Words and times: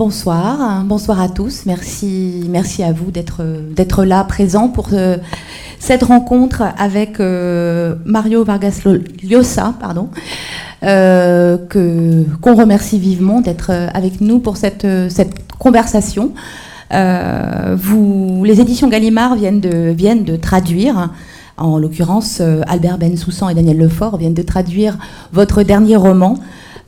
Bonsoir, 0.00 0.82
bonsoir 0.86 1.20
à 1.20 1.28
tous. 1.28 1.66
Merci, 1.66 2.46
merci 2.48 2.82
à 2.82 2.90
vous 2.90 3.10
d'être 3.10 4.04
là, 4.06 4.24
présent 4.24 4.68
pour 4.68 4.88
euh, 4.94 5.18
cette 5.78 6.04
rencontre 6.04 6.62
avec 6.78 7.20
euh, 7.20 7.96
Mario 8.06 8.42
Vargas 8.42 8.80
Llosa, 9.22 9.74
pardon, 9.78 10.08
euh, 10.84 11.58
que 11.68 12.24
qu'on 12.40 12.54
remercie 12.54 12.98
vivement 12.98 13.42
d'être 13.42 13.70
avec 13.92 14.22
nous 14.22 14.38
pour 14.38 14.56
cette 14.56 14.86
conversation. 15.58 16.32
les 16.90 18.58
éditions 18.58 18.88
Gallimard 18.88 19.34
viennent 19.34 19.60
de 19.60 20.36
traduire. 20.36 21.10
En 21.58 21.76
l'occurrence, 21.76 22.40
Albert 22.66 22.96
Bensoussan 22.96 23.50
et 23.50 23.54
Daniel 23.54 23.76
Lefort 23.76 24.16
viennent 24.16 24.32
de 24.32 24.40
traduire 24.40 24.96
votre 25.34 25.62
dernier 25.62 25.96
roman, 25.96 26.38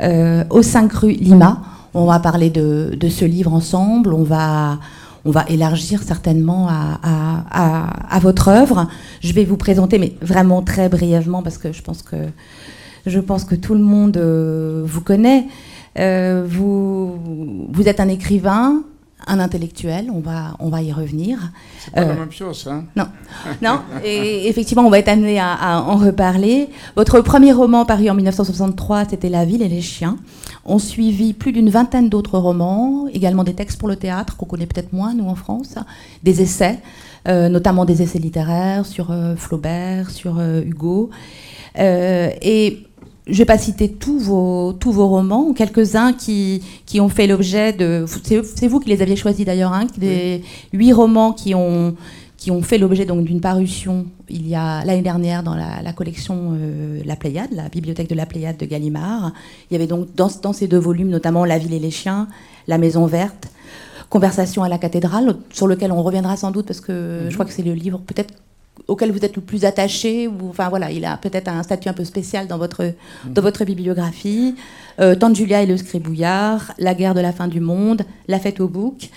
Au 0.01 0.63
5 0.63 0.91
rue 0.95 1.13
Lima, 1.13 1.61
on 1.95 2.07
va 2.07 2.19
parler 2.19 2.51
de, 2.51 3.09
ce 3.09 3.25
livre 3.25 3.53
ensemble, 3.53 4.15
on 4.15 4.23
va, 4.23 4.79
on 5.25 5.31
va 5.31 5.45
élargir 5.49 6.03
certainement 6.03 6.69
à, 6.71 8.19
votre 8.21 8.49
œuvre. 8.49 8.89
Je 9.21 9.33
vais 9.33 9.45
vous 9.45 9.57
présenter, 9.57 9.99
mais 9.99 10.15
vraiment 10.23 10.63
très 10.63 10.89
brièvement, 10.89 11.43
parce 11.43 11.59
que 11.59 11.73
je 11.73 11.83
pense 11.83 12.03
que, 12.03 12.17
je 13.07 13.19
pense 13.19 13.45
que 13.45 13.55
tout 13.55 13.75
le 13.75 13.83
monde 13.83 14.17
euh, 14.17 14.83
vous 14.85 15.01
connaît. 15.01 15.47
Euh, 15.99 16.45
vous, 16.49 17.19
vous 17.71 17.89
êtes 17.89 18.01
un 18.01 18.09
écrivain, 18.09 18.83
un 19.27 19.41
intellectuel, 19.41 20.11
on 20.13 20.21
va, 20.21 20.57
on 20.59 20.69
va 20.69 20.83
y 20.83 20.93
revenir. 20.93 21.39
C'est 21.79 21.93
pas 21.95 22.05
la 22.05 22.13
euh, 22.13 22.19
même 22.19 22.33
chose, 22.33 22.69
hein 22.71 22.85
Non, 22.97 23.07
non. 23.63 23.81
Et 24.05 24.49
effectivement, 24.49 24.87
on 24.87 24.91
va 24.91 24.99
être 24.99 25.09
amené 25.09 25.39
à, 25.39 25.53
à, 25.53 25.81
en 25.81 25.97
reparler. 25.97 26.69
Votre 26.97 27.21
premier 27.21 27.53
roman 27.53 27.85
paru 27.85 28.09
en 28.11 28.15
1963, 28.15 29.07
c'était 29.11 29.29
La 29.29 29.45
ville 29.45 29.63
et 29.63 29.69
les 29.69 29.83
chiens. 29.83 30.17
On 30.65 30.79
suivit 30.79 31.33
plus 31.33 31.53
d'une 31.53 31.71
vingtaine 31.71 32.09
d'autres 32.09 32.39
romans, 32.39 33.07
également 33.13 33.45
des 33.45 33.55
textes 33.55 33.79
pour 33.79 33.89
le 33.89 33.97
théâtre, 33.97 34.37
qu'on 34.37 34.47
connaît 34.47 34.67
peut-être 34.67 34.93
moins, 34.93 35.15
nous, 35.15 35.27
en 35.27 35.35
France, 35.35 35.75
des 36.23 36.41
essais, 36.41 36.79
euh, 37.29 37.49
notamment 37.49 37.85
des 37.85 38.03
essais 38.03 38.19
littéraires 38.19 38.87
sur 38.87 39.11
euh, 39.11 39.37
Flaubert, 39.37 40.11
sur 40.11 40.39
euh, 40.39 40.63
Hugo. 40.63 41.11
et 41.77 42.87
je 43.27 43.33
ne 43.33 43.37
vais 43.37 43.45
pas 43.45 43.59
citer 43.59 43.89
tous 43.89 44.19
vos, 44.19 44.73
tous 44.73 44.91
vos 44.91 45.07
romans, 45.07 45.53
quelques-uns 45.53 46.13
qui, 46.13 46.63
qui 46.87 47.01
ont 47.01 47.09
fait 47.09 47.27
l'objet 47.27 47.73
de... 47.73 48.05
C'est 48.07 48.67
vous 48.67 48.81
qui 48.81 48.89
les 48.89 49.01
aviez 49.01 49.17
choisis 49.17 49.47
d'ailleurs, 49.47 49.73
hein, 49.73 49.87
des 49.97 50.43
huit 50.73 50.93
romans 50.93 51.33
qui 51.33 51.55
ont 51.55 51.95
qui 52.43 52.51
ont 52.51 52.61
fait 52.61 52.77
l'objet 52.77 53.05
donc 53.05 53.25
d'une 53.25 53.41
parution 53.41 54.07
il 54.29 54.49
y 54.49 54.57
a 54.57 54.85
l'année 54.85 55.03
dernière 55.03 55.45
dans 55.45 55.55
la, 55.55 55.93
collection 55.93 56.57
euh, 56.59 57.01
La 57.05 57.15
Pléiade, 57.15 57.53
la 57.53 57.69
bibliothèque 57.69 58.09
de 58.09 58.17
la 58.17 58.27
Pléiade 58.27 58.57
de 58.57 58.67
Gallimard. 58.67 59.31
Il 59.71 59.75
y 59.75 59.77
avait 59.77 59.87
donc 59.87 60.13
dans, 60.17 60.29
dans, 60.43 60.53
ces 60.53 60.67
deux 60.67 60.79
volumes 60.79 61.09
notamment 61.09 61.45
La 61.45 61.59
ville 61.59 61.73
et 61.73 61.79
les 61.79 61.93
chiens, 61.93 62.27
La 62.67 62.79
maison 62.79 63.07
verte, 63.07 63.47
Conversation 64.11 64.65
à 64.65 64.69
la 64.69 64.79
cathédrale, 64.79 65.37
sur 65.53 65.69
lequel 65.69 65.93
on 65.93 66.03
reviendra 66.03 66.37
sans 66.37 66.51
doute 66.51 66.67
parce 66.67 66.81
que 66.81 67.21
je 67.21 67.27
mhm. 67.27 67.33
crois 67.35 67.47
que 67.47 67.53
c'est 67.53 67.63
le 67.63 67.75
livre 67.75 68.01
peut-être 68.05 68.35
auquel 68.89 69.13
vous 69.13 69.25
êtes 69.25 69.37
le 69.37 69.43
plus 69.43 69.65
attaché, 69.65 70.27
ou 70.27 70.49
enfin 70.49 70.69
voilà, 70.69 70.91
il 70.91 71.05
a 71.05 71.17
peut-être 71.17 71.49
un 71.49 71.63
statut 71.63 71.89
un 71.89 71.93
peu 71.93 72.05
spécial 72.05 72.47
dans 72.47 72.59
votre, 72.59 72.93
dans 73.27 73.43
votre 73.43 73.65
bibliographie. 73.65 74.55
Euh, 75.01 75.15
Tante 75.15 75.37
Julia 75.37 75.63
et 75.63 75.67
le 75.67 75.77
scribouillard, 75.77 76.73
La 76.79 76.95
guerre 76.95 77.15
de 77.15 77.21
la 77.21 77.33
fin 77.33 77.49
du 77.49 77.61
monde, 77.61 78.03
La 78.29 78.39
fête 78.39 78.61
au 78.61 78.69
bouc. 78.69 79.11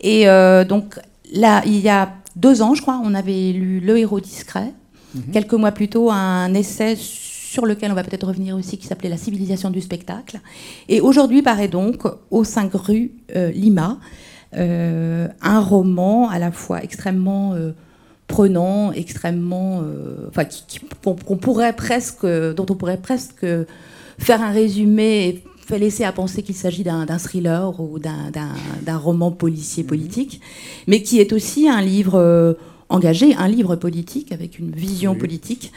Et 0.00 0.28
euh, 0.28 0.64
donc 0.64 0.98
là, 1.32 1.62
il 1.66 1.78
y 1.78 1.88
a 1.88 2.12
deux 2.36 2.62
ans, 2.62 2.74
je 2.74 2.82
crois, 2.82 3.00
on 3.02 3.14
avait 3.14 3.52
lu 3.52 3.80
Le 3.80 3.98
héros 3.98 4.20
discret. 4.20 4.72
Mhm. 5.14 5.22
Quelques 5.32 5.54
mois 5.54 5.72
plus 5.72 5.88
tôt, 5.88 6.10
un 6.10 6.52
essai 6.54 6.96
sur 6.96 7.64
lequel 7.64 7.90
on 7.90 7.94
va 7.94 8.04
peut-être 8.04 8.26
revenir 8.26 8.56
aussi, 8.56 8.78
qui 8.78 8.86
s'appelait 8.86 9.08
La 9.08 9.16
civilisation 9.16 9.70
du 9.70 9.80
spectacle. 9.80 10.40
Et 10.88 11.00
aujourd'hui 11.00 11.42
paraît 11.42 11.68
donc 11.68 12.02
Aux 12.30 12.44
5 12.44 12.72
rue 12.74 13.12
euh, 13.34 13.50
Lima, 13.50 13.98
euh, 14.56 15.28
un 15.40 15.60
roman 15.60 16.28
à 16.28 16.38
la 16.38 16.52
fois 16.52 16.82
extrêmement 16.82 17.54
prenant, 18.28 18.92
extrêmement, 18.92 19.82
enfin, 20.28 20.44
qu'on 21.02 21.36
pourrait 21.36 21.74
presque, 21.74 22.24
dont 22.24 22.66
on 22.70 22.74
pourrait 22.74 23.00
presque 23.00 23.46
faire 24.18 24.42
un 24.42 24.50
résumé 24.50 25.42
fait 25.68 25.78
laisser 25.78 26.04
à 26.04 26.12
penser 26.12 26.42
qu'il 26.42 26.54
s'agit 26.54 26.82
d'un 26.82 27.18
thriller 27.18 27.78
ou 27.78 27.98
d'un 27.98 28.96
roman 28.96 29.30
policier 29.30 29.82
mhm. 29.82 29.88
politique, 29.88 30.40
mais 30.86 31.02
qui 31.02 31.20
est 31.20 31.32
aussi 31.32 31.68
un 31.68 31.82
livre 31.82 32.18
euh, 32.18 32.54
engagé, 32.88 33.34
un 33.34 33.48
livre 33.48 33.76
politique 33.76 34.32
avec 34.32 34.58
une 34.58 34.70
vision 34.70 35.14
politique. 35.14 35.72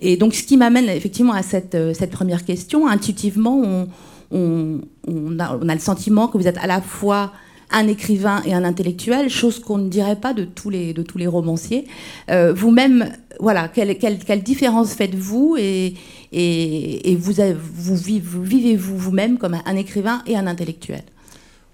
Et 0.00 0.16
donc, 0.16 0.34
ce 0.34 0.42
qui 0.42 0.56
m'amène 0.56 0.88
effectivement 0.88 1.32
à 1.32 1.42
cette, 1.42 1.76
euh, 1.76 1.94
cette, 1.94 2.10
première 2.10 2.44
question, 2.44 2.88
intuitivement, 2.88 3.60
on, 3.64 3.88
on, 4.32 4.80
on, 5.06 5.38
a, 5.38 5.56
on, 5.56 5.68
a, 5.68 5.74
le 5.74 5.80
sentiment 5.80 6.26
que 6.26 6.36
vous 6.36 6.48
êtes 6.48 6.58
à 6.58 6.66
la 6.66 6.80
fois 6.80 7.32
un 7.70 7.86
écrivain 7.86 8.42
et 8.46 8.54
un 8.54 8.64
intellectuel, 8.64 9.28
chose 9.28 9.58
qu'on 9.58 9.78
ne 9.78 9.88
dirait 9.88 10.16
pas 10.16 10.32
de 10.32 10.44
tous 10.44 10.70
les, 10.70 10.92
de 10.92 11.02
tous 11.02 11.18
les 11.18 11.26
romanciers. 11.26 11.86
Euh, 12.30 12.52
vous-même, 12.52 13.10
voilà, 13.40 13.68
quelle, 13.68 13.98
quelle, 13.98 14.18
quelle 14.18 14.42
différence 14.42 14.94
faites-vous 14.94 15.56
et, 15.58 15.94
et, 16.32 17.12
et, 17.12 17.16
vous, 17.16 17.32
vous, 17.74 18.42
vivez-vous 18.42 18.96
vous-même 18.96 19.38
comme 19.38 19.56
un 19.64 19.76
écrivain 19.76 20.22
et 20.26 20.36
un 20.36 20.46
intellectuel? 20.46 21.02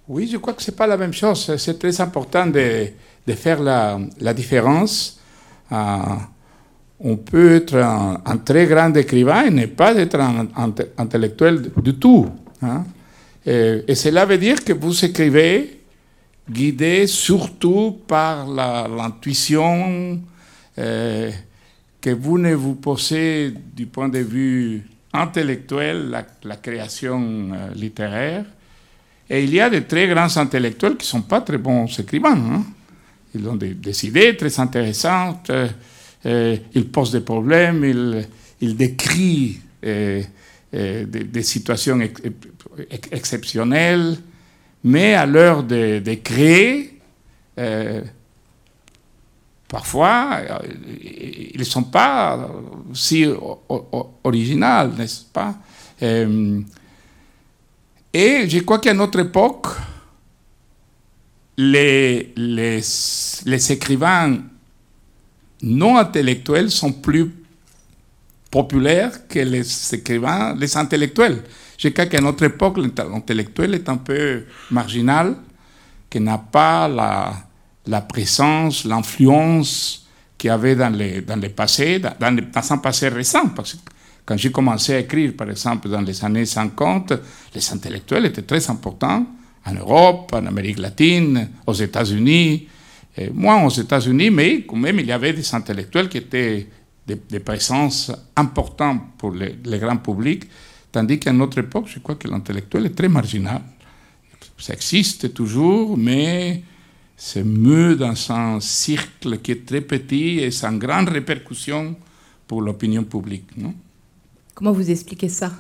Oui, 0.09 0.29
je 0.31 0.37
crois 0.37 0.53
que 0.53 0.63
ce 0.63 0.71
n'est 0.71 0.77
pas 0.77 0.87
la 0.87 0.97
même 0.97 1.13
chose. 1.13 1.55
C'est 1.57 1.79
très 1.79 2.01
important 2.01 2.47
de, 2.47 2.89
de 3.27 3.33
faire 3.33 3.63
la, 3.63 3.99
la 4.21 4.35
différence. 4.35 5.19
Euh, 5.73 5.77
on 7.01 7.17
peut 7.17 7.57
être 7.57 7.77
un, 7.77 8.37
très 8.39 8.67
grand 8.67 8.95
écrivain 8.97 9.45
et 9.47 9.51
ne 9.51 9.67
pas 9.67 9.95
être 9.95 10.19
un, 10.19 10.49
intellectuel 10.99 11.71
du 11.83 11.95
tout. 11.95 12.27
Hein. 12.63 12.85
Et, 13.47 13.83
et, 13.89 13.95
cela 13.95 14.25
veut 14.25 14.39
dire 14.39 14.63
que 14.65 14.73
vous 14.73 15.05
écrivez 15.05 15.84
guidé 16.49 17.07
surtout 17.07 18.01
par 18.07 18.47
l'intuition 18.47 20.21
euh, 20.79 21.31
que 22.01 22.11
vous 22.11 22.39
ne 22.39 22.55
vous 22.55 22.75
posez 22.75 23.53
du 23.75 23.87
point 23.87 24.09
de 24.09 24.19
vue 24.19 24.83
intellectuel, 25.13 26.11
la, 26.43 26.57
création 26.57 27.51
euh, 27.53 27.75
littéraire. 27.75 28.45
Et 29.31 29.45
il 29.45 29.55
y 29.55 29.61
a 29.61 29.71
de 29.71 29.79
très 29.81 30.09
grands 30.09 30.37
intellectuels 30.37 30.97
qui 30.97 31.07
ne 31.07 31.11
sont 31.11 31.23
pas 31.23 31.41
très 31.41 31.57
bons 31.57 31.87
écrivains. 31.99 32.37
Hein. 32.37 32.65
Ils 33.35 33.49
ont 33.49 33.57
des, 33.57 34.07
idées 34.07 34.37
très 34.37 34.61
intéressantes, 34.61 35.51
euh, 36.27 36.57
ils 36.75 36.89
posent 36.89 37.13
des 37.13 37.21
problèmes, 37.21 37.85
ils, 37.85 38.29
ils 38.61 38.77
décrivent 38.77 39.61
des, 39.83 41.43
situations 41.43 41.99
exceptionnelles. 43.11 44.19
Mais 44.85 45.15
à 45.15 45.25
l'heure 45.25 45.63
de, 45.63 46.15
créer, 46.23 47.01
euh, 47.59 48.03
parfois, 49.67 50.41
euh, 50.41 50.59
ils 51.53 51.59
ne 51.59 51.65
sont 51.65 51.85
pas 51.85 52.51
si 52.93 53.27
originaux, 54.23 54.89
n'est-ce 54.97 55.23
pas? 55.33 55.55
Euh, 56.03 56.61
Et 58.13 58.49
je 58.49 58.59
crois 58.61 58.79
qu'à 58.79 58.93
notre 58.93 59.21
époque, 59.21 59.69
les, 61.57 62.33
les, 62.37 63.73
écrivains 63.73 64.39
non 65.63 65.97
intellectuels 65.97 66.71
sont 66.71 66.93
plus 66.93 67.33
populaires 68.51 69.27
que 69.27 69.39
les 69.39 69.95
écrivains, 69.95 70.55
les 70.57 70.77
intellectuels. 70.77 71.43
Je 71.79 71.89
crois 71.89 72.07
qu'à 72.07 72.21
notre 72.21 72.45
époque, 72.45 72.79
l'intellectuel 72.79 73.75
est 73.75 73.89
un 73.89 73.97
peu 73.97 74.45
marginal, 74.71 75.37
qui 76.09 76.21
n'a 76.21 76.39
pas 76.39 76.89
la, 76.89 78.01
présence, 78.03 78.85
l'influence 78.85 80.07
qu'il 80.39 80.49
y 80.49 80.51
avait 80.51 80.77
dans 80.77 80.91
les, 80.95 81.23
dans 81.23 81.37
les 81.37 81.49
passés, 81.49 81.99
dans, 81.99 82.15
dans 82.21 82.73
un 82.73 82.79
passé 82.79 83.09
récent. 83.09 83.49
Parce 83.49 83.75
que 83.75 83.79
quand 84.25 84.37
j'ai 84.37 84.51
commencé 84.51 84.95
à 84.95 84.99
écrire, 85.01 85.33
par 85.37 85.51
exemple, 85.51 85.89
dans 85.89 86.01
les 86.01 86.25
années 86.25 86.47
50, 86.47 87.13
les 87.55 87.73
intellectuels 87.73 88.27
étaient 88.27 88.43
très 88.43 88.71
importants 88.71 89.27
en 89.67 89.73
Europe, 89.75 90.33
en 90.33 90.47
Amérique 90.47 90.79
latine, 90.79 91.49
aux 91.67 91.75
États-Unis. 91.75 92.69
Moins 93.33 93.65
aux 93.65 93.71
États-Unis, 93.71 94.31
mais 94.31 94.63
quand 94.63 94.77
même, 94.77 94.99
il 94.99 95.07
y 95.07 95.13
avait 95.13 95.33
des 95.33 95.55
intellectuels 95.55 96.09
qui 96.09 96.19
étaient 96.19 96.67
des, 97.07 97.39
présences 97.39 98.11
importantes 98.35 99.03
pour 99.19 99.31
le 99.31 99.79
grand 99.79 99.99
public. 99.99 100.45
Tandis 100.95 101.19
qu'à 101.19 101.33
notre 101.33 101.59
époque, 101.59 101.87
je 101.89 101.99
crois 101.99 102.15
que 102.15 102.29
l'intellectuel 102.29 102.87
est 102.87 102.95
très 102.95 103.09
marginal. 103.09 103.61
Ça 104.57 104.75
existe 104.75 105.35
toujours, 105.35 105.99
mais 105.99 106.63
c'est 107.17 107.43
mieux 107.43 107.97
dans 107.97 108.15
un 108.31 108.61
cercle 108.61 109.39
qui 109.43 109.51
est 109.51 109.67
très 109.67 109.81
petit 109.81 110.39
et 110.39 110.53
sans 110.53 110.75
grande 110.75 111.09
répercussion 111.09 111.97
pour 112.47 112.63
l'opinion 112.63 113.03
publique. 113.03 113.49
Non? 113.57 113.75
Comment 114.55 114.71
vous 114.71 114.89
expliquez 114.89 115.29
ça? 115.29 115.51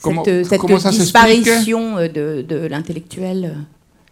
Comment, 0.00 0.22
cette, 0.24 0.64
disparition 0.90 1.96
de, 1.96 2.42
de 2.42 2.66
l'intellectuel, 2.66 3.66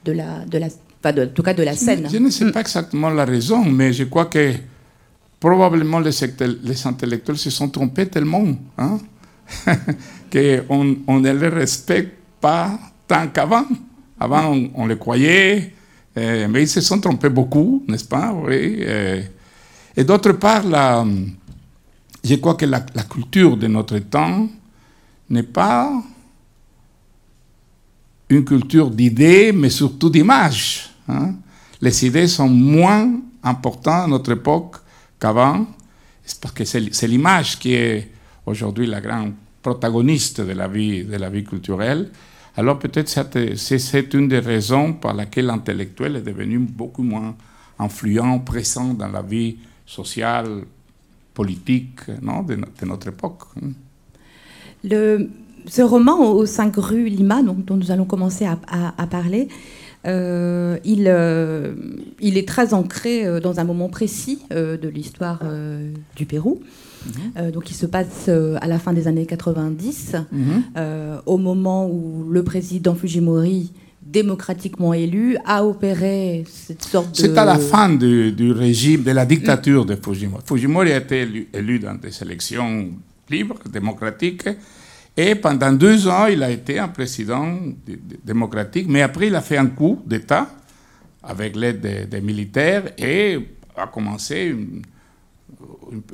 de 0.05 0.11
la, 0.11 0.45
de 0.45 0.59
la, 0.59 0.67
enfin 1.05 1.23
en 1.23 1.29
tout 1.29 1.45
cas 1.45 1.55
de 1.55 1.63
la 1.63 1.77
scène. 1.77 2.09
Je, 2.11 2.19
ne 2.19 2.31
sais 2.31 2.51
pas 2.51 2.63
exactement 2.63 3.11
la 3.11 3.25
raison, 3.25 3.65
mais 3.65 3.93
je 3.93 4.03
crois 4.03 4.27
que 4.27 4.55
probablement 5.39 6.01
les, 6.01 6.11
les 6.65 6.87
intellectuels 6.89 7.39
se 7.39 7.51
sont 7.51 7.69
trompés 7.69 8.09
tellement. 8.09 8.45
Hein? 8.77 8.99
qu'on 10.33 10.97
on 11.07 11.21
ne 11.21 11.33
les 11.33 11.49
respecte 11.49 12.17
pas 12.41 12.79
tant 13.07 13.29
qu'avant. 13.29 13.67
Avant, 14.19 14.53
on, 14.53 14.71
on 14.75 14.87
le 14.87 14.97
croyait, 14.97 15.75
euh, 16.17 16.49
mais 16.49 16.63
ils 16.63 16.69
se 16.69 16.81
sont 16.81 17.01
trompés 17.01 17.29
beaucoup, 17.29 17.85
n'est-ce 17.89 18.05
pas? 18.05 18.35
Euh. 18.49 19.23
Et 19.97 20.05
d'autre 20.05 20.33
part, 20.33 20.65
la, 20.65 21.05
je 22.25 22.35
crois 22.37 22.55
que 22.55 22.65
la, 22.65 22.85
la 22.95 23.03
culture 23.03 23.57
de 23.57 23.67
notre 23.67 23.99
temps 23.99 24.49
n'est 25.29 25.43
pas 25.43 26.03
une 28.29 28.45
culture 28.45 28.91
d'idées, 28.91 29.53
mais 29.53 29.71
surtout 29.71 30.11
d'images. 30.11 30.91
Hein. 31.09 31.35
Les 31.81 32.07
idées 32.07 32.27
sont 32.27 32.49
moins 32.49 33.21
importantes 33.43 34.05
à 34.05 34.07
notre 34.07 34.33
époque 34.33 34.77
qu'avant, 35.21 35.67
parce 36.41 36.55
que 36.55 36.65
c'est 36.65 37.07
l'image 37.07 37.59
qui 37.59 37.75
est 37.75 38.11
aujourd'hui 38.47 38.87
la 38.87 39.01
grande 39.01 39.33
protagoniste 39.63 40.41
de 40.41 40.53
la 40.53 40.69
vie, 40.69 41.45
culturelle. 41.45 42.11
Alors 42.57 42.79
peut-être 42.79 43.09
c'est 43.57 44.15
une 44.15 44.29
des 44.29 44.39
raisons 44.39 44.95
par 44.95 45.13
laquelle 45.15 45.47
l'intellectuel 45.47 46.17
est 46.17 46.23
devenu 46.23 46.59
beaucoup 46.59 47.03
moins 47.03 47.37
influent, 47.79 48.39
présent 48.39 48.95
dans 48.95 49.09
la 49.09 49.23
vie 49.23 49.57
sociale, 49.85 50.63
politique 51.35 52.01
non, 52.23 52.43
de, 52.43 52.57
notre 52.87 53.09
époque. 53.09 53.43
Hein. 53.63 53.73
Ce 55.69 55.83
roman 55.83 56.21
aux 56.33 56.47
5 56.47 56.77
rue 56.77 57.09
Lima, 57.09 57.43
dont 57.43 57.77
nous 57.77 57.91
allons 57.91 58.05
commencer 58.05 58.47
à, 58.47 59.07
parler, 59.09 59.49
euh, 60.07 60.79
il, 60.85 61.07
euh, 61.09 61.75
il, 62.21 62.39
est 62.39 62.47
très 62.47 62.73
ancré 62.73 63.27
euh, 63.27 63.41
dans 63.41 63.59
un 63.59 63.65
moment 63.65 63.89
précis 63.89 64.43
de 64.51 64.89
l'histoire 64.89 65.41
du 66.15 66.27
Pérou. 66.27 66.61
Mm 67.07 67.49
-hmm. 67.49 67.51
donc 67.53 67.71
il 67.71 67.75
se 67.75 67.87
passe 67.87 68.29
à 68.65 68.67
la 68.67 68.79
fin 68.79 68.93
des 68.93 69.07
années 69.09 69.27
90, 69.27 70.15
mm 70.33 70.39
-hmm. 70.39 71.21
au 71.27 71.39
moment 71.39 71.83
où 71.87 72.29
le 72.37 72.43
président 72.43 72.95
Fujimori, 72.95 73.73
démocratiquement 74.07 74.95
élu, 74.95 75.37
a 75.45 75.65
opéré 75.65 76.45
cette 76.49 76.85
sorte 76.85 77.11
de... 77.13 77.17
C'est 77.23 77.37
à 77.37 77.45
la 77.45 77.59
fin 77.59 77.89
du, 78.05 78.33
du, 78.33 78.53
régime, 78.53 79.03
de 79.03 79.11
la 79.11 79.27
dictature 79.27 79.85
de 79.85 79.97
Fujimori. 79.97 80.43
Fujimori 80.47 80.93
a 80.93 80.99
été 80.99 81.17
élu, 81.23 81.49
élu 81.53 81.79
dans 81.81 81.95
des 82.05 82.15
élections 82.23 82.91
libres, 83.29 83.59
démocratiques, 83.79 84.49
et 85.17 85.35
pendant 85.35 85.73
deux 85.73 86.07
ans, 86.09 86.27
il 86.27 86.43
a 86.43 86.51
été 86.51 86.79
un 86.79 86.89
président 86.89 87.59
démocratique, 88.25 88.87
mais 88.89 89.03
après, 89.03 89.29
il 89.29 89.35
a 89.35 89.41
fait 89.41 89.57
un 89.57 89.67
coup 89.67 90.03
d'État 90.07 90.49
avec 91.23 91.57
l'aide 91.57 91.81
des, 91.81 92.05
des, 92.05 92.21
militaires 92.21 92.85
et 92.99 93.39
a 93.77 93.87
commencé 93.87 94.45
une, 94.45 94.83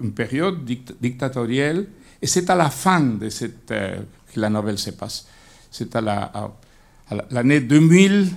une 0.00 0.12
période 0.12 0.64
dict 0.64 0.94
dictatoriale. 1.00 1.86
Et 2.20 2.26
c'est 2.26 2.48
à 2.50 2.54
la 2.54 2.70
fin 2.70 3.00
de 3.00 3.28
cette 3.28 3.70
euh, 3.70 3.96
que 4.32 4.40
la 4.40 4.48
nouvelle 4.48 4.78
se 4.78 4.90
passe. 4.90 5.26
C'est 5.70 5.94
à 5.96 6.00
l'année 7.30 7.60
la, 7.60 7.66
2000, 7.66 8.28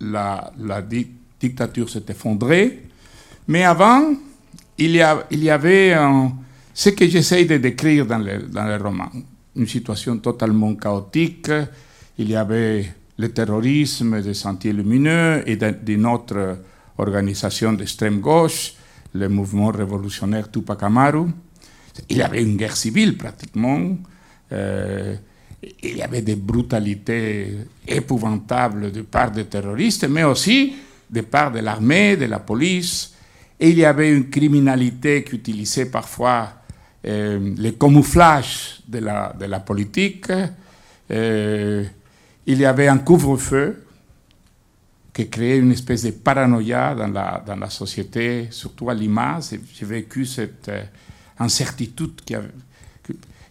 la, 0.00 0.52
la 0.58 0.82
di 0.82 1.06
dictature 1.40 1.90
s'est 1.90 2.04
effondrée. 2.08 2.82
Mais 3.48 3.64
avant, 3.64 4.14
il 4.78 4.92
y, 4.96 5.02
avait 5.50 5.94
ce 6.72 6.88
que 6.90 7.06
j'essaye 7.08 7.46
de 7.46 7.58
décrire 7.58 8.06
dans 8.06 8.18
le 8.18 8.76
roman 8.82 9.10
une 9.56 9.66
situation 9.66 10.18
totalement 10.18 10.74
chaotique. 10.74 11.50
Il 12.18 12.30
y 12.30 12.36
avait 12.36 12.86
le 13.18 13.28
terrorisme 13.32 14.20
des 14.20 14.34
Sentiers 14.34 14.72
Lumineux 14.72 15.42
et 15.46 15.56
d'une 15.56 16.06
autre 16.06 16.58
organisation 16.98 17.72
d'extrême 17.72 18.20
gauche, 18.20 18.74
le 19.14 19.28
mouvement 19.28 19.68
révolutionnaire 19.68 20.50
Tupac 20.50 20.82
Amaru. 20.82 21.28
Il 22.08 22.18
y 22.18 22.22
avait 22.22 22.42
une 22.42 22.56
guerre 22.56 22.76
civile 22.76 23.16
pratiquement. 23.16 23.96
Euh, 24.52 25.14
il 25.82 25.96
y 25.96 26.02
avait 26.02 26.22
des 26.22 26.36
brutalités 26.36 27.56
épouvantables 27.86 28.92
de 28.92 29.02
part 29.02 29.30
des 29.30 29.44
terroristes, 29.46 30.06
mais 30.08 30.24
aussi 30.24 30.74
de 31.08 31.20
part 31.22 31.52
de 31.52 31.60
l'armée, 31.60 32.16
de 32.16 32.26
la 32.26 32.40
police. 32.40 33.14
Il 33.60 33.78
y 33.78 33.84
avait 33.84 34.12
une 34.12 34.28
criminalité 34.28 35.22
qui 35.22 35.36
utilisait 35.36 35.86
parfois 35.86 36.48
euh, 37.06 37.54
le 37.56 37.70
camouflage 37.70 38.80
de 38.86 38.98
la, 38.98 39.34
de 39.38 39.44
la 39.46 39.60
politique. 39.60 40.26
Euh, 41.10 41.84
il 42.46 42.58
y 42.58 42.64
avait 42.64 42.88
un 42.88 42.98
couvre-feu 42.98 43.83
qui 45.14 45.28
créait 45.30 45.58
une 45.58 45.70
espèce 45.70 46.02
de 46.02 46.10
paranoïa 46.10 46.94
dans 46.94 47.06
la, 47.06 47.42
dans 47.46 47.54
la 47.54 47.70
société, 47.70 48.48
surtout 48.50 48.90
à 48.90 48.94
Lima. 48.94 49.38
J'ai 49.48 49.86
vécu 49.86 50.26
cette 50.26 50.68
euh, 50.68 50.82
incertitude 51.38 52.20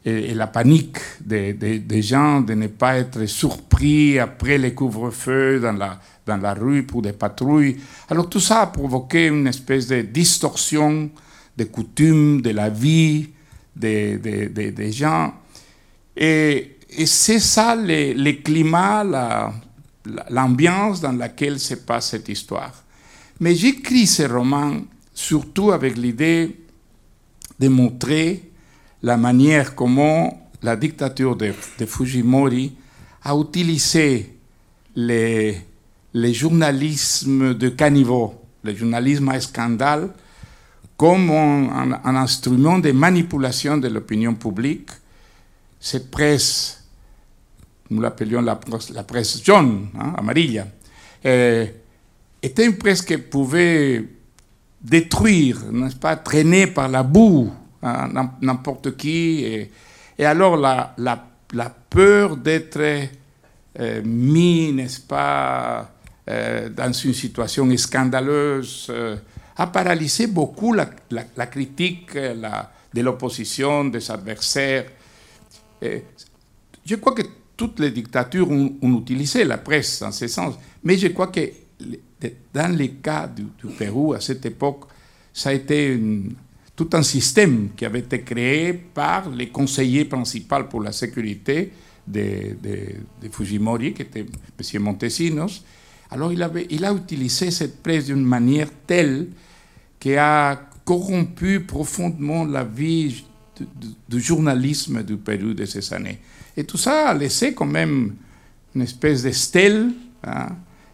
et, 0.05 0.33
la 0.33 0.47
panique 0.47 0.97
des, 1.21 2.01
gens 2.01 2.41
de 2.41 2.53
ne 2.53 2.67
pas 2.67 2.97
être 2.97 3.25
surpris 3.25 4.19
après 4.19 4.57
les 4.57 4.73
couvre-feux 4.73 5.61
dans 5.61 5.71
la, 5.71 6.01
dans 6.25 6.35
la 6.35 6.53
rue 6.53 6.83
pour 6.83 7.01
des 7.01 7.13
patrouilles. 7.13 7.77
Alors 8.09 8.27
tout 8.27 8.41
ça 8.41 8.63
a 8.63 8.67
provoqué 8.67 9.27
une 9.27 9.47
espèce 9.47 9.87
de 9.87 10.01
distorsion 10.01 11.09
des 11.55 11.67
coutumes, 11.67 12.41
de 12.41 12.49
la 12.49 12.69
vie, 12.69 13.29
des, 13.73 14.17
des, 14.17 14.91
gens. 14.91 15.33
Et, 16.17 16.77
c'est 17.05 17.39
ça 17.39 17.75
le, 17.75 18.13
le 18.13 18.33
climat, 18.33 19.53
l'ambiance 20.29 21.01
dans 21.01 21.11
laquelle 21.11 21.59
se 21.59 21.75
passe 21.75 22.09
cette 22.09 22.29
histoire. 22.29 22.73
Mais 23.39 23.55
j'écris 23.55 24.07
ce 24.07 24.23
roman 24.23 24.81
surtout 25.13 25.71
avec 25.71 25.97
l'idée 25.97 26.59
de 27.59 27.67
montrer 27.67 28.51
la 29.01 29.17
manière 29.17 29.75
comment 29.75 30.49
la 30.61 30.75
dictature 30.75 31.35
de, 31.35 31.53
Fujimori 31.85 32.73
a 33.23 33.35
utilisé 33.35 34.35
les, 34.95 35.57
les 36.13 36.33
journalismes 36.33 37.53
de 37.53 37.69
caniveau, 37.69 38.33
le 38.63 38.75
journalisme 38.75 39.29
à 39.29 39.39
scandale, 39.39 40.09
comme 40.95 41.31
un, 41.31 41.99
un, 42.03 42.15
instrument 42.15 42.79
de 42.79 42.91
manipulation 42.91 43.77
de 43.77 43.87
l'opinion 43.87 44.35
publique. 44.35 44.89
Cette 45.79 46.09
presse, 46.11 46.82
nous 47.89 48.01
l'appelions 48.01 48.41
la, 48.41 48.55
presse 48.55 49.43
jaune, 49.43 49.87
hein, 49.97 50.13
amarilla, 50.17 50.67
euh, 51.25 51.65
était 52.41 52.65
une 52.65 52.77
presse 52.77 53.01
qui 53.01 53.17
pouvait 53.17 54.03
détruire, 54.81 55.71
n'est-ce 55.71 55.95
pas, 55.95 56.15
traîner 56.17 56.67
par 56.67 56.89
la 56.89 57.03
boue 57.03 57.51
hein, 57.81 58.31
n'importe 58.41 58.97
qui. 58.97 59.69
Et, 60.17 60.25
alors 60.25 60.57
la, 60.57 60.95
peur 61.89 62.37
d'être 62.37 62.79
euh, 63.79 64.01
mis, 64.03 64.73
n'est-ce 64.73 65.01
pas, 65.01 65.91
euh, 66.29 66.69
dans 66.69 66.91
une 66.91 67.13
situation 67.13 67.69
scandaleuse, 67.77 68.91
a 69.55 69.67
paralysé 69.67 70.27
beaucoup 70.27 70.73
la, 70.73 70.85
critique 71.45 72.15
de 72.15 73.01
l'opposition, 73.01 73.85
des 73.85 74.09
adversaires. 74.09 74.85
Je 76.85 76.95
crois 76.95 77.13
que 77.13 77.23
toutes 77.55 77.79
les 77.79 77.91
dictatures 77.91 78.49
ont, 78.49 78.99
utilisé 78.99 79.43
la 79.43 79.57
presse 79.57 80.01
en 80.01 80.11
ce 80.11 80.27
sens, 80.27 80.55
mais 80.83 80.97
je 80.97 81.07
crois 81.07 81.27
que 81.27 81.41
dans 82.53 82.75
les 82.75 82.91
cas 82.91 83.27
du, 83.27 83.45
Pérou, 83.77 84.13
à 84.13 84.21
cette 84.21 84.45
époque, 84.45 84.85
ça 85.33 85.49
a 85.49 85.53
été 85.53 85.99
tout 86.75 86.89
un 86.93 87.03
système 87.03 87.69
qui 87.75 87.85
avait 87.85 87.99
été 87.99 88.21
créé 88.21 88.73
par 88.73 89.29
les 89.29 89.49
conseillers 89.49 90.05
principaux 90.05 90.63
pour 90.69 90.81
la 90.81 90.91
sécurité 90.91 91.71
de, 92.07 92.55
Fujimori, 93.31 93.93
qui 93.93 94.01
était 94.03 94.25
M. 94.59 94.81
Montesinos, 94.81 95.63
alors 96.11 96.31
il, 96.31 96.43
a 96.43 96.93
utilisé 96.93 97.49
cette 97.49 97.81
presse 97.81 98.05
d'une 98.05 98.23
manière 98.23 98.69
telle 98.85 99.29
qui 99.99 100.15
a 100.15 100.69
corrompu 100.85 101.61
profondément 101.61 102.45
la 102.45 102.63
vie 102.63 103.23
du, 104.07 104.19
journalisme 104.21 105.03
du 105.03 105.17
Pérou 105.17 105.53
de 105.53 105.65
ces 105.65 105.93
années. 105.93 106.19
Et 106.55 106.63
tout 106.63 106.77
ça 106.77 107.09
a 107.09 107.13
laissé 107.13 107.53
quand 107.53 107.65
même 107.65 108.15
une 108.75 108.81
espèce 108.81 109.23
de 109.23 109.31
stèle. 109.31 109.89
Hein, 110.23 110.49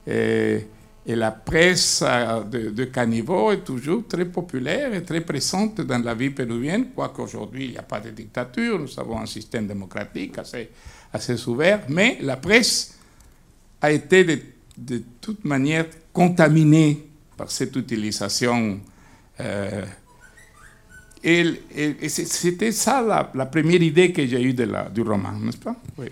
et, 0.08 0.66
la 1.06 1.32
presse 1.32 2.04
de, 2.52 2.70
de 2.70 2.84
Caniveau 2.84 3.52
est 3.52 3.64
toujours 3.64 4.08
très 4.08 4.26
populaire 4.26 4.94
et 4.94 5.04
très 5.04 5.22
présente 5.22 5.82
dans 5.82 6.04
la 6.04 6.14
vie 6.14 6.30
péruvienne, 6.30 6.92
quoique 6.94 7.20
aujourd'hui 7.20 7.66
il 7.66 7.72
n'y 7.72 7.78
a 7.80 7.82
pas 7.82 8.00
de 8.00 8.12
dictature, 8.12 8.78
nous 8.78 9.00
avons 9.00 9.20
un 9.20 9.26
système 9.26 9.66
démocratique 9.66 10.38
assez, 10.38 10.70
assez 11.12 11.48
ouvert, 11.48 11.82
mais 11.90 12.20
la 12.22 12.38
presse 12.38 13.00
a 13.82 13.92
été 13.92 14.24
de 14.78 15.02
toute 15.20 15.44
manière 15.46 15.88
contaminé 16.14 17.08
par 17.36 17.50
cette 17.50 17.76
utilisation. 17.76 18.80
Euh, 19.40 19.86
et, 21.24 21.46
et, 21.76 21.96
et 22.02 22.10
c'était 22.10 22.72
ça 22.72 23.02
la, 23.02 23.32
la, 23.34 23.46
première 23.46 23.82
idée 23.82 24.12
que 24.12 24.26
j'ai 24.26 24.42
eue 24.42 24.54
de 24.54 24.64
la, 24.64 24.90
du 24.90 25.02
roman, 25.02 25.34
n'est-ce 25.42 25.58
pas? 25.58 25.76
Oui. 25.98 26.08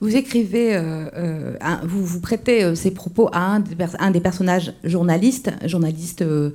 Vous 0.00 0.14
écrivez, 0.14 0.76
euh, 0.76 1.08
euh, 1.16 1.56
un, 1.60 1.80
vous, 1.84 2.04
vous 2.04 2.20
prêtez 2.20 2.62
euh, 2.62 2.74
ces 2.74 2.90
propos 2.90 3.30
à 3.32 3.40
un 3.40 3.60
des, 3.60 3.74
un 3.98 4.10
des 4.10 4.20
personnages 4.20 4.74
journalistes, 4.84 5.50
journaliste 5.64 6.22
euh, 6.22 6.50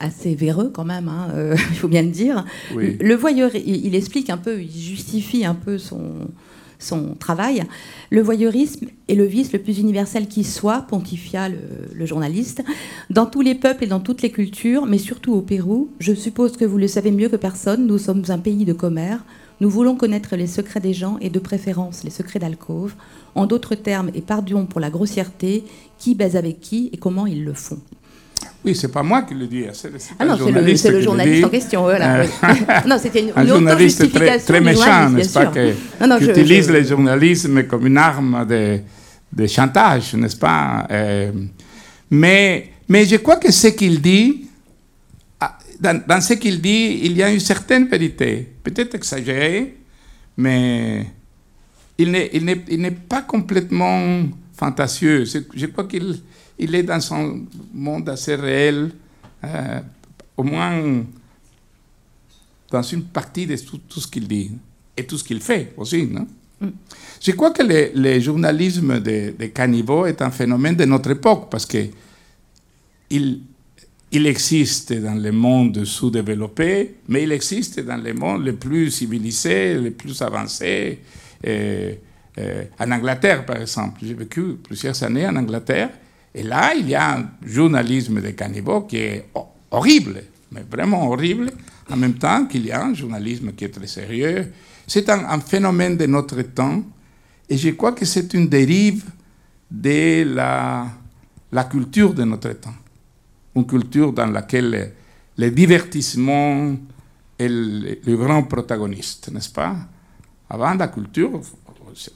assez 0.00 0.34
véreux 0.34 0.70
quand 0.74 0.84
même, 0.84 1.08
hein, 1.08 1.28
euh, 1.34 1.56
il 1.70 1.76
faut 1.76 1.88
bien 1.88 2.02
le 2.02 2.08
dire. 2.08 2.44
Oui. 2.74 2.96
Le 3.00 3.14
voyeur, 3.14 3.50
il, 3.54 3.86
il, 3.86 3.94
explique 3.94 4.30
un 4.30 4.36
peu, 4.36 4.60
il 4.60 4.70
justifie 4.70 5.44
un 5.44 5.54
peu 5.54 5.78
son, 5.78 6.28
son 6.78 7.14
travail. 7.14 7.64
Le 8.10 8.22
voyeurisme 8.22 8.86
est 9.08 9.14
le 9.14 9.24
vice 9.24 9.52
le 9.52 9.58
plus 9.58 9.78
universel 9.78 10.28
qui 10.28 10.44
soit, 10.44 10.82
pontifia 10.82 11.48
le, 11.48 12.06
journaliste, 12.06 12.62
dans 13.10 13.26
tous 13.26 13.40
les 13.40 13.54
peuples 13.54 13.84
et 13.84 13.88
dans 13.88 14.00
toutes 14.00 14.22
les 14.22 14.30
cultures, 14.30 14.86
mais 14.86 14.98
surtout 14.98 15.34
au 15.34 15.40
Pérou. 15.40 15.90
Je 15.98 16.12
suppose 16.12 16.56
que 16.56 16.64
vous 16.64 16.78
le 16.78 16.88
savez 16.88 17.10
mieux 17.10 17.28
que 17.28 17.36
personne, 17.36 17.86
nous 17.86 17.98
sommes 17.98 18.24
un 18.28 18.38
pays 18.38 18.64
de 18.64 18.72
commères. 18.72 19.24
Nous 19.60 19.70
voulons 19.70 19.96
connaître 19.96 20.36
les 20.36 20.46
secrets 20.46 20.80
des 20.80 20.92
gens 20.92 21.16
et 21.20 21.30
de 21.30 21.38
préférence 21.38 22.04
les 22.04 22.10
secrets 22.10 22.38
d'alcôve. 22.38 22.94
En 23.34 23.46
d'autres 23.46 23.74
termes, 23.74 24.10
et 24.14 24.20
pardon 24.20 24.66
pour 24.66 24.80
la 24.80 24.90
grossièreté, 24.90 25.64
qui 25.98 26.14
baise 26.14 26.36
avec 26.36 26.60
qui 26.60 26.90
et 26.92 26.98
comment 26.98 27.26
ils 27.26 27.44
le 27.44 27.54
font. 27.54 27.80
Oui, 28.64 28.74
c'est 28.74 28.88
pas 28.90 29.04
moi 29.04 29.22
qui 29.22 29.34
le 29.34 29.46
dis, 29.46 29.64
c'est 29.72 29.92
le, 29.92 29.98
ah 30.18 30.24
non, 30.24 30.36
journaliste, 30.36 30.86
le, 30.86 30.96
le 30.96 31.00
journaliste 31.00 31.44
en 31.44 31.48
question. 31.48 31.82
Voilà. 31.82 32.22
Euh, 32.22 32.26
non, 32.86 32.98
c'était 32.98 33.22
une, 33.22 33.32
un 33.36 33.46
journaliste 33.46 34.12
très, 34.12 34.38
très 34.40 34.60
méchant, 34.60 35.08
n'est-ce 35.10 35.32
pas, 35.32 35.46
qui 35.46 36.24
utilise 36.24 36.68
le 36.68 36.82
journalisme 36.82 37.62
comme 37.64 37.86
une 37.86 37.96
arme 37.96 38.44
de, 38.44 38.80
de 39.32 39.46
chantage, 39.46 40.14
n'est-ce 40.14 40.36
pas 40.36 40.84
euh, 40.90 41.30
mais, 42.10 42.70
mais 42.88 43.04
je 43.04 43.16
crois 43.16 43.36
que 43.36 43.52
ce 43.52 43.68
qu'il 43.68 44.00
dit, 44.00 44.48
ah, 45.38 45.58
dans, 45.78 46.02
dans 46.04 46.20
ce 46.20 46.34
qu'il 46.34 46.60
dit, 46.60 47.00
il 47.04 47.16
y 47.16 47.22
a 47.22 47.30
une 47.30 47.40
certaine 47.40 47.86
vérité, 47.86 48.48
peut-être 48.64 48.96
exagérée, 48.96 49.76
mais 50.36 51.06
il 51.98 52.10
n'est 52.10 52.90
pas 52.90 53.22
complètement 53.22 54.24
fantasieux. 54.56 55.24
Je 55.24 55.66
crois 55.66 55.84
qu'il 55.84 56.20
il 56.58 56.74
est 56.74 56.82
dans 56.82 57.00
son 57.00 57.44
monde 57.72 58.08
assez 58.08 58.34
réel, 58.34 58.90
euh, 59.44 59.80
au 60.36 60.42
moins 60.42 61.04
dans 62.70 62.82
une 62.82 63.04
partie 63.04 63.46
de 63.46 63.56
tout, 63.56 64.00
ce 64.00 64.06
qu'il 64.06 64.26
dit 64.26 64.50
et 64.96 65.04
tout 65.04 65.18
ce 65.18 65.24
qu'il 65.24 65.40
fait 65.40 65.72
aussi. 65.76 66.06
Non? 66.06 66.26
Mm. 66.60 66.68
Je 67.20 67.32
crois 67.32 67.50
que 67.50 67.62
le, 67.62 68.20
journalisme 68.20 69.00
de, 69.00 69.34
de, 69.38 69.46
cannibaux 69.46 70.06
est 70.06 70.20
un 70.22 70.30
phénomène 70.30 70.76
de 70.76 70.84
notre 70.84 71.10
époque 71.10 71.48
parce 71.50 71.66
que 71.66 71.86
il, 73.10 73.40
il 74.10 74.26
existe 74.26 74.92
dans 74.92 75.14
le 75.14 75.32
monde 75.32 75.84
sous-développé, 75.84 76.96
mais 77.08 77.22
il 77.24 77.32
existe 77.32 77.80
dans 77.80 77.96
les 77.96 78.12
mondes 78.12 78.44
les 78.44 78.52
plus 78.52 78.90
civilisés, 78.90 79.78
les 79.78 79.90
plus 79.90 80.20
avancés. 80.22 81.00
Euh, 81.46 81.94
euh, 82.38 82.64
en 82.78 82.90
Angleterre, 82.90 83.46
par 83.46 83.56
exemple. 83.56 84.00
J'ai 84.02 84.12
vécu 84.14 84.56
plusieurs 84.62 85.02
années 85.02 85.26
en 85.26 85.36
Angleterre 85.36 85.90
et 86.36 86.42
là, 86.42 86.74
il 86.74 86.90
y 86.90 86.94
a 86.94 87.16
un 87.16 87.30
journalisme 87.42 88.20
de 88.20 88.28
cannibaux 88.32 88.82
qui 88.82 88.98
est 88.98 89.30
horrible, 89.70 90.22
mais 90.52 90.64
vraiment 90.70 91.08
horrible, 91.08 91.50
en 91.90 91.96
même 91.96 92.12
temps 92.18 92.44
qu'il 92.44 92.66
y 92.66 92.72
a 92.72 92.84
un 92.84 92.92
journalisme 92.92 93.52
qui 93.54 93.64
est 93.64 93.70
très 93.70 93.86
sérieux. 93.86 94.52
C'est 94.86 95.08
un, 95.08 95.40
phénomène 95.40 95.96
de 95.96 96.04
notre 96.04 96.42
temps, 96.42 96.82
et 97.48 97.56
je 97.56 97.70
crois 97.70 97.92
que 97.92 98.04
c'est 98.04 98.34
une 98.34 98.48
dérive 98.50 99.06
de 99.70 100.24
la, 100.34 100.90
culture 101.70 102.12
de 102.12 102.24
notre 102.24 102.52
temps. 102.52 102.76
Une 103.54 103.66
culture 103.66 104.12
dans 104.12 104.26
laquelle 104.26 104.92
le, 105.38 105.50
divertissement 105.50 106.76
est 107.38 107.48
le 107.48 108.14
grand 108.14 108.42
protagoniste, 108.42 109.32
n'est-ce 109.32 109.50
pas? 109.50 109.74
Avant, 110.50 110.74
la 110.74 110.88
culture, 110.88 111.40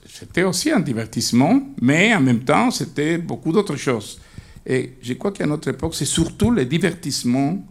c'était 0.06 0.42
aussi 0.42 0.70
un 0.70 0.80
divertissement, 0.80 1.60
mais 1.80 2.14
en 2.14 2.20
même 2.20 2.40
temps, 2.40 2.70
c'était 2.70 3.18
beaucoup 3.18 3.52
d'autres 3.52 3.76
choses. 3.76 4.20
Et 4.66 4.94
je 5.00 5.14
crois 5.14 5.32
qu'à 5.32 5.46
notre 5.46 5.68
époque, 5.68 5.94
c'est 5.94 6.04
surtout 6.04 6.50
le 6.50 6.66
divertissement 6.66 7.64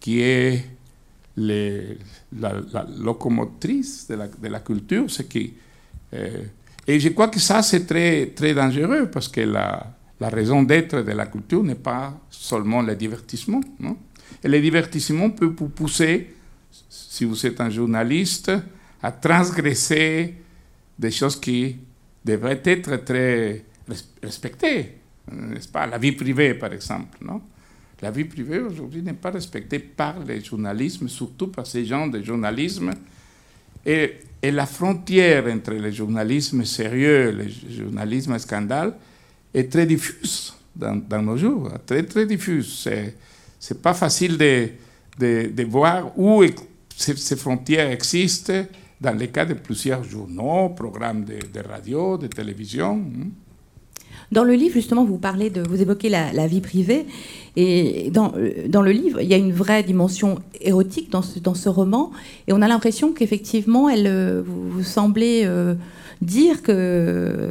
qui 0.00 0.20
est 0.20 0.64
la, 1.36 1.72
locomotrice 2.98 4.08
de 4.08 4.48
la, 4.48 4.60
culture. 4.60 5.06
Qui, 5.28 5.54
euh, 6.14 6.44
et 6.86 6.98
je 6.98 7.10
crois 7.10 7.28
que 7.28 7.38
ça, 7.38 7.62
c'est 7.62 7.86
très, 7.86 8.26
très 8.34 8.54
dangereux 8.54 9.08
parce 9.12 9.28
que 9.28 9.42
la, 9.42 9.94
raison 10.20 10.62
d'être 10.62 11.02
de 11.02 11.12
la 11.12 11.26
culture 11.26 11.62
n'est 11.62 11.74
pas 11.74 12.18
seulement 12.30 12.80
le 12.80 12.96
divertissement. 12.96 13.60
Et 14.42 14.48
le 14.48 14.60
divertissement 14.60 15.30
peut 15.30 15.52
vous 15.56 15.68
pousser, 15.68 16.34
si 16.88 17.24
vous 17.24 17.46
êtes 17.46 17.60
un 17.60 17.70
journaliste, 17.70 18.52
à 19.02 19.12
transgresser 19.12 20.34
des 21.02 21.10
choses 21.10 21.38
qui 21.38 21.76
devraient 22.24 22.62
être 22.64 23.04
très 23.04 23.64
respectées, 24.22 24.98
n'est-ce 25.30 25.68
pas? 25.68 25.86
La 25.86 25.98
vie 25.98 26.12
privée, 26.12 26.54
par 26.54 26.72
exemple, 26.72 27.18
non? 27.20 27.42
La 28.00 28.10
vie 28.10 28.24
privée 28.24 28.60
aujourd'hui 28.60 29.02
n'est 29.02 29.12
pas 29.12 29.30
respectée 29.30 29.78
par 29.78 30.20
les 30.24 30.42
journalismes, 30.42 31.08
surtout 31.08 31.48
par 31.48 31.66
ces 31.66 31.84
gens 31.84 32.06
de 32.06 32.22
journalisme. 32.22 32.90
Et, 33.84 34.18
la 34.44 34.66
frontière 34.66 35.46
entre 35.46 35.72
le 35.72 35.92
journalisme 35.92 36.64
sérieux 36.64 37.28
et 37.28 37.32
le 37.32 37.48
journalisme 37.70 38.36
scandale 38.40 38.96
est 39.54 39.70
très 39.70 39.86
diffuse 39.86 40.52
dans, 40.74 41.22
nos 41.22 41.36
jours, 41.36 41.70
très 41.86 42.02
très 42.02 42.26
diffuse. 42.26 42.88
C'est, 43.60 43.80
pas 43.80 43.94
facile 43.94 44.36
de, 44.36 44.70
de, 45.48 45.62
voir 45.62 46.18
où 46.18 46.42
ces 46.96 47.36
frontières 47.36 47.92
existent 47.92 48.64
dans 49.02 49.18
le 49.18 49.26
cas 49.26 49.44
de 49.44 49.54
plusieurs 49.54 50.04
journaux, 50.04 50.68
programmes 50.70 51.24
de, 51.24 51.68
radio, 51.68 52.16
de 52.16 52.28
télévision. 52.28 53.02
Hein. 53.02 53.28
Dans 54.30 54.44
le 54.44 54.54
livre, 54.54 54.74
justement, 54.74 55.04
vous 55.04 55.18
parlez 55.18 55.50
de, 55.50 55.60
vous 55.60 55.82
évoquez 55.82 56.08
la, 56.08 56.46
vie 56.46 56.60
privée, 56.60 57.06
et 57.56 58.10
dans, 58.10 58.32
dans, 58.68 58.80
le 58.80 58.92
livre, 58.92 59.20
il 59.20 59.28
y 59.28 59.34
a 59.34 59.36
une 59.36 59.52
vraie 59.52 59.82
dimension 59.82 60.38
érotique 60.60 61.10
dans 61.10 61.20
ce, 61.20 61.38
dans 61.38 61.54
ce 61.54 61.68
roman, 61.68 62.12
et 62.46 62.52
on 62.52 62.62
a 62.62 62.68
l'impression 62.68 63.12
qu'effectivement, 63.12 63.90
elle, 63.90 64.06
euh, 64.06 64.42
vous, 64.46 64.82
semblez 64.84 65.42
euh, 65.44 65.74
dire 66.22 66.62
que, 66.62 67.50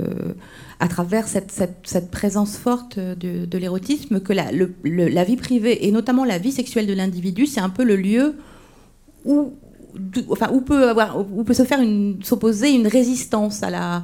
à 0.80 0.88
travers 0.88 1.28
cette, 1.28 1.52
cette, 1.84 2.10
présence 2.10 2.58
forte 2.58 2.98
de, 2.98 3.58
l'érotisme, 3.58 4.22
que 4.22 4.34
la, 4.34 4.48
la 4.84 5.24
vie 5.24 5.36
privée 5.36 5.86
et 5.86 5.92
notamment 5.92 6.26
la 6.26 6.40
vie 6.40 6.52
sexuelle 6.52 6.88
de 6.88 6.94
l'individu, 6.94 7.46
c'est 7.46 7.60
un 7.60 7.70
peu 7.70 7.84
le 7.84 7.98
lieu 7.98 8.36
où 9.26 9.54
enfin, 10.30 10.50
où 10.52 10.62
peut, 10.62 10.90
avoir, 10.90 11.20
où 11.20 11.44
peut 11.44 11.54
se 11.54 11.64
faire 11.64 11.80
s'opposer 12.24 12.72
une 12.72 12.88
résistance 12.88 13.64
à 13.64 13.70
la, 13.70 14.04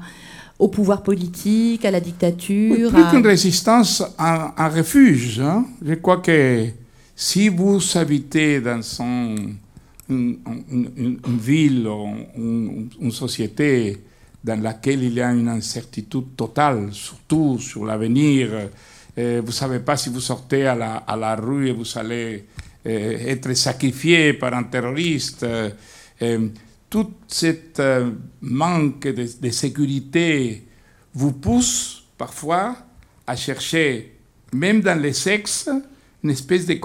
au 0.59 0.67
pouvoir 0.67 1.03
politique, 1.03 1.85
à 1.85 1.91
la 1.91 1.99
dictature. 1.99 2.91
plus 2.91 3.03
qu'une 3.11 3.25
résistance, 3.25 4.03
un, 4.17 4.53
un 4.57 4.69
refuge. 4.69 5.39
Hein. 5.39 5.65
Je 5.85 5.93
crois 5.95 6.17
que 6.17 6.67
si 7.15 7.49
vous 7.49 7.79
habitez 7.95 8.61
dans 8.61 8.81
son, 8.81 9.35
une, 10.09 11.19
ville 11.39 11.87
ou 11.87 12.07
une, 12.37 13.11
société 13.11 13.97
dans 14.43 14.61
laquelle 14.61 15.03
il 15.03 15.13
y 15.13 15.21
a 15.21 15.31
une 15.31 15.49
incertitude 15.49 16.35
totale, 16.35 16.89
surtout 16.91 17.59
sur 17.59 17.85
l'avenir, 17.85 18.49
euh, 19.17 19.41
vous 19.41 19.47
ne 19.47 19.51
savez 19.51 19.79
pas 19.79 19.97
si 19.97 20.09
vous 20.09 20.21
sortez 20.21 20.67
à 20.67 20.75
la, 20.75 20.97
à 20.97 21.15
la 21.15 21.35
rue 21.35 21.67
et 21.67 21.71
vous 21.71 21.85
allez 21.97 22.45
être 22.87 23.53
sacrifié 23.53 24.33
par 24.33 24.53
un 24.53 24.63
terroriste. 24.63 25.43
Euh, 25.43 26.49
tout 26.89 27.11
ce 27.27 27.53
euh, 27.79 28.11
manque 28.41 29.07
de, 29.07 29.49
sécurité 29.49 30.65
vous 31.13 31.33
pousse 31.33 32.05
parfois 32.17 32.77
à 33.25 33.35
chercher, 33.35 34.13
même 34.53 34.81
dans 34.81 34.99
les 34.99 35.13
sexes, 35.13 35.69
une 36.23 36.29
espèce 36.29 36.65
de 36.65 36.75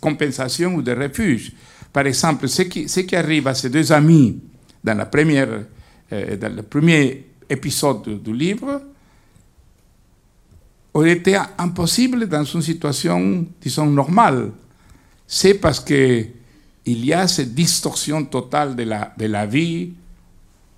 compensation 0.00 0.74
ou 0.74 0.82
de 0.82 0.92
refuge. 0.92 1.52
Par 1.92 2.06
exemple, 2.06 2.48
ce 2.48 2.62
qui, 2.62 3.16
arrive 3.16 3.48
à 3.48 3.54
ces 3.54 3.70
deux 3.70 3.90
amis 3.92 4.38
dans, 4.84 4.94
la 4.94 5.06
première, 5.06 5.64
dans 6.10 6.54
le 6.54 6.62
premier 6.62 7.24
épisode 7.48 8.22
du 8.22 8.32
livre 8.32 8.82
aurait 10.92 11.12
été 11.12 11.38
impossible 11.58 12.26
dans 12.28 12.44
une 12.44 12.62
situation, 12.62 13.46
disons, 13.60 13.86
normale 13.86 14.50
c'est 15.26 15.54
parce 15.54 15.80
qu'il 15.80 16.30
y 16.86 17.12
a 17.12 17.26
cette 17.26 17.54
distorsion 17.54 18.24
totale 18.24 18.76
de 18.76 18.84
la, 18.84 19.12
de 19.16 19.26
la 19.26 19.46
vie 19.46 19.92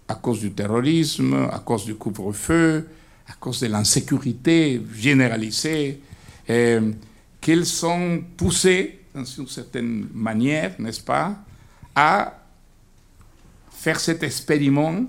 à 0.08 0.14
cause 0.14 0.40
du 0.40 0.52
terrorisme, 0.52 1.48
à 1.52 1.58
cause 1.58 1.84
du 1.84 1.94
couvre-feu, 1.94 2.88
à 3.28 3.34
cause 3.34 3.60
de 3.60 3.66
l'insécurité 3.66 4.80
généralisée, 4.94 6.00
euh, 6.48 6.92
qu'ils 7.40 7.66
sont 7.66 8.22
poussés, 8.36 9.00
dans 9.14 9.24
une 9.24 9.46
certaine 9.48 10.06
manière, 10.14 10.74
n'est-ce 10.78 11.02
pas, 11.02 11.36
à 11.94 12.38
faire 13.70 14.00
cet 14.00 14.22
expériment 14.22 15.06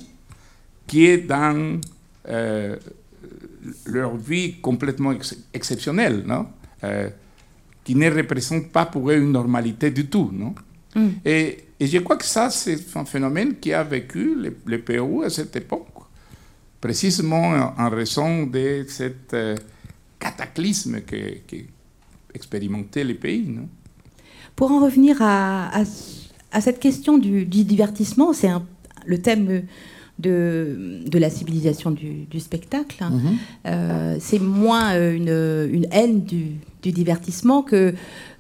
qui 0.85 1.05
est 1.05 1.19
dans 1.19 1.79
euh, 2.27 2.75
leur 3.85 4.17
vie 4.17 4.59
complètement 4.59 5.13
exceptionnelle, 5.53 6.23
non? 6.25 6.47
Euh, 6.83 7.09
qui 7.83 7.95
ne 7.95 8.09
représente 8.09 8.69
pas 8.69 8.85
pour 8.85 9.09
eux 9.09 9.17
une 9.17 9.31
normalité 9.31 9.91
du 9.91 10.07
tout. 10.07 10.29
Non 10.33 10.53
mm. 10.95 11.07
et, 11.25 11.57
et, 11.79 11.87
je 11.87 11.97
crois 11.99 12.17
que 12.17 12.25
ça, 12.25 12.49
c'est 12.49 12.79
un 12.95 13.05
phénomène 13.05 13.55
qui 13.59 13.73
a 13.73 13.83
vécu 13.83 14.35
le, 14.65 14.79
Pérou 14.79 15.23
à 15.23 15.29
cette 15.29 15.55
époque, 15.55 15.87
précisément 16.81 17.73
en, 17.77 17.89
raison 17.89 18.45
de 18.45 18.85
ce 18.87 19.11
euh, 19.33 19.55
cataclysme 20.19 21.01
que, 21.01 21.39
que 21.47 21.57
expérimentaient 22.33 23.03
les 23.03 23.15
pays. 23.15 23.47
Non 23.47 23.67
pour 24.59 24.73
en 24.73 24.83
revenir 24.83 25.21
à, 25.21 25.71
à, 26.51 26.59
cette 26.59 26.81
question 26.81 27.17
du, 27.17 27.45
du 27.45 27.63
divertissement, 27.63 28.33
c'est 28.33 28.49
le 29.05 29.21
thème 29.21 29.63
de, 30.19 30.99
de 31.07 31.17
la 31.17 31.29
civilisation 31.29 31.91
du, 31.91 32.25
du 32.25 32.41
spectacle. 32.41 33.01
Euh, 33.65 34.17
c'est 34.19 34.39
moins 34.39 34.95
euh, 34.95 35.15
une, 35.15 35.73
une 35.73 35.87
haine 35.93 36.25
du, 36.25 36.55
du 36.81 36.91
divertissement 36.91 37.61
que 37.61 37.93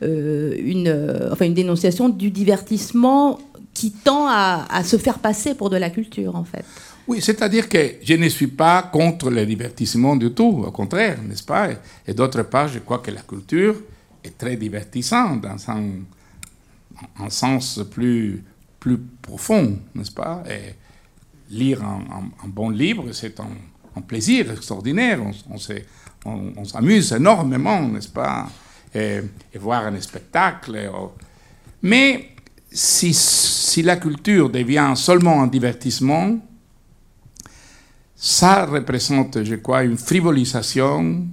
euh, 0.03 0.55
une, 0.59 0.87
euh, 0.87 1.29
enfin 1.31 1.45
une 1.45 1.53
dénonciation 1.53 2.09
du 2.09 2.31
divertissement 2.31 3.39
qui 3.73 3.91
tend 3.91 4.27
à, 4.27 4.83
se 4.83 4.97
faire 4.97 5.19
passer 5.19 5.55
pour 5.55 5.69
de 5.69 5.77
la 5.77 5.89
culture, 5.89 6.35
en 6.35 6.43
fait. 6.43 6.65
Oui, 7.07 7.21
c'est-à-dire 7.21 7.69
que 7.69 7.95
je 8.03 8.13
ne 8.15 8.27
suis 8.27 8.47
pas 8.47 8.83
contre 8.83 9.29
le 9.29 9.45
divertissement 9.45 10.15
du 10.15 10.31
tout, 10.31 10.63
au 10.67 10.71
contraire, 10.71 11.17
n'est-ce 11.23 11.43
pas? 11.43 11.69
Et 12.05 12.13
d'autre 12.13 12.43
part, 12.43 12.67
je 12.67 12.79
crois 12.79 12.99
que 12.99 13.09
la 13.11 13.21
culture 13.21 13.75
est 14.23 14.37
très 14.37 14.57
divertissante 14.57 15.41
dans 15.41 15.57
un, 15.71 17.29
sens 17.29 17.79
plus, 17.89 18.43
plus 18.79 18.97
profond, 19.21 19.79
n'est-ce 19.95 20.11
pas? 20.11 20.43
Et 20.49 20.75
lire 21.49 21.81
un, 21.83 22.47
bon 22.47 22.69
livre, 22.69 23.11
c'est 23.13 23.39
un, 23.39 23.49
un 23.95 24.01
plaisir 24.01 24.51
extraordinaire. 24.51 25.19
On, 25.23 25.53
on 25.53 25.57
se- 25.57 25.73
on- 26.25 26.65
s'amuse 26.65 27.11
énormément, 27.13 27.81
n'est-ce 27.87 28.09
pas 28.09 28.49
et, 28.93 29.21
voir 29.59 29.85
un 29.85 29.99
spectacle. 30.01 30.89
Mais 31.81 32.29
si, 32.71 33.13
si 33.13 33.81
la 33.83 33.97
culture 33.97 34.49
devient 34.49 34.93
seulement 34.95 35.41
un 35.43 35.47
divertissement, 35.47 36.39
ça 38.15 38.65
représente, 38.65 39.43
je 39.43 39.55
crois, 39.55 39.83
une 39.83 39.97
frivolisation, 39.97 41.25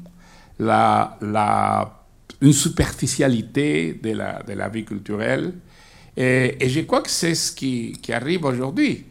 la, 0.58 1.16
la, 1.20 2.04
une 2.40 2.52
superficialité 2.52 3.94
de 4.02 4.12
la, 4.12 4.42
de 4.42 4.52
la 4.52 4.68
vie 4.68 4.84
culturelle. 4.84 5.54
Et, 6.16 6.56
et 6.60 6.68
je 6.68 6.80
crois 6.82 7.02
que 7.02 7.10
c'est 7.10 7.34
ce 7.34 7.52
qui, 7.52 7.92
qui 8.00 8.12
arrive 8.12 8.44
aujourd'hui. 8.44 9.04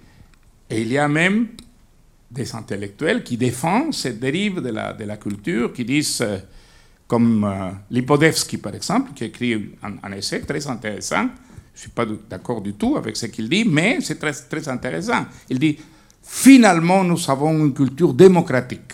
Et 0.70 0.82
il 0.82 0.92
y 0.92 0.98
a 0.98 1.08
même 1.08 1.48
des 2.30 2.56
intellectuels 2.56 3.24
qui 3.24 3.38
défendent 3.38 3.94
cette 3.94 4.20
dérive 4.20 4.62
de 4.62 4.70
la, 4.70 4.94
de 4.94 5.04
la 5.04 5.18
culture, 5.18 5.72
qui 5.74 5.86
disent, 5.86 6.22
euh, 6.22 6.38
comme 7.08 7.44
euh, 7.44 7.72
Lipodevsky 7.92 8.58
par 8.58 8.74
exemple, 8.76 9.12
qui 9.14 9.26
écrit 9.26 9.76
un, 9.84 9.94
un 10.04 10.12
essai 10.14 10.42
très 10.42 10.66
intéressant, 10.68 11.30
je 11.74 11.80
ne 11.80 11.82
suis 11.82 11.92
pas 11.92 12.06
d'accord 12.30 12.62
du 12.62 12.74
tout 12.74 12.96
avec 12.96 13.18
ce 13.18 13.26
qu'il 13.28 13.50
dit, 13.50 13.66
mais 13.66 13.98
c'est 14.02 14.18
très, 14.18 14.32
très 14.34 14.68
intéressant. 14.70 15.26
Il 15.50 15.60
dit, 15.60 15.78
finalement, 16.24 17.04
nous 17.04 17.30
avons 17.30 17.52
une 17.66 17.74
culture 17.74 18.14
démocratique, 18.14 18.94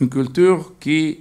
une 0.00 0.08
culture 0.08 0.74
qui 0.78 1.20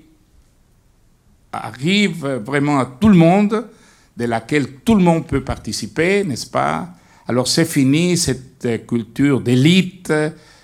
arrive 1.52 2.26
vraiment 2.46 2.80
à 2.80 2.86
tout 2.86 3.10
le 3.10 3.16
monde, 3.16 3.68
de 4.16 4.26
laquelle 4.26 4.74
tout 4.86 4.96
le 4.96 5.04
monde 5.04 5.26
peut 5.26 5.44
participer, 5.44 6.24
n'est-ce 6.24 6.48
pas? 6.48 6.90
Alors 7.28 7.48
c'est 7.48 7.66
fini 7.66 8.18
cette 8.18 8.66
euh, 8.66 8.78
culture 8.80 9.40
d'élite, 9.42 10.12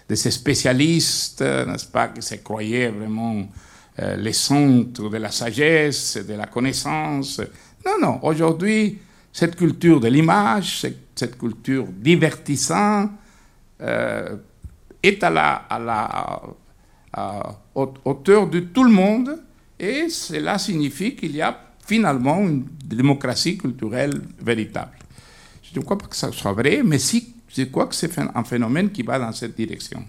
de 0.10 0.16
ces 0.16 0.32
spécialistes, 0.32 1.42
n'est-ce 1.42 1.88
pas, 1.88 2.10
qui 2.10 2.22
se 2.22 2.36
croyaient 2.36 2.90
vraiment 2.90 3.48
euh, 4.00 4.16
les 4.16 4.34
centres 4.34 5.10
de 5.10 5.18
la 5.18 5.32
sagesse, 5.32 6.18
de 6.18 6.34
la 6.36 6.46
connaissance. 6.46 7.42
Non, 7.86 7.94
non, 8.02 8.20
aujourd'hui, 8.24 9.00
cette 9.34 9.56
culture 9.56 10.00
de 10.00 10.08
l'image, 10.08 10.82
cette, 11.16 11.38
culture 11.38 11.88
divertissante, 11.88 13.12
euh, 13.82 14.36
est 15.02 15.24
à 15.24 15.30
la, 15.30 16.42
hauteur 17.74 18.48
de 18.48 18.60
tout 18.60 18.84
le 18.84 18.92
monde 18.92 19.42
et 19.80 20.10
cela 20.10 20.58
signifie 20.60 21.16
qu'il 21.16 21.36
y 21.36 21.42
a 21.42 21.60
finalement 21.86 22.40
une 22.40 22.66
démocratie 22.84 23.58
culturelle 23.58 24.22
véritable. 24.40 24.98
Je 25.64 25.80
ne 25.80 25.84
crois 25.84 25.98
pas 25.98 26.08
que 26.08 26.16
ça 26.16 26.32
soit 26.32 26.54
vrai, 26.54 26.82
mais 26.84 27.00
si, 27.00 27.34
je 27.56 27.64
crois 27.64 27.88
que 27.88 27.96
c'est 27.96 28.12
un 28.20 28.44
phénomène 28.44 28.90
qui 28.92 29.04
va 29.04 29.18
dans 29.20 29.32
cette 29.32 29.56
direction. 29.56 30.04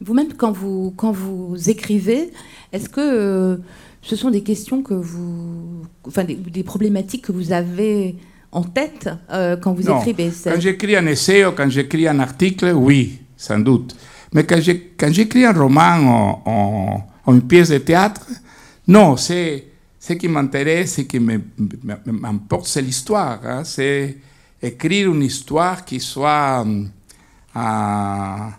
Vous-même, 0.00 0.32
quand 0.36 0.50
vous, 0.52 0.92
quand 0.96 1.12
vous 1.12 1.56
écrivez, 1.68 2.32
est-ce 2.72 2.88
que 2.88 3.00
euh, 3.00 3.56
ce 4.02 4.16
sont 4.16 4.30
des 4.30 4.42
questions 4.42 4.82
que 4.82 4.94
vous. 4.94 5.84
Enfin, 6.04 6.24
des, 6.24 6.34
des 6.34 6.64
problématiques 6.64 7.26
que 7.26 7.32
vous 7.32 7.52
avez 7.52 8.16
en 8.50 8.64
tête 8.64 9.08
euh, 9.30 9.56
quand 9.56 9.72
vous 9.74 9.84
Non. 9.84 10.00
écrivez? 10.00 10.32
Quand 10.44 10.58
j'écris 10.60 10.96
un 10.96 11.06
essai 11.06 11.44
ou 11.46 11.52
quand 11.52 11.68
j'écris 11.70 12.08
un 12.08 12.18
article, 12.18 12.72
oui, 12.74 13.20
sans 13.36 13.60
doute. 13.60 13.94
Mais 14.32 14.44
quand 14.44 14.60
j'écris 15.12 15.44
un 15.44 15.52
roman 15.52 16.42
en 16.46 17.32
une 17.34 17.42
pièce 17.42 17.68
de 17.68 17.78
théâtre, 17.78 18.26
non, 18.88 19.16
c'est 19.16 19.66
ce 20.00 20.14
qui 20.14 20.26
m'intéresse, 20.26 20.96
ce 20.96 21.02
qui 21.02 21.20
m'importe, 21.20 22.66
c'est 22.66 22.82
l'histoire. 22.82 23.40
hein. 23.44 23.62
C'est 23.64 24.16
écrire 24.62 25.12
une 25.12 25.22
histoire 25.22 25.84
qui 25.84 26.00
soit 26.00 26.64
ah, 27.54 28.58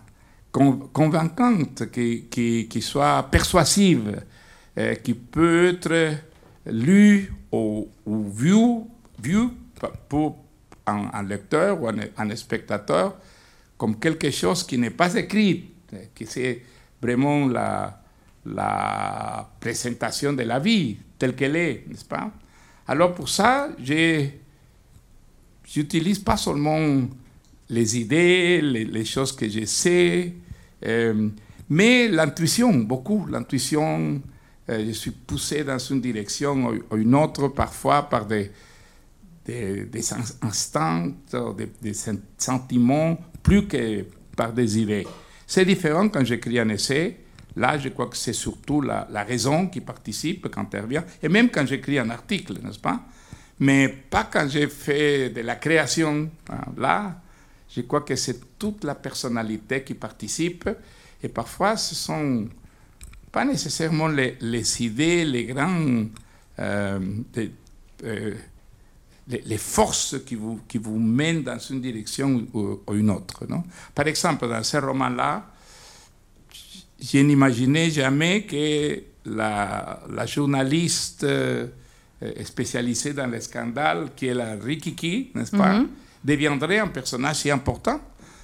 con- 0.52 0.88
convaincante, 0.92 1.90
qui, 1.90 2.26
qui- 2.30 2.68
qui 2.68 2.82
soit 2.82 3.22
persuasive, 3.30 4.22
euh, 4.78 4.94
qui 4.96 5.14
peut 5.14 5.68
être 5.68 6.16
lue 6.66 7.32
ou, 7.50 7.88
ou 8.06 8.30
vue, 8.30 8.84
pour 10.08 10.44
un, 10.86 11.22
lecteur 11.22 11.80
ou 11.82 11.88
un, 11.88 12.36
spectateur 12.36 13.16
comme 13.76 13.98
quelque 13.98 14.30
chose 14.30 14.62
qui 14.64 14.78
n'est 14.78 14.90
pas 14.90 15.14
écrit, 15.14 15.70
euh, 15.92 15.98
que 16.14 16.24
c'est 16.26 16.62
vraiment 17.00 17.46
la 17.48 18.00
présentation 19.58 20.32
de 20.34 20.42
la 20.42 20.58
vie 20.58 20.98
telle 21.18 21.34
qu'elle 21.34 21.56
est, 21.56 21.84
n'est-ce 21.88 22.04
pas? 22.04 22.30
Alors 22.86 23.14
pour 23.14 23.28
ça, 23.28 23.70
j'ai 23.78 24.40
j'utilise 25.66 26.18
pas 26.18 26.36
seulement 26.36 27.02
les 27.68 27.98
idées, 27.98 28.60
les, 28.60 29.04
choses 29.04 29.32
que 29.32 29.48
je 29.48 29.64
sais, 29.64 30.34
euh, 30.84 31.28
mais 31.68 32.08
l'intuition, 32.08 32.72
beaucoup. 32.74 33.26
L'intuition, 33.26 34.20
euh, 34.68 34.84
je 34.86 34.92
suis 34.92 35.10
poussé 35.10 35.64
dans 35.64 35.78
une 35.78 36.00
direction 36.00 36.68
ou- 36.90 36.96
une 36.96 37.14
autre, 37.14 37.48
parfois 37.48 38.02
par 38.08 38.26
des, 38.26 38.50
des, 39.46 39.84
des 39.86 40.12
ins- 40.12 40.38
instants, 40.42 41.08
des, 41.56 41.68
des 41.80 41.94
sen- 41.94 42.20
sentiments, 42.36 43.18
plus 43.42 43.66
que 43.66 44.04
par 44.36 44.52
des 44.52 44.78
idées. 44.78 45.06
C'est 45.46 45.64
différent 45.64 46.08
quand 46.08 46.24
j'écris 46.24 46.58
un 46.58 46.68
essai. 46.68 47.20
Là, 47.56 47.78
je 47.78 47.88
crois 47.90 48.08
que 48.08 48.16
c'est 48.16 48.32
surtout 48.32 48.80
la 48.80 49.22
raison 49.22 49.68
qui 49.68 49.80
participe, 49.80 50.50
qui 50.52 50.58
intervient, 50.58 51.04
et 51.22 51.28
même 51.28 51.50
quand 51.50 51.64
j'écris 51.64 51.98
un 52.00 52.10
article, 52.10 52.54
n'est-ce 52.62 52.80
pas? 52.80 53.00
Mais 53.60 53.88
pas 53.88 54.24
quand 54.24 54.48
j'ai 54.48 54.68
fait 54.68 55.30
de 55.30 55.40
la 55.40 55.56
création. 55.56 56.28
hein. 56.50 56.64
Là, 56.76 57.20
je 57.68 57.82
crois 57.82 58.02
que 58.02 58.16
c'est 58.16 58.58
toute 58.58 58.84
la 58.84 58.94
personnalité 58.94 59.82
qui 59.82 59.94
participe, 59.94 60.68
et 61.22 61.28
parfois 61.28 61.76
ce 61.76 61.94
sont 61.94 62.48
pas 63.32 63.44
nécessairement 63.44 64.08
les, 64.08 64.82
idées, 64.82 65.24
les 65.24 65.44
grands, 65.44 66.04
euh, 66.60 67.00
euh, 68.04 68.34
les, 69.26 69.58
forces 69.58 70.16
qui 70.24 70.36
vous, 70.36 70.60
qui 70.68 70.78
vous 70.78 70.98
mènent 70.98 71.42
dans 71.42 71.58
une 71.58 71.80
direction 71.80 72.46
ou, 72.52 72.80
une 72.92 73.10
autre. 73.10 73.44
Non? 73.48 73.64
Par 73.92 74.06
exemple, 74.06 74.48
dans 74.48 74.62
ce 74.62 74.76
roman-là, 74.76 75.50
je 77.00 77.18
n'imaginais 77.18 77.90
jamais 77.90 78.42
que 78.44 79.02
la, 79.24 80.00
la 80.10 80.26
journaliste 80.26 81.26
euh, 82.24 82.44
spécialisée 82.44 83.12
dans 83.12 83.26
les 83.26 83.40
scandales, 83.40 84.08
qui 84.16 84.26
est 84.28 84.34
la 84.34 84.54
Rikiki, 84.54 85.30
n'est-ce 85.34 85.50
pas, 85.56 85.82
deviendrait 86.22 86.78
un 86.78 86.88
personnage 86.88 87.36
si 87.36 87.50
important. 87.50 88.00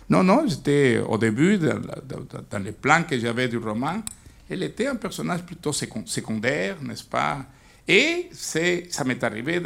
Non, 0.08 0.22
non, 0.22 0.44
j'étais 0.46 0.98
au 0.98 1.16
début, 1.18 1.56
dans, 1.58 1.78
dans- 1.78 2.42
dans 2.50 2.58
les 2.58 2.72
plans 2.72 3.04
que 3.04 3.18
j'avais 3.18 3.48
du 3.48 3.58
roman, 3.58 4.02
elle 4.48 4.62
était 4.64 4.88
un 4.88 4.96
personnage 4.96 5.42
plutôt 5.44 5.72
second- 5.72 6.04
secondaire, 6.06 6.76
n'est-ce 6.82 7.04
pas 7.04 7.44
Et 7.86 8.28
ça 8.32 9.04
m'est 9.04 9.22
arrivé 9.24 9.60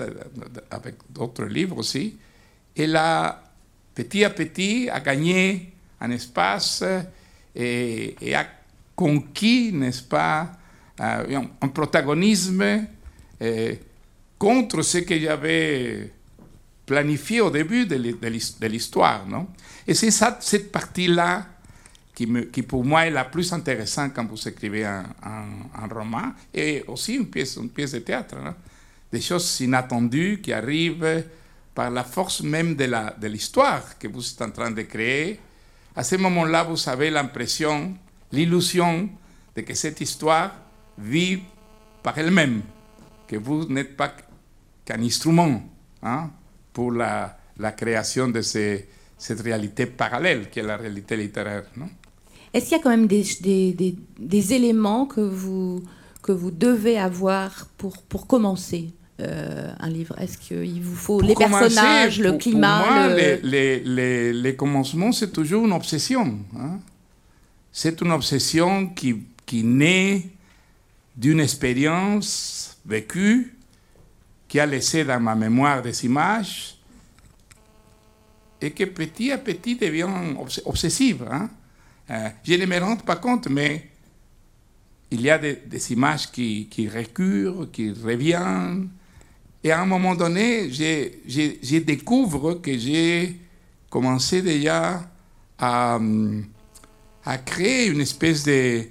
avec 0.70 0.94
d'autres 1.11 1.44
livres 1.46 1.79
aussi. 1.79 2.16
Elle 2.77 2.94
a, 2.96 3.42
petit 3.94 4.22
à 4.24 4.31
petit, 4.31 4.88
a 4.90 5.00
gagné 5.00 5.72
un 6.00 6.11
espace 6.11 6.85
et, 7.55 8.14
et 8.20 8.35
a 8.35 8.46
conquis, 8.94 9.72
n'est-ce 9.72 10.03
pas, 10.03 10.53
euh, 11.00 11.37
un, 11.38 11.46
un 11.62 11.68
protagonisme 11.68 12.87
contre 14.38 14.82
ce 14.82 14.98
que 14.98 15.18
j'avais 15.18 16.12
planifié 16.86 17.40
au 17.40 17.50
début 17.50 17.86
de 17.86 17.96
l'hi- 17.96 18.14
de 18.20 18.28
l'his- 18.28 18.58
de 18.60 18.66
l'histoire. 18.66 19.26
Non? 19.26 19.48
Et 19.86 19.94
c'est 19.94 20.10
cette 20.10 20.70
partie-là 20.70 21.46
qui, 22.14 22.26
pour 22.62 22.84
moi 22.84 23.06
est 23.06 23.10
la 23.10 23.24
plus 23.24 23.52
intéressante 23.52 24.12
quand 24.14 24.26
vous 24.28 24.48
écrivez 24.48 24.84
un, 24.84 25.04
roman 25.90 26.32
et 26.52 26.84
aussi 26.86 27.14
une 27.14 27.26
pièce, 27.26 27.56
une 27.56 27.70
pièce 27.70 27.92
de 27.92 27.98
théâtre. 27.98 28.36
non 28.36 28.54
Des 29.12 29.20
choses 29.20 29.60
inattendues 29.60 30.40
qui 30.42 30.52
arrivent 30.52 31.24
par 31.74 31.90
la 31.90 32.04
force 32.04 32.42
même 32.42 32.76
de 32.76 33.26
l'histoire 33.26 33.98
que 33.98 34.06
vous 34.06 34.24
êtes 34.30 34.42
en 34.42 34.50
train 34.50 34.70
de 34.70 34.82
créer. 34.82 35.40
À 35.96 36.04
ce 36.04 36.16
moment-là, 36.16 36.62
vous 36.64 36.88
avez 36.88 37.10
l'impression, 37.10 37.94
l'illusion 38.30 39.08
de 39.56 39.60
que 39.62 39.74
cette 39.74 40.00
histoire 40.00 40.52
vit 40.98 41.40
par 42.02 42.16
elle-même, 42.18 42.62
que 43.26 43.37
vous 43.37 43.66
n'êtes 43.66 43.96
pas 43.96 44.14
qu'un 44.84 45.02
instrument 45.02 45.62
hein, 46.02 46.30
pour 46.72 46.92
la, 46.92 47.37
la 47.58 47.72
création 47.72 48.28
de 48.28 48.40
ces, 48.42 48.88
cette 49.18 49.40
réalité 49.40 49.87
parallèle 49.87 50.50
qui 50.50 50.60
est 50.60 50.62
la 50.62 50.76
réalité 50.76 51.16
littéraire. 51.16 51.64
Non? 51.76 51.88
Est-ce 52.52 52.66
qu'il 52.66 52.76
y 52.76 52.80
a 52.80 52.82
quand 52.82 52.90
même 52.90 53.06
des, 53.06 53.24
des, 53.40 53.96
des, 54.18 54.52
éléments 54.52 55.06
que 55.06 55.20
vous, 55.20 55.82
que 56.22 56.30
vous 56.30 56.50
devez 56.52 56.98
avoir 56.98 57.66
pour, 57.76 57.98
pour 58.02 58.26
commencer 58.26 58.90
euh, 59.20 59.72
un 59.80 59.90
livre? 59.90 60.14
Est-ce 60.20 60.38
qu'il 60.38 60.80
vous 60.80 60.94
faut 60.94 61.20
les 61.20 61.34
personnages, 61.34 62.20
le 62.20 62.32
climat 62.34 62.82
pour 62.84 62.92
moi, 62.92 63.08
Les, 63.42 63.80
les, 63.80 64.32
les, 64.32 64.56
commencements, 64.56 65.10
c'est 65.10 65.32
toujours 65.32 65.66
une 65.66 65.72
obsession. 65.72 66.38
Hein. 66.56 66.78
c'est 67.72 68.00
une 68.00 68.12
obsession 68.12 68.87
qui, 68.87 69.24
qui 69.44 69.64
naît 69.64 70.22
d'une 71.16 71.40
expérience 71.40 72.73
vécue 72.84 73.56
qui 74.48 74.60
a 74.60 74.66
laissé 74.66 75.04
dans 75.04 75.20
ma 75.20 75.34
mémoire 75.34 75.82
des 75.82 76.04
images 76.04 76.76
et 78.60 78.70
qui 78.72 78.86
petit 78.86 79.32
à 79.32 79.38
petit 79.38 79.76
devient 79.76 80.08
obsessive. 80.64 81.26
Hein. 81.30 81.50
Euh, 82.10 82.28
je 82.42 82.54
ne 82.54 82.66
me 82.66 82.78
rends 82.78 82.96
pas 82.96 83.16
compte, 83.16 83.48
mais 83.48 83.90
il 85.10 85.20
y 85.22 85.30
a 85.30 85.38
des, 85.38 85.92
images 85.92 86.30
qui, 86.30 86.68
qui 86.70 86.88
récurrent, 86.88 87.66
qui 87.66 87.90
reviennent. 87.90 88.90
Et 89.62 89.70
à 89.70 89.80
un 89.80 89.86
moment 89.86 90.14
donné, 90.14 90.70
je 90.70 91.78
découvre 91.78 92.54
que 92.54 92.76
j'ai 92.76 93.40
commencé 93.88 94.42
déjà 94.42 95.08
à, 95.58 95.98
créer 97.46 97.86
une 97.86 98.00
espèce 98.00 98.44
de 98.44 98.82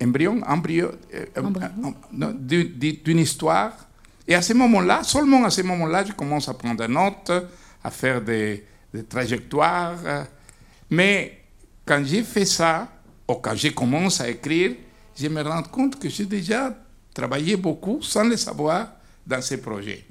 embryon, 0.00 0.40
embryon, 0.46 0.90
euh, 1.14 2.32
d'une 3.04 3.18
histoire. 3.18 3.72
Et 4.26 4.34
à 4.34 4.42
ce 4.42 4.52
moment-là, 4.54 5.02
seulement 5.02 5.44
à 5.44 5.50
ce 5.50 5.62
moment-là, 5.62 6.04
je 6.04 6.12
commence 6.12 6.48
à 6.48 6.54
prendre 6.54 6.86
des 6.86 6.92
notes, 6.92 7.30
à 7.82 7.90
faire 7.90 8.20
des, 8.20 8.64
des 8.92 9.04
trajectoires. 9.04 9.94
Mais 10.90 11.42
quand 11.84 12.02
j'ai 12.04 12.22
fait 12.24 12.44
ça, 12.44 12.88
ou 13.28 13.34
quand 13.34 13.54
je 13.54 13.68
commence 13.68 14.20
à 14.20 14.28
écrire, 14.28 14.72
je 15.18 15.28
me 15.28 15.42
rends 15.42 15.62
compte 15.62 15.98
que 15.98 16.08
j'ai 16.08 16.26
déjà 16.26 16.74
travaillé 17.14 17.56
beaucoup 17.56 18.02
sans 18.02 18.24
le 18.24 18.36
savoir 18.36 18.88
dans 19.26 19.40
ces 19.40 19.60
projets. 19.60 20.04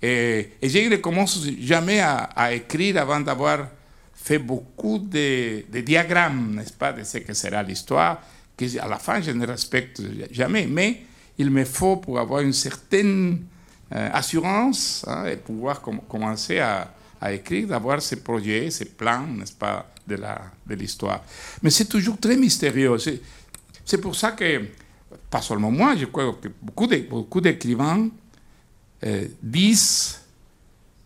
Et, 0.00 0.50
et 0.60 0.68
je 0.68 0.78
ne 0.88 0.96
commence 0.96 1.46
jamais 1.60 2.00
à, 2.00 2.52
écrire 2.52 3.00
avant 3.00 3.20
d'avoir 3.20 3.68
fait 4.12 4.38
beaucoup 4.38 4.98
de, 4.98 5.64
de 5.70 5.80
diagrammes, 5.80 6.56
n'est-ce 6.56 6.72
pas, 6.72 6.92
de 6.92 7.04
ce 7.04 7.18
que 7.18 7.32
sera 7.34 7.62
l'histoire, 7.62 8.20
que 8.56 8.78
à 8.78 8.88
la 8.88 8.98
fin 8.98 9.20
je 9.20 9.30
ne 9.30 9.46
respecte 9.46 10.02
jamais, 10.30 10.66
mais 10.66 11.02
il 11.38 11.50
me 11.50 11.64
faut 11.64 11.96
pour 11.96 12.18
avoir 12.18 12.40
une 12.40 12.52
certaine 12.52 13.44
euh, 13.94 14.08
assurance 14.12 15.04
hein, 15.06 15.26
et 15.26 15.36
pouvoir 15.36 15.80
commencer 15.80 16.58
à, 16.58 16.92
écrire, 17.30 17.68
d'avoir 17.68 18.02
ces 18.02 18.16
projets, 18.16 18.70
ces 18.70 18.86
plans, 18.86 19.26
n'est-ce 19.26 19.52
pas, 19.52 19.88
de 20.06 20.74
l'histoire. 20.74 21.22
Mais 21.62 21.70
c'est 21.70 21.84
toujours 21.84 22.18
très 22.18 22.36
mystérieux. 22.36 22.96
C'est 23.84 23.98
pour 23.98 24.16
ça 24.16 24.32
que, 24.32 24.62
pas 25.30 25.40
seulement 25.40 25.70
moi, 25.70 25.94
je 25.96 26.06
crois 26.06 26.36
que 26.40 26.48
beaucoup 26.60 27.40
d'écrivains 27.40 28.08
euh, 29.04 29.26
disent 29.40 30.20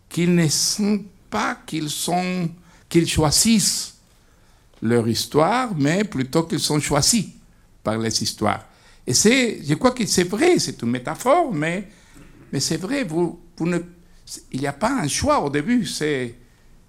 qu'ils 0.09 0.33
ne 0.33 0.47
sont 0.47 1.03
pas 1.29 1.59
qu'ils 1.65 1.89
sont 1.89 2.49
qu'ils 2.89 3.07
choisissent 3.07 3.95
leur 4.81 5.07
histoire, 5.07 5.75
mais 5.75 6.03
plutôt 6.03 6.43
qu'ils 6.43 6.59
sont 6.59 6.79
choisis 6.79 7.25
par 7.87 7.97
les 7.97 8.21
histoires. 8.21 8.65
Et 9.05 9.13
c'est, 9.13 9.63
je 9.63 9.73
crois 9.75 9.91
que 9.91 10.05
c'est 10.05 10.25
vrai, 10.25 10.59
c'est 10.59 10.81
une 10.81 10.89
métaphore, 10.89 11.53
mais, 11.53 11.87
mais 12.51 12.59
c'est 12.59 12.75
vrai, 12.75 13.05
vous, 13.05 13.39
vous 13.55 13.65
ne, 13.65 13.79
il 14.51 14.59
n'y 14.59 14.67
a 14.67 14.73
pas 14.73 14.91
un 14.91 15.07
choix 15.07 15.39
au 15.39 15.49
début, 15.49 15.85
c'est, 15.85 16.35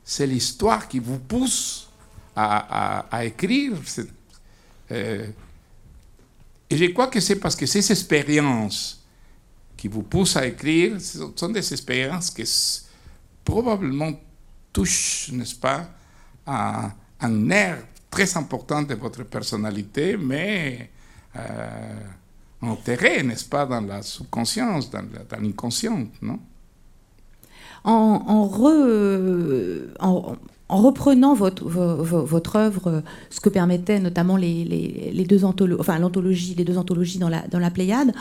c'est 0.03 0.27
l'histoire 0.27 0.89
qui 0.89 0.99
vous 0.99 1.21
pousse 1.21 1.89
à, 2.35 3.07
à, 3.17 3.25
écrire. 3.25 3.75
Euh, 4.91 5.27
et 6.69 6.77
je 6.77 6.87
crois 6.87 7.07
que 7.07 7.21
c'est 7.21 7.37
parce 7.37 7.55
que 7.55 7.67
ces 7.67 7.93
expériences 7.93 9.01
qui 9.77 9.87
vous 9.87 10.03
poussent 10.03 10.37
à 10.37 10.47
écrire 10.49 10.97
sont 11.01 11.51
des 11.51 11.73
expériences 11.73 12.31
qui 12.31 12.45
probablement 13.45 14.13
touchent, 14.73 15.31
n'est-ce 15.31 15.55
pas, 15.55 15.89
à 16.45 16.93
un 17.21 17.51
air 17.51 17.85
très 18.19 18.37
important 18.37 18.83
de 18.83 18.95
votre 18.95 19.23
personnalité, 19.25 20.17
mais 20.17 20.91
euh, 21.37 21.41
enterré, 22.63 23.23
n'est-ce 23.23 23.45
pas, 23.45 23.65
dans 23.65 23.81
la 23.81 24.03
subconscience, 24.03 24.91
dans 24.91 25.05
l'inconscient, 25.41 26.05
non? 26.21 26.41
En, 27.85 28.25
en, 30.01 30.37
en, 30.69 30.77
reprenant 30.83 31.35
votre, 31.35 32.57
œuvre, 32.57 33.03
ce 33.31 33.41
que 33.41 33.49
permettaient 33.49 34.01
notamment 34.01 34.37
les, 34.37 35.25
deux 35.29 35.45
anthologies, 35.45 35.81
enfin 35.81 36.01
l'anthologie, 36.01 36.57
les 36.57 36.65
deux 36.65 36.77
anthologies 36.77 37.21
dans 37.21 37.29
la, 37.29 37.71
Pléiade, 37.71 38.13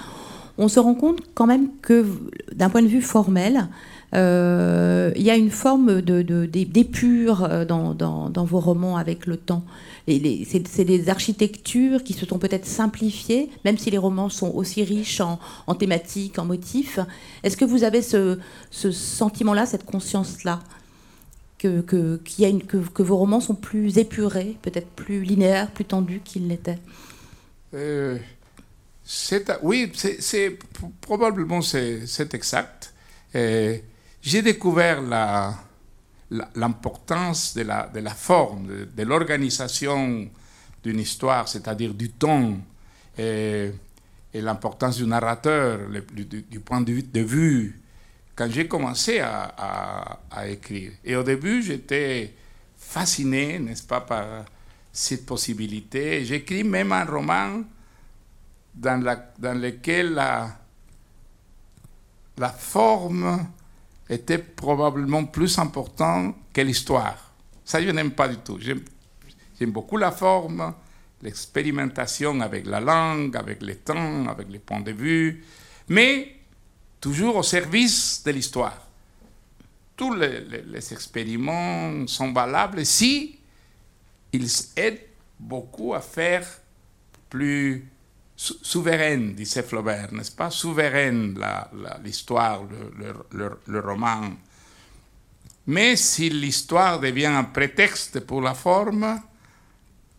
on 0.59 0.67
se 0.67 0.79
rend 0.79 0.93
compte 0.93 1.21
quand 1.33 1.47
même 1.47 1.69
que, 1.81 2.05
d'un 2.53 2.69
point 2.69 2.83
de 2.83 2.87
vue 2.87 3.01
formel, 3.01 3.67
il 4.13 5.21
y 5.21 5.29
a 5.29 5.35
une 5.35 5.51
forme 5.51 6.01
d'épure 6.01 7.49
de, 7.49 7.63
dans, 7.65 7.93
dans, 7.93 8.45
vos 8.45 8.59
romans 8.59 8.97
avec 8.97 9.25
le 9.25 9.37
temps. 9.37 9.63
C'est 10.07 10.85
des 10.85 11.09
architectures 11.09 12.03
qui 12.03 12.13
se 12.13 12.25
sont 12.25 12.39
peut-être 12.39 12.65
simplifiées, 12.65 13.49
même 13.65 13.77
si 13.77 13.91
les 13.91 13.97
romans 13.97 14.29
sont 14.29 14.51
aussi 14.53 14.83
riches 14.83 15.19
en, 15.19 15.39
en 15.67 15.75
thématiques, 15.75 16.39
en 16.39 16.45
motifs. 16.45 16.99
Est-ce 17.43 17.57
que 17.57 17.65
vous 17.65 17.83
avez 17.83 18.01
ce, 18.01 18.39
ce 18.71 18.91
sentiment-là, 18.91 19.65
cette 19.65 19.85
conscience-là 19.85 20.59
que, 21.57 21.81
que, 21.81 22.19
une, 22.39 22.63
que, 22.63 22.77
que, 22.77 23.03
vos 23.03 23.17
romans 23.17 23.41
sont 23.41 23.55
plus 23.55 23.97
épurés, 23.97 24.57
peut-être 24.61 24.87
plus 24.87 25.23
linéaires, 25.23 25.71
plus 25.71 25.85
tendus 25.85 26.21
qu'ils 26.23 26.47
l'étaient 26.47 26.79
euh, 27.73 28.17
oui, 29.61 29.91
c'est 29.93 30.57
probablement 31.01 31.61
c'est 31.61 32.33
exact. 32.33 32.93
J'ai 34.27 34.41
découvert 34.41 35.01
l'importance 36.53 37.55
de, 37.55 37.61
la, 37.61 38.13
forme, 38.13 38.67
de, 38.93 39.03
l'organisation 39.03 40.27
d'une 40.83 40.99
histoire, 40.99 41.47
c'est-à-dire 41.47 41.93
du 41.93 42.09
ton, 42.09 42.59
et, 43.17 43.71
l'importance 44.33 44.97
du 44.97 45.07
narrateur, 45.07 45.79
du, 46.11 46.59
point 46.59 46.81
de 46.81 47.21
vue, 47.21 47.79
quand 48.35 48.51
j'ai 48.51 48.67
commencé 48.67 49.21
à, 49.21 50.19
écrire. 50.45 50.91
Et 51.05 51.15
au 51.15 51.23
début, 51.23 51.63
j'étais 51.63 52.33
fasciné, 52.77 53.59
n'est-ce 53.59 53.83
pas, 53.83 54.01
par 54.01 54.43
cette 54.91 55.25
possibilité. 55.25 56.25
J'écris 56.25 56.65
même 56.65 56.91
un 56.91 57.05
roman 57.05 57.61
dans, 58.75 59.01
lequel 59.41 60.15
la 60.15 60.57
forme 62.49 63.47
était 64.09 64.37
probablement 64.37 65.25
plus 65.25 65.57
importante 65.59 66.35
que 66.53 66.61
l'histoire. 66.61 67.31
Ça, 67.65 67.81
je 67.81 67.89
n'aime 67.89 68.11
pas 68.11 68.27
du 68.27 68.37
tout. 68.37 68.57
J'aime 68.59 69.71
beaucoup 69.71 69.97
la 69.97 70.11
forme, 70.11 70.73
l'expérimentation 71.21 72.39
avec 72.41 72.65
la 72.65 72.79
langue, 72.79 73.35
avec 73.35 73.61
les 73.61 73.75
temps, 73.75 74.27
avec 74.27 74.49
les 74.49 74.59
points 74.59 74.81
de 74.81 74.91
vue, 74.91 75.43
mais 75.89 76.35
toujours 77.01 77.37
au 77.37 77.43
service 77.43 78.23
de 78.25 78.31
l'histoire. 78.31 78.87
Tous 79.95 80.13
les, 80.13 80.93
expériments 80.93 82.05
sont 82.07 82.31
valables 82.31 82.85
si 82.85 83.39
ils 84.31 84.51
aident 84.75 85.01
beaucoup 85.39 85.93
à 85.93 86.01
faire 86.01 86.47
plus 87.29 87.89
souveraine, 88.37 89.33
disait 89.33 89.63
Flaubert, 89.63 90.13
n'est-ce 90.13 90.31
pas? 90.31 90.51
Souveraine 90.51 91.39
l'histoire, 92.03 92.63
le, 93.67 93.79
roman. 93.79 94.29
Mais 95.65 95.95
si 95.95 96.29
l'histoire 96.29 96.99
devient 96.99 97.25
un 97.25 97.43
prétexte 97.45 98.19
pour 98.21 98.41
la 98.41 98.53
forme, 98.53 99.19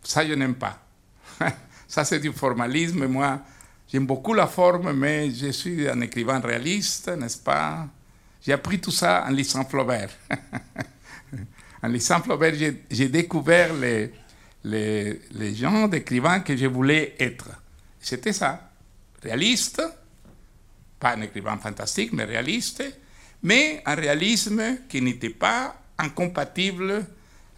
ça 0.03 0.27
je 0.27 0.35
n'aime 0.35 0.57
pas. 0.57 0.79
ça 1.89 2.05
c'est 2.05 2.19
du 2.19 2.33
formalisme. 2.33 3.07
Moi, 3.07 3.41
j'aime 3.91 4.07
beaucoup 4.07 4.35
la 4.35 4.49
forme, 4.49 4.93
mais 4.93 5.31
je 5.31 5.53
suis 5.53 5.89
un 5.89 6.01
écrivain 6.01 6.41
réaliste, 6.41 7.09
n'est-ce 7.09 7.39
pas? 7.39 7.87
J'ai 8.43 8.53
appris 8.53 8.81
tout 8.81 8.91
ça 8.91 9.25
en 9.27 9.31
lisant 9.31 9.65
Flaubert. 9.65 10.11
en 11.83 11.89
lisant 11.89 12.21
Flaubert, 12.21 12.55
j'ai 12.91 13.09
découvert 13.09 13.73
les, 13.75 14.13
les, 14.65 15.21
les 15.31 15.55
gens 15.55 15.87
d'écrivains 15.87 16.41
que 16.41 16.57
je 16.57 16.67
voulais 16.67 17.15
être. 17.21 17.49
C'était 18.09 18.33
ça. 18.33 18.71
Réaliste, 19.23 19.83
pas 20.99 21.11
un 21.15 21.21
écrivain 21.21 21.59
fantastique, 21.59 22.15
mais 22.15 22.25
réaliste, 22.25 22.83
mais 23.43 23.83
un 23.85 23.95
réalisme 23.95 24.79
qui 24.89 25.03
n'était 25.03 25.29
pas 25.29 25.77
incompatible 25.99 27.05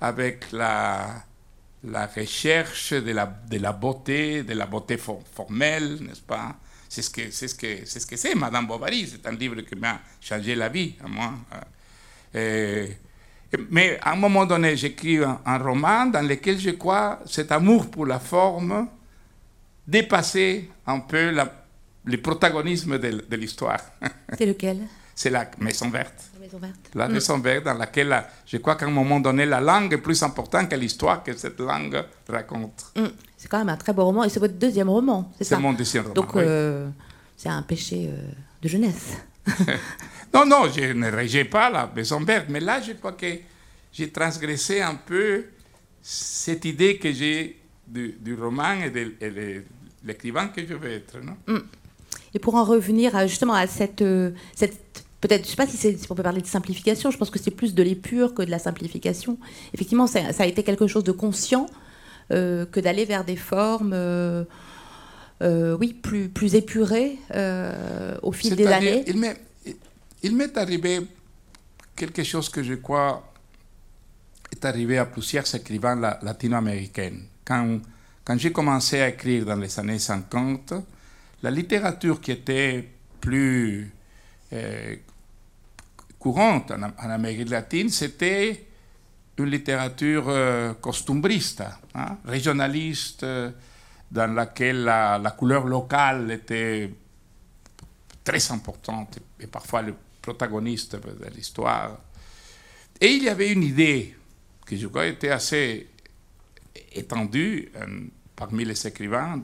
avec 0.01 0.51
la, 0.51 1.23
recherche 2.17 2.95
de 2.95 3.13
la, 3.13 3.27
beauté, 3.73 4.43
de 4.43 4.55
la 4.55 4.67
beauté 4.67 4.97
formelle, 4.97 5.99
n'est-ce 6.01 6.23
pas? 6.23 6.57
C'est 6.89 7.03
ce 7.03 7.11
que 7.11 7.31
c'est 7.31 7.47
ce 7.47 8.07
que 8.07 8.17
c'est 8.17 8.35
Madame 8.35 8.67
Bovary. 8.67 9.09
C'est 9.09 9.25
un 9.29 9.37
livre 9.37 9.61
qui 9.61 9.77
m'a 9.77 10.01
changé 10.21 10.57
la 10.57 10.69
vie 10.69 10.97
à 11.05 11.07
moi. 11.07 11.33
Euh, 12.35 12.89
Mais 13.71 14.01
à 14.03 14.15
un 14.15 14.17
moment 14.17 14.47
donné, 14.47 14.77
j'écris 14.77 15.19
un, 15.19 15.59
roman 15.59 16.07
dans 16.07 16.27
lequel 16.27 16.59
je 16.59 16.71
crois 16.71 17.21
cet 17.27 17.53
amour 17.53 17.89
pour 17.89 18.05
la 18.05 18.19
forme 18.19 18.89
dépasser 19.91 20.71
un 20.87 21.01
peu 21.01 21.31
la, 21.31 21.53
le 22.05 22.17
protagonisme 22.21 22.99
de, 22.99 23.25
de 23.29 23.37
l'histoire. 23.37 23.81
C'est 24.39 24.47
lequel? 24.47 24.79
C'est 25.15 25.31
la 25.31 25.51
Maison 25.59 25.91
Verte. 25.91 26.31
La 26.35 26.41
Maison 26.41 26.59
Verte. 26.59 26.91
La 26.95 27.09
mm. 27.09 27.13
Maison 27.13 27.39
Verte 27.39 27.65
dans 27.65 27.75
laquelle 27.75 28.25
je 28.47 28.57
crois 28.57 28.77
qu'à 28.77 28.87
un 28.87 28.91
moment 28.91 29.21
donné, 29.21 29.45
la 29.45 29.61
langue 29.61 29.93
est 29.93 29.99
plus 29.99 30.23
importante 30.23 30.71
que 30.71 30.77
l'histoire 30.77 31.23
que 31.23 31.37
cette 31.37 31.61
langue 31.61 32.03
raconte. 32.29 32.93
Mm. 32.97 33.07
C'est 33.37 33.49
quand 33.49 33.59
même 33.59 33.69
un 33.69 33.77
très 33.77 33.93
beau 33.93 34.05
roman 34.05 34.25
et 34.25 34.31
c'est 34.31 34.41
votre 34.41 34.55
deuxième 34.55 34.89
roman, 34.89 35.31
c'est 35.37 35.45
ça? 35.45 35.57
C'est 35.57 35.63
mon 35.63 35.75
deuxième 35.75 36.05
roman. 36.05 36.15
Donc 36.15 36.35
oui. 36.35 36.43
euh, 36.47 36.89
c'est 37.37 37.51
un 37.51 37.63
péché 37.63 38.09
euh, 38.09 38.31
de 38.63 38.69
jeunesse. 38.69 39.19
non, 40.35 40.47
non, 40.47 40.71
je 40.75 40.93
ne 40.93 41.11
rejette 41.11 41.51
pas 41.51 41.69
la 41.69 41.91
Maison 41.95 42.21
Verte, 42.21 42.47
mais 42.49 42.61
là, 42.61 42.81
je 42.81 42.93
crois 42.93 43.13
que 43.13 43.27
j'ai 43.93 44.11
transgressé 44.11 44.81
un 44.81 44.95
peu 44.95 45.47
cette 46.01 46.65
idée 46.65 46.97
que 46.99 47.13
j'ai 47.13 47.61
du, 47.87 48.17
du, 48.21 48.35
roman 48.35 48.75
et 48.85 48.91
de, 48.91 49.15
et 49.21 49.31
de 49.31 49.65
l'écrivain 50.05 50.49
que 50.49 50.67
je 50.67 50.75
veux 50.75 50.91
être. 50.91 51.19
Non? 51.21 51.37
Mm. 51.47 51.61
Et 52.35 52.39
pour 52.39 52.55
en 52.55 52.65
revenir 52.65 53.17
à, 53.17 53.27
justement 53.27 53.55
à 53.55 53.67
cette, 53.67 54.03
euh, 54.03 54.31
cette 54.55 55.05
peut-être, 55.21 55.43
je 55.43 55.49
ne 55.49 55.51
sais 55.51 55.57
pas 55.57 55.67
si, 55.67 55.77
si, 55.77 56.07
on 56.09 56.15
peut 56.15 56.23
parler 56.23 56.41
de 56.41 56.47
simplification, 56.47 57.11
je 57.11 57.19
pense 57.19 57.31
que 57.31 57.39
c'est 57.39 57.51
plus 57.51 57.75
de 57.75 57.83
l'épure 57.83 58.35
que 58.35 58.43
de 58.43 58.51
la 58.51 58.59
simplification. 58.59 59.39
Effectivement, 59.75 60.07
ça, 60.07 60.33
ça 60.33 60.45
a 60.45 60.47
été 60.47 60.63
quelque 60.63 60.87
chose 60.87 61.05
de 61.05 61.13
conscient 61.13 61.67
euh, 62.33 62.65
que 62.65 62.79
d'aller 62.79 63.05
vers 63.05 63.25
des 63.25 63.35
formes, 63.35 63.93
euh, 63.93 64.45
euh, 65.43 65.77
oui, 65.81 65.93
plus, 65.93 66.29
plus 66.29 66.55
épurées 66.55 67.19
au 68.23 68.31
fil 68.31 68.55
des 68.55 68.67
années. 68.67 69.03
Il 69.07 69.19
m'est, 69.19 69.37
il 70.23 70.37
m'est 70.37 70.57
arrivé 70.57 71.01
quelque 71.97 72.23
chose 72.23 72.49
que 72.49 72.63
je 72.63 72.75
crois 72.75 73.27
est 74.53 74.65
arrivé 74.65 74.99
à 74.99 75.07
plusieurs 75.07 75.53
écrivains 75.55 75.97
latino-américains. 76.23 77.19
Quand, 77.45 77.81
quand 78.31 78.39
j'ai 78.39 78.53
commencé 78.53 79.01
à 79.01 79.09
écrire 79.09 79.45
dans 79.45 79.57
les 79.57 79.81
années 79.81 79.99
50, 79.99 80.75
la 81.43 81.51
littérature 81.51 82.21
qui 82.21 82.31
était 82.31 82.89
plus 83.21 83.93
euh, 84.53 84.95
courante 86.17 86.71
en, 86.71 87.11
Amérique 87.11 87.49
latine, 87.49 87.89
c'était 87.89 88.67
une 89.37 89.47
littérature 89.47 90.27
euh, 90.29 90.75
costumbriste, 90.75 91.65
hein, 91.93 92.19
régionaliste, 92.25 93.25
euh, 93.25 93.51
dans 94.13 94.33
laquelle 94.33 94.85
la, 94.85 95.35
couleur 95.37 95.67
locale 95.67 96.31
était 96.31 96.89
très 98.23 98.53
importante 98.53 99.19
et 99.41 99.49
parfois 99.49 99.83
le 99.83 99.97
protagoniste 100.23 100.95
de 100.95 101.35
l'histoire. 101.35 101.99
Et 103.01 103.09
il 103.09 103.25
y 103.25 103.29
avait 103.29 103.51
une 103.51 103.65
idée 103.65 104.17
qui, 104.69 104.79
je 104.79 104.87
crois, 104.87 105.09
était 105.09 105.31
assez 105.31 105.89
étendue 106.93 107.73
parmi 108.41 108.65
les 108.65 108.87
écrivains 108.87 109.43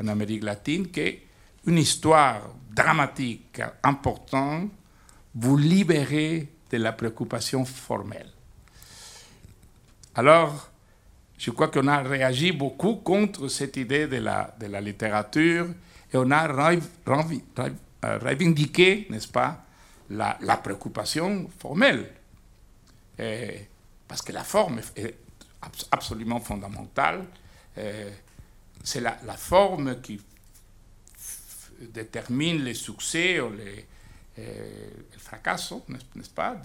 en 0.00 0.06
Amérique 0.06 0.44
latine 0.44 0.92
qu'une 0.92 1.76
histoire 1.76 2.40
dramatique 2.70 3.60
importante 3.82 4.70
vous 5.34 5.56
libérait 5.56 6.46
de 6.70 6.76
la 6.76 6.92
préoccupation 6.92 7.64
formelle. 7.64 8.30
Alors, 10.14 10.70
je 11.36 11.50
crois 11.50 11.66
qu'on 11.66 11.88
a 11.88 11.98
réagi 11.98 12.52
beaucoup 12.52 12.94
contre 12.96 13.48
cette 13.48 13.76
idée 13.76 14.06
de 14.06 14.18
la, 14.18 14.54
de 14.60 14.66
la 14.66 14.80
littérature 14.80 15.66
et 16.12 16.16
on 16.16 16.30
a 16.30 16.46
revendiqué, 18.06 19.08
n'est-ce 19.10 19.28
pas, 19.28 19.64
la, 20.10 20.56
préoccupation 20.62 21.50
formelle. 21.58 22.08
Parce 24.06 24.22
que 24.22 24.30
la 24.30 24.44
forme 24.44 24.80
est 24.94 25.16
absolument 25.90 26.38
fondamentale. 26.38 27.24
Et, 27.76 28.06
c'est 28.82 29.00
la, 29.00 29.16
forme 29.36 30.00
qui 30.00 30.20
détermine 31.80 32.62
les 32.62 32.74
succès 32.74 33.40
ou 33.40 33.50
les, 33.52 33.84
euh, 34.38 34.90
le 35.12 35.18
fracasso, 35.18 35.84
n'est-ce 35.88 36.30
pas, 36.30 36.56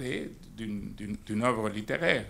d'une 0.55 1.43
œuvre 1.43 1.69
littéraire. 1.69 2.25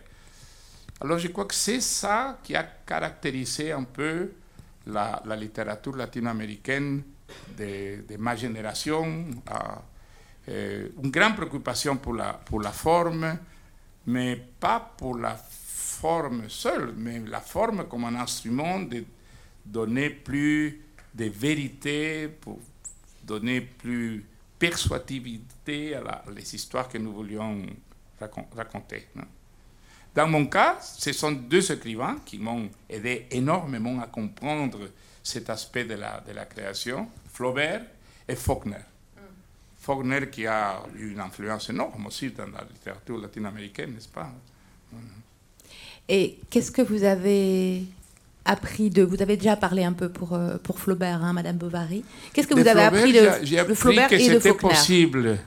Alors 1.02 1.18
je 1.18 1.28
crois 1.28 1.46
que 1.46 1.56
c'est 1.56 1.82
ça 1.82 2.40
qui 2.44 2.56
a 2.56 2.64
caractérisé 2.64 3.72
un 3.72 3.84
peu 3.84 4.32
la, 4.88 5.22
littérature 5.36 5.96
latino-américaine 5.96 7.04
de, 7.58 8.04
de, 8.08 8.18
ma 8.18 8.36
génération, 8.36 9.26
euh, 10.48 10.88
une 11.04 11.12
grande 11.12 11.36
préoccupation 11.36 11.98
pour 11.98 12.14
la, 12.14 12.34
pour 12.34 12.62
la 12.62 12.72
forme, 12.72 13.38
mais 14.08 14.36
pas 14.60 14.94
pour 14.98 15.18
la 15.18 15.36
forme 16.02 16.50
seule, 16.50 16.94
mais 16.98 17.20
la 17.20 17.42
forme 17.42 17.88
comme 17.88 18.06
un 18.06 18.16
instrument 18.16 18.80
de 18.80 19.04
donner 19.64 20.10
plus 20.10 20.82
de 21.14 21.26
vérité, 21.26 22.28
pour 22.28 22.60
donner 23.24 23.62
plus 23.62 24.26
persuasivité 24.58 25.96
à, 25.96 26.02
la, 26.02 26.24
les 26.36 26.56
histoires 26.56 26.90
que 26.90 26.98
nous 26.98 27.14
voulions 27.14 27.66
racon 28.20 28.46
raconter. 28.56 29.10
Non? 29.16 29.26
Dans 30.16 30.28
mon 30.28 30.48
cas, 30.48 30.80
ce 30.82 31.14
sont 31.14 31.32
deux 31.34 31.72
écrivains 31.72 32.18
qui 32.26 32.40
m'ont 32.40 32.70
aidé 32.90 33.28
énormément 33.30 34.02
à 34.02 34.08
comprendre 34.08 34.80
cet 35.24 35.50
aspect 35.50 35.86
de 35.86 35.94
la, 35.94 36.20
de 36.22 36.34
la 36.34 36.46
création, 36.46 37.08
Flaubert 37.32 37.86
et 38.28 38.36
Faulkner. 38.36 38.86
Mm. 39.16 39.20
Faulkner 39.78 40.30
qui 40.32 40.48
a 40.48 40.82
eu 40.96 41.12
une 41.12 41.20
influence 41.20 41.70
énorme 41.70 42.08
aussi 42.08 42.32
dans 42.32 42.48
la 42.48 42.64
littérature 42.64 43.20
latino-américaine, 43.20 43.94
n'est-ce 43.94 44.10
pas? 44.10 44.32
Et 46.10 46.38
qu'est-ce 46.50 46.72
que 46.72 46.82
vous 46.82 47.04
avez 47.04 47.84
appris 48.46 48.90
de 48.90 49.04
Vous 49.04 49.22
avez 49.22 49.38
déjà 49.38 49.56
parlé 49.56 49.84
un 49.84 49.94
peu 49.94 50.10
pour, 50.10 50.34
euh, 50.34 50.58
pour 50.62 50.80
Flaubert, 50.80 51.24
hein, 51.24 51.34
Madame 51.34 51.58
Bovary. 51.58 52.04
Qu'est-ce 52.34 52.48
que 52.48 52.54
de 52.56 52.62
vous 52.62 52.68
avez 52.68 52.82
Flaubert, 52.82 53.00
appris 53.00 53.14
de, 53.14 53.46
j'ai 53.46 53.64
de 53.64 53.74
Flaubert 53.74 54.10
que 54.10 54.16
et 54.16 54.28
de 54.30 54.40
c'était 54.40 54.54
possible, 54.54 55.38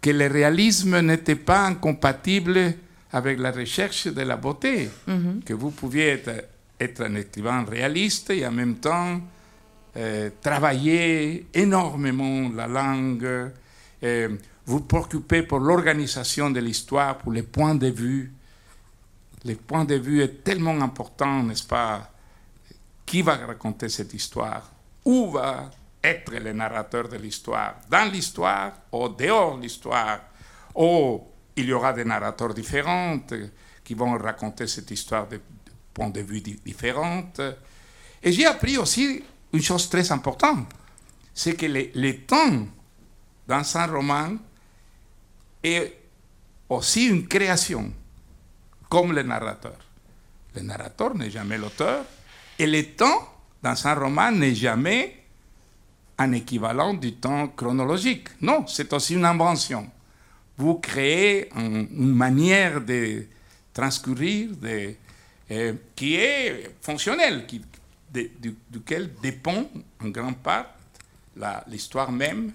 que 0.00 0.10
le 0.10 0.26
réalisme 0.26 1.00
n'était 1.00 1.34
pas 1.36 1.66
incompatible 1.66 2.74
avec 3.12 3.38
la 3.38 3.50
recherche 3.52 4.06
de 4.08 4.22
la 4.22 4.36
beauté, 4.36 4.88
-hmm. 5.06 5.44
que 5.44 5.54
vous 5.54 5.70
pouviez 5.70 6.08
être, 6.08 6.44
être, 6.80 7.02
un 7.02 7.14
écrivain 7.14 7.64
réaliste 7.64 8.30
et 8.30 8.44
en 8.46 8.52
même 8.52 8.76
temps 8.76 9.20
euh, 9.96 10.30
travailler 10.42 11.46
énormément 11.54 12.50
la 12.54 12.66
langue, 12.66 13.52
euh, 14.02 14.28
vous 14.66 14.80
préoccuper 14.80 15.42
pour 15.42 15.60
l'organisation 15.60 16.50
de 16.50 16.58
l'histoire, 16.58 17.18
pour 17.18 17.30
les 17.30 17.44
points 17.44 17.76
de 17.76 17.86
vue, 17.86 18.32
le 19.44 19.56
point 19.56 19.84
de 19.84 19.96
vue 19.96 20.22
est 20.22 20.42
tellement 20.42 20.80
important, 20.80 21.42
n'est-ce 21.42 21.66
pas? 21.66 22.10
Qui 23.04 23.22
va 23.22 23.36
raconter 23.36 23.88
cette 23.88 24.14
histoire? 24.14 24.70
Où 25.04 25.30
va 25.30 25.70
être 26.02 26.32
le 26.32 26.52
narrateur 26.52 27.08
de 27.08 27.16
l'histoire? 27.16 27.76
Dans 27.90 28.10
l'histoire 28.10 28.72
ou 28.92 29.08
dehors 29.08 29.56
de 29.58 29.62
l'histoire? 29.62 30.20
Ou 30.74 31.20
il 31.56 31.66
y 31.66 31.72
aura 31.72 31.92
des 31.92 32.04
narrateurs 32.04 32.54
différents 32.54 33.20
qui 33.84 33.94
vont 33.94 34.16
raconter 34.16 34.66
cette 34.66 34.90
histoire 34.90 35.28
de 35.28 35.40
points 35.92 36.10
de 36.10 36.20
vue 36.20 36.40
différents. 36.40 37.24
Et 38.22 38.32
j'ai 38.32 38.46
appris 38.46 38.78
aussi 38.78 39.22
une 39.52 39.62
chose 39.62 39.88
très 39.88 40.10
importante, 40.10 40.68
c'est 41.32 41.54
que 41.54 41.66
le, 41.66 41.90
le 41.94 42.16
temps 42.22 42.66
dans 43.46 43.76
un 43.76 43.86
roman 43.86 44.36
est 45.62 45.96
aussi 46.68 47.06
une 47.06 47.28
création 47.28 47.92
comme 48.94 49.12
le 49.12 49.24
narrateur. 49.24 49.76
Le 50.54 50.62
narrateur 50.62 51.16
n'est 51.16 51.28
jamais 51.28 51.58
l'auteur, 51.58 52.04
et 52.56 52.64
le 52.64 52.84
temps 52.94 53.28
dans 53.60 53.86
un 53.88 53.94
roman 53.94 54.30
n'est 54.30 54.54
jamais 54.54 55.16
un 56.16 56.30
équivalent 56.30 56.94
du 56.94 57.14
temps 57.14 57.48
chronologique. 57.48 58.28
Non, 58.40 58.64
c'est 58.68 58.92
aussi 58.92 59.14
une 59.14 59.24
invention. 59.24 59.90
Vous 60.56 60.76
créez 60.76 61.48
un, 61.56 61.86
une 61.90 62.14
manière 62.14 62.80
de 62.82 63.26
transcourir 63.72 64.50
euh, 64.62 65.72
qui 65.96 66.14
est 66.14 66.76
fonctionnelle, 66.80 67.48
duquel 68.70 69.10
dépend 69.20 69.64
en 70.04 70.08
grande 70.08 70.36
part 70.36 70.66
l'histoire 71.66 72.12
même. 72.12 72.52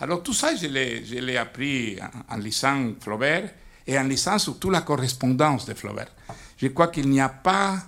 Alors 0.00 0.22
tout 0.22 0.32
ça, 0.32 0.56
je 0.56 0.66
l'ai 0.66 1.36
appris 1.36 1.98
en 2.30 2.38
lisant 2.38 2.94
Flaubert 3.00 3.50
et 3.86 3.98
en 3.98 4.04
lisant 4.04 4.38
surtout 4.38 4.70
la 4.70 4.80
correspondance 4.80 5.66
de 5.66 5.74
Flaubert. 5.74 6.08
Je 6.56 6.68
crois 6.68 6.88
qu'il 6.88 7.08
n'y 7.08 7.20
a 7.20 7.28
pas 7.28 7.78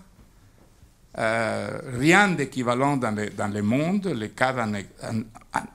euh, 1.18 1.80
rien 1.98 2.28
d'équivalent 2.28 2.96
dans, 2.96 3.14
dans 3.14 3.52
le 3.52 3.62
monde, 3.62 4.06
le 4.06 4.28
cas 4.28 4.52
d'un 4.52 4.74
un, 4.74 5.22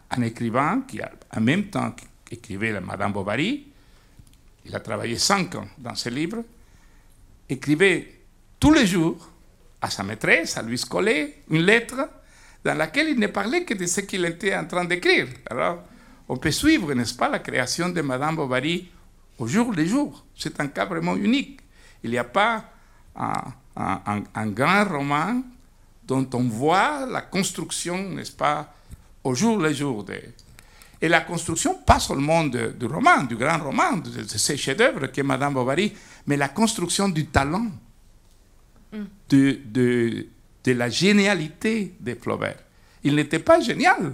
un, 0.10 0.22
écrivain 0.22 0.84
qui, 0.88 1.02
en 1.02 1.42
même 1.42 1.66
temps 1.66 1.96
qu'écrivait 2.26 2.80
Madame 2.80 3.12
Bovary, 3.12 3.68
il 4.66 4.76
a 4.76 4.80
travaillé 4.80 5.18
cinq 5.18 5.56
ans 5.56 5.68
dans 5.80 5.96
ce 5.96 6.10
livre, 6.10 6.44
écrivait 7.50 8.20
tous 8.60 8.72
les 8.72 8.86
jours 8.86 9.30
à 9.82 9.90
sa 9.90 10.04
maîtresse, 10.04 10.58
à 10.58 10.62
Louise 10.62 10.86
Collet, 10.86 11.42
une 11.50 11.64
lettre 11.64 12.08
dans 12.64 12.76
laquelle 12.76 13.10
il 13.10 13.20
ne 13.20 13.28
parlait 13.28 13.64
que 13.64 13.74
de 13.74 13.88
ce 13.88 14.02
qu'il 14.02 14.24
était 14.26 14.56
en 14.56 14.66
train 14.66 14.86
d'écrire. 14.86 15.28
Alors, 15.50 15.84
on 16.30 16.38
peut 16.38 16.52
suivre, 16.52 16.94
n'est-ce 16.94 17.16
pas, 17.16 17.30
la 17.30 17.40
création 17.40 17.90
de 17.90 18.02
Madame 18.02 18.36
Bovary 18.36 18.88
au 19.42 19.48
jour 19.48 19.74
le 19.74 19.84
jour. 19.86 20.24
C'est 20.38 20.60
un 20.60 20.68
cas 20.68 20.86
vraiment 20.86 21.16
unique. 21.16 21.60
Il 22.04 22.12
n'y 22.12 22.18
a 22.20 22.24
pas 22.24 22.64
un, 23.16 24.48
grand 24.48 24.86
roman 24.86 25.42
dont 26.08 26.30
on 26.34 26.44
voit 26.44 27.08
la 27.08 27.22
construction, 27.22 28.10
n'est-ce 28.12 28.32
pas, 28.32 28.72
au 29.24 29.34
jour 29.34 29.58
le 29.58 29.74
jour. 29.74 30.06
Et 31.02 31.10
la 31.10 31.22
construction, 31.22 31.74
pas 31.74 32.00
seulement 32.00 32.44
du 32.46 32.86
roman, 32.86 33.24
du 33.24 33.36
grand 33.36 33.58
roman, 33.58 33.98
de, 33.98 34.24
ces 34.28 34.58
chefs-d'œuvre 34.58 35.08
qu'est 35.08 35.24
Madame 35.24 35.56
Bovary, 35.56 35.92
mais 36.28 36.38
la 36.38 36.50
construction 36.50 37.10
du 37.10 37.26
talent, 37.26 37.66
mm. 38.94 38.98
de, 39.30 39.60
de, 39.66 40.28
de, 40.64 40.72
la 40.74 40.90
génialité 40.90 41.96
de 42.00 42.14
Flaubert. 42.14 42.58
Il 43.04 43.16
n'était 43.16 43.40
pas 43.40 43.60
génial, 43.60 44.14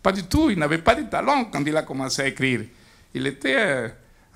pas 0.00 0.12
du 0.12 0.22
tout, 0.22 0.48
il 0.50 0.58
n'avait 0.60 0.78
pas 0.78 0.94
de 0.94 1.02
talent 1.10 1.46
quand 1.46 1.64
il 1.66 1.76
a 1.76 1.82
commencé 1.82 2.22
à 2.22 2.28
écrire. 2.28 2.60
Il 3.14 3.26
était 3.26 3.56
euh, 3.56 3.88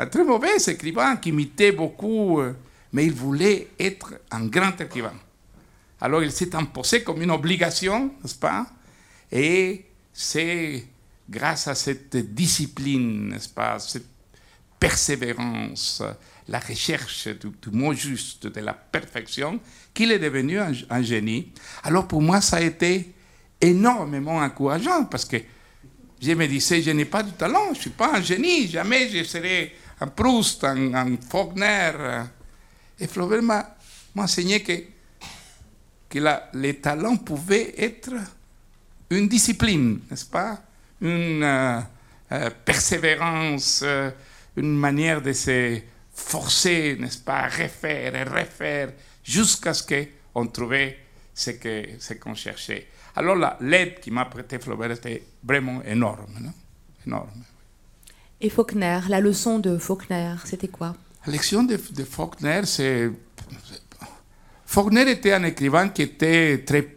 un 0.03 0.07
très 0.07 0.25
mauvais 0.25 0.57
écrivain 0.67 1.17
qui 1.17 1.29
imitait 1.29 1.73
beaucoup, 1.73 2.41
euh, 2.41 2.55
mais 2.93 3.07
il 3.07 3.13
voulait 3.13 3.69
être 3.79 4.15
un 4.33 4.47
grand 4.47 4.79
écrivain. 4.81 5.15
Alors 6.01 6.25
il 6.25 6.33
s'est 6.33 6.55
imposé 6.57 7.05
comme 7.05 7.23
une 7.23 7.31
obligation, 7.31 8.13
n'est-ce 8.21 8.35
pas? 8.35 8.67
Et 9.31 9.85
c'est 10.13 10.85
grâce 11.31 11.69
à 11.69 11.77
cette 11.77 12.17
discipline, 12.35 13.29
n'est-ce 13.29 13.49
pas, 13.49 13.79
cette 13.79 14.09
persévérance, 14.81 16.03
la 16.49 16.59
recherche 16.59 17.29
du, 17.29 17.71
mot 17.71 17.95
juste, 17.95 18.49
de 18.49 18.61
la 18.61 18.75
perfection, 18.75 19.61
qu'il 19.95 20.11
est 20.11 20.19
devenu 20.19 20.59
un, 20.59 21.03
génie. 21.03 21.53
Alors 21.85 22.09
pour 22.09 22.21
moi, 22.21 22.41
ça 22.41 22.57
a 22.57 22.61
été 22.61 23.13
énormément 23.61 24.39
encourageant 24.39 25.05
parce 25.05 25.25
que 25.25 25.37
je 26.21 26.33
me 26.33 26.47
disais, 26.49 26.83
je 26.83 26.91
n'ai 26.91 27.05
pas 27.05 27.23
de 27.23 27.31
talent, 27.31 27.67
je 27.67 27.79
ne 27.79 27.83
suis 27.83 27.91
pas 27.91 28.17
un 28.17 28.21
génie, 28.21 28.67
jamais 28.67 29.09
je 29.09 29.23
serai 29.23 29.73
un 30.03 30.09
Proust, 30.09 30.65
un, 30.65 31.17
Faulkner. 31.29 31.93
Et 32.99 33.07
Flaubert 33.07 33.43
m'a 33.43 33.77
enseigné 34.17 34.63
que, 34.63 34.73
que 36.09 36.19
les 36.55 36.77
talents 36.81 37.17
pouvaient 37.17 37.75
être 37.79 38.13
une 39.11 39.29
discipline, 39.29 40.01
n'est-ce 40.11 40.27
pas? 40.27 40.61
Une 41.01 41.43
euh, 41.43 41.81
euh, 42.33 42.51
persévérance, 42.65 43.83
euh, 43.85 44.11
une 44.57 44.77
manière 44.77 45.23
de 45.23 45.33
se 45.33 45.81
forcer, 46.13 46.97
n'est-ce 46.99 47.19
pas, 47.19 47.41
à 47.41 47.49
refaire 47.49 48.15
et 48.15 48.25
refaire 48.25 48.93
jusqu'à 49.23 49.75
ce 49.75 49.83
qu'on 49.85 50.47
trouvait 50.47 50.99
ce 51.35 51.51
qu'on 51.51 51.99
ce 51.99 52.15
qu'on 52.15 52.35
cherchait. 52.35 52.89
Alors 53.17 53.57
l'aide 53.61 54.01
qui 54.01 54.11
m'a 54.11 54.25
prêté 54.27 54.59
Flaubert 54.59 54.91
était 54.91 55.23
vraiment 55.43 55.83
énorme. 55.83 56.35
Non? 56.41 56.53
Énorme. 57.07 57.31
Et 58.45 58.51
Faulkner, 58.51 58.99
la 59.09 59.21
leçon 59.21 59.61
de 59.61 59.79
Faulkner, 59.79 60.35
c'était 60.45 60.67
quoi? 60.67 60.97
La 61.27 61.33
leçon 61.35 61.63
de, 61.63 61.77
Faulkner, 61.77 62.63
c'est... 62.65 63.09
Faulkner 64.67 65.09
était 65.09 65.33
un 65.33 65.45
écrivain 65.45 65.91
qui 65.91 66.03
était 66.03 66.65
très 66.67 66.97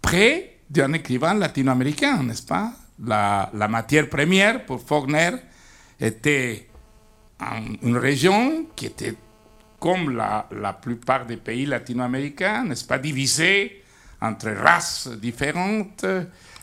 près 0.00 0.60
d'un 0.70 0.94
écrivain 0.94 1.34
latino-américain, 1.34 2.22
n'est-ce 2.22 2.42
pas? 2.42 2.72
La, 3.04 3.68
matière 3.68 4.08
première 4.08 4.64
pour 4.64 4.80
Faulkner 4.80 5.32
était 6.00 6.66
une 7.82 7.98
région 7.98 8.66
qui 8.74 8.86
était 8.86 9.14
comme 9.78 10.16
la, 10.16 10.48
la 10.50 10.72
plupart 10.72 11.26
des 11.26 11.36
pays 11.36 11.66
latino-américains, 11.66 12.64
n'est-ce 12.64 12.86
pas, 12.86 12.98
divisée 12.98 13.84
entre 14.22 14.48
races 14.50 15.08
différentes, 15.20 16.06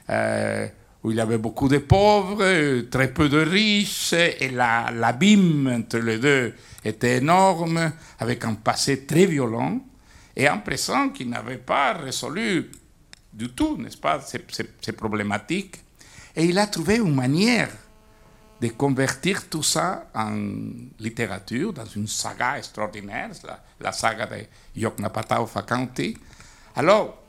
euh, 0.09 0.67
où 1.05 1.11
il 1.11 1.17
y 1.17 1.21
avait 1.21 1.37
beaucoup 1.37 1.67
de 1.67 1.77
pauvres, 1.77 2.81
très 2.89 3.13
peu 3.13 3.29
de 3.29 3.37
riches, 3.37 4.13
et 4.13 4.49
l'abîme 4.49 5.67
entre 5.67 5.99
les 5.99 6.17
deux 6.17 6.55
était 6.83 7.17
énorme, 7.17 7.91
avec 8.17 8.43
un 8.43 8.55
passé 8.55 9.05
très 9.05 9.27
violent, 9.27 9.81
et 10.35 10.47
un 10.47 10.57
présent 10.57 11.09
qui 11.09 11.27
n'avait 11.27 11.59
pas 11.59 11.93
résolu 11.93 12.71
du 13.31 13.49
tout, 13.49 13.77
n'est-ce 13.77 13.97
pas, 13.97 14.19
ces 14.19 14.91
problématiques. 14.93 15.75
Et 16.35 16.45
il 16.45 16.57
a 16.57 16.65
trouvé 16.65 16.95
une 16.95 17.13
manière 17.13 17.69
de 18.59 18.69
convertir 18.69 19.47
tout 19.47 19.61
ça 19.61 20.07
en 20.15 20.35
littérature, 20.99 21.71
dans 21.71 21.85
une 21.85 22.07
saga 22.07 22.57
extraordinaire, 22.57 23.29
la, 23.79 23.91
saga 23.91 24.25
de 24.25 24.37
Yoknapatao 24.75 25.45
Fakanti. 25.45 26.17
Alors, 26.75 27.24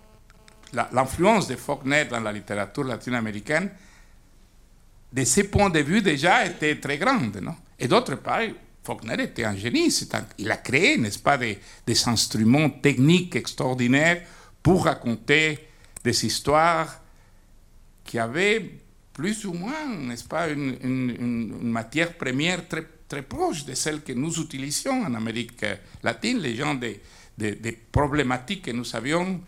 l'influence 0.73 1.49
de 1.49 1.57
Faulkner 1.57 2.05
dans 2.05 2.21
la 2.21 2.33
littérature 2.33 2.85
latino-américaine, 2.85 3.71
de 5.13 5.25
ce 5.25 5.43
point 5.43 5.71
de 5.71 5.81
vue 5.81 6.03
déjà, 6.03 6.45
était 6.45 6.77
très 6.77 6.99
grande. 6.99 7.37
Non? 7.43 7.55
Et 7.79 7.89
d'autre 7.89 8.17
part, 8.17 8.43
Faulkner 8.83 9.23
était 9.23 9.45
un 9.45 9.57
génie. 9.57 9.93
il 10.39 10.51
a 10.51 10.57
créé, 10.59 10.97
n'est-ce 10.97 11.19
pas, 11.19 11.37
des, 11.37 11.59
instruments 12.07 12.71
techniques 12.71 13.35
extraordinaires 13.35 14.23
pour 14.63 14.85
raconter 14.85 15.59
des 16.05 16.27
histoires 16.27 17.01
qui 18.05 18.19
avaient 18.19 18.71
plus 19.13 19.45
ou 19.47 19.55
moins, 19.55 19.97
n'est-ce 19.99 20.25
pas, 20.25 20.49
une, 20.49 21.59
matière 21.63 22.13
première 22.15 22.69
très 22.69 23.23
proche 23.23 23.65
de 23.65 23.75
celle 23.75 24.03
que 24.03 24.13
nous 24.13 24.41
utilisions 24.41 25.03
en 25.03 25.15
Amérique 25.15 25.65
latine, 26.03 26.39
les 26.39 26.55
gens 26.55 26.75
des, 26.75 27.01
problématiques 27.91 28.63
que 28.63 28.71
nous 28.71 28.95
avions, 28.95 29.41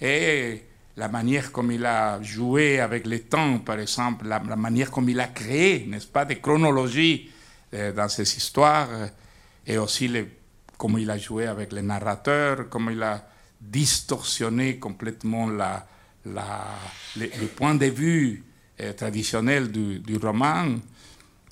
et 0.00 0.62
la 0.96 1.08
manière 1.08 1.52
comme 1.52 1.72
il 1.72 1.84
a 1.84 2.20
joué 2.22 2.80
avec 2.80 3.06
le 3.06 3.20
temps, 3.20 3.58
par 3.58 3.78
exemple, 3.78 4.26
la, 4.26 4.40
manière 4.40 4.90
comme 4.90 5.08
il 5.08 5.20
a 5.20 5.28
créé, 5.28 5.86
n'est-ce 5.86 6.06
pas, 6.06 6.24
des 6.24 6.36
chronologies 6.36 7.30
euh, 7.74 7.92
dans 7.92 8.08
ces 8.08 8.36
histoires, 8.36 8.88
et 9.66 9.78
aussi 9.78 10.08
les, 10.08 10.26
comment 10.78 10.98
il 10.98 11.10
a 11.10 11.18
joué 11.18 11.46
avec 11.46 11.72
les 11.72 11.82
narrateurs, 11.82 12.68
comment 12.70 12.90
il 12.90 13.02
a 13.02 13.26
distorsionné 13.60 14.78
complètement 14.78 15.48
la, 15.48 15.86
la, 16.24 16.64
les, 17.16 17.30
les 17.40 17.46
points 17.46 17.74
de 17.74 17.86
vue 17.86 18.44
euh, 18.78 18.92
traditionnel 18.92 19.72
du, 19.72 20.18
roman, 20.22 20.66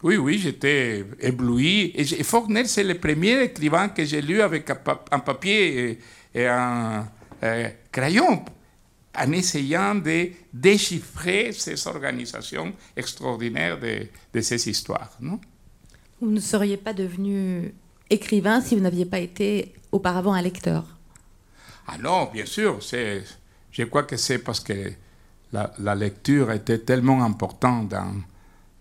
oui, 0.02 0.18
oui, 0.18 0.38
j'étais 0.38 1.02
ébloui. 1.20 1.90
Et, 1.94 2.22
Faulkner, 2.22 2.66
c'est 2.66 2.84
le 2.84 2.98
premier 2.98 3.44
écrivain 3.44 3.88
que 3.88 4.04
j'ai 4.04 4.20
lu 4.20 4.42
avec 4.42 4.68
un, 4.68 5.18
papier 5.20 5.98
et, 6.34 6.46
un 6.46 7.08
euh, 7.44 7.68
crayon, 7.92 8.44
en 9.16 9.32
essayant 9.32 9.94
de 9.94 10.30
déchiffrer 10.52 11.52
ces 11.52 11.86
organisations 11.86 12.72
extraordinaires 12.96 13.78
de, 13.78 14.06
de 14.32 14.40
ces 14.40 14.68
histoires. 14.68 15.16
Non 15.20 15.38
vous 16.24 16.30
ne 16.30 16.40
seriez 16.40 16.76
pas 16.76 16.94
devenu 16.94 17.74
écrivain 18.08 18.60
si 18.60 18.74
vous 18.74 18.80
n'aviez 18.80 19.04
pas 19.04 19.18
été 19.18 19.74
auparavant 19.92 20.32
un 20.32 20.42
lecteur 20.42 20.84
Ah 21.86 21.98
non, 21.98 22.30
bien 22.32 22.46
sûr. 22.46 22.78
Je 23.70 23.82
crois 23.84 24.04
que 24.04 24.16
c'est 24.16 24.38
parce 24.38 24.60
que 24.60 24.92
la, 25.52 25.94
lecture 25.94 26.50
était 26.50 26.78
tellement 26.78 27.22
importante 27.22 27.88
dans, 27.88 28.14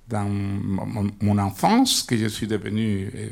dans 0.08 0.30
mon, 0.30 1.38
enfance 1.38 2.04
que 2.04 2.16
je 2.16 2.28
suis 2.28 2.48
devenu... 2.48 3.12
Euh, 3.14 3.30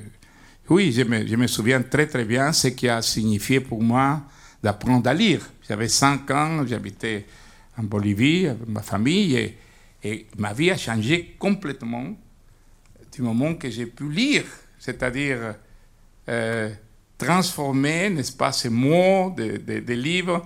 oui, 0.70 0.92
je 0.92 1.04
me, 1.04 1.26
je 1.26 1.36
me, 1.36 1.48
souviens 1.48 1.82
très 1.82 2.08
très 2.08 2.26
bien 2.26 2.54
ce 2.54 2.68
qui 2.68 2.88
a 2.88 3.02
signifié 3.02 3.60
pour 3.60 3.82
moi 3.82 4.22
d'apprendre 4.62 5.10
à 5.10 5.14
lire. 5.14 5.42
J'avais 5.68 5.88
5 5.88 6.30
ans, 6.32 6.66
j'habitais 6.66 7.26
en 7.78 7.84
Bolivie 7.84 8.48
avec 8.48 8.68
ma 8.68 8.82
famille 8.82 9.56
et, 10.04 10.28
ma 10.38 10.54
vie 10.54 10.72
a 10.72 10.78
changé 10.78 11.36
complètement 11.38 12.16
du 13.12 13.22
moment 13.22 13.54
que 13.56 13.70
j'ai 13.70 13.86
pu 13.86 14.10
lire, 14.10 14.46
c'est-à-dire 14.80 15.56
euh, 16.28 16.70
transformer, 17.18 18.10
n'est-ce 18.10 18.32
pas, 18.32 18.52
ces 18.52 18.70
mots 18.70 19.34
des 19.36 19.60
de, 19.60 19.94
livres 19.94 20.46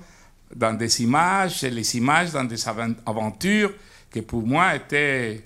dans 0.53 0.73
des 0.73 1.01
images, 1.01 1.63
et 1.63 1.69
les 1.69 1.95
images 1.95 2.31
dans 2.31 2.43
des 2.43 2.67
aventures 3.05 3.73
qui 4.11 4.21
pour 4.21 4.45
moi 4.45 4.75
étaient 4.75 5.41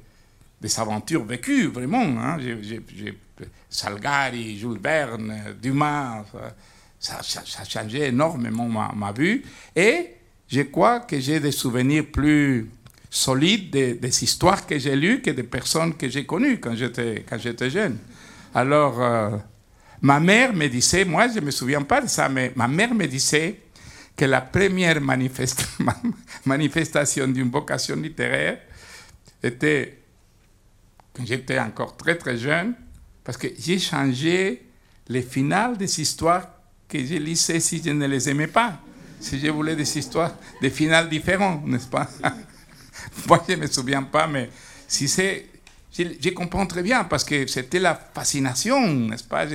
des 0.60 0.80
aventures 0.80 1.24
vécues, 1.24 1.68
vraiment. 1.68 2.02
Hein. 2.02 2.38
Salgari, 3.70 4.58
Jules 4.58 4.80
Verne, 4.80 5.56
Dumas, 5.62 6.26
ça, 6.32 6.56
ça, 7.00 7.20
a 7.20 7.66
changé 7.66 8.06
énormément 8.08 8.68
ma, 8.68 9.12
vue. 9.12 9.43
Et 9.76 10.16
je 10.47 10.62
crois 10.62 11.02
que 11.02 11.20
j'ai 11.20 11.39
des 11.39 11.52
souvenirs 11.52 12.06
plus 12.12 12.70
solides 13.10 13.72
des, 13.72 14.24
histoires 14.24 14.68
que 14.68 14.78
j'ai 14.78 14.95
lues 14.95 15.22
que 15.22 15.32
des 15.32 15.43
personnes 15.43 15.95
que 15.95 16.08
j'ai 16.10 16.26
connues 16.26 16.60
quand 16.60 16.76
j'étais, 16.76 17.26
quand 17.28 17.39
j'étais 17.39 17.70
jeune. 17.70 17.97
Alors, 18.54 19.02
euh, 19.02 19.38
ma 20.02 20.20
mère 20.20 20.54
me 20.54 20.68
disait, 20.68 21.06
moi 21.06 21.28
je 21.28 21.39
ne 21.39 21.45
me 21.45 21.52
souviens 21.52 21.82
pas 21.82 22.02
de 22.02 22.08
ça, 22.08 22.30
mais 22.30 22.52
ma 22.56 22.68
mère 22.68 22.93
me 22.93 23.08
disait, 23.08 23.62
que 24.20 24.26
la 24.26 24.41
première 24.41 25.00
manifestation 26.45 27.28
d'une 27.30 27.50
vocation 27.50 27.95
littéraire 27.95 28.60
était 29.41 29.97
quand 31.14 31.26
j'étais 31.26 31.58
encore 31.58 31.95
très 31.95 32.18
très 32.18 32.38
jeune, 32.38 32.74
parce 33.24 33.38
que 33.38 33.47
j'ai 33.58 33.80
changé 33.80 34.68
les 35.08 35.22
finales 35.22 35.78
des 35.78 36.02
histoires 36.02 36.50
que 36.90 37.06
je 37.06 37.16
lisais 37.16 37.60
si 37.60 37.82
je 37.82 37.92
ne 37.92 38.08
les 38.08 38.28
aimais 38.30 38.48
pas. 38.48 38.80
Si 39.22 39.40
je 39.40 39.48
voulais 39.48 39.76
des 39.76 39.98
histoires, 39.98 40.34
des 40.62 40.70
finales 40.70 41.08
différentes, 41.08 41.66
n'est-ce 41.66 41.88
pas? 41.88 42.10
Moi, 43.28 43.44
je 43.48 43.54
ne 43.54 43.62
me 43.62 43.68
souviens 43.68 44.04
pas, 44.04 44.28
mais 44.28 44.50
si 44.88 45.08
c'est 45.08 45.46
je, 45.92 46.30
comprends 46.30 46.66
très 46.66 46.84
bien 46.84 47.04
parce 47.04 47.24
que 47.24 47.48
c'était 47.48 47.80
la 47.80 47.96
fascination, 47.96 48.90
n'est-ce 48.94 49.24
pas? 49.24 49.46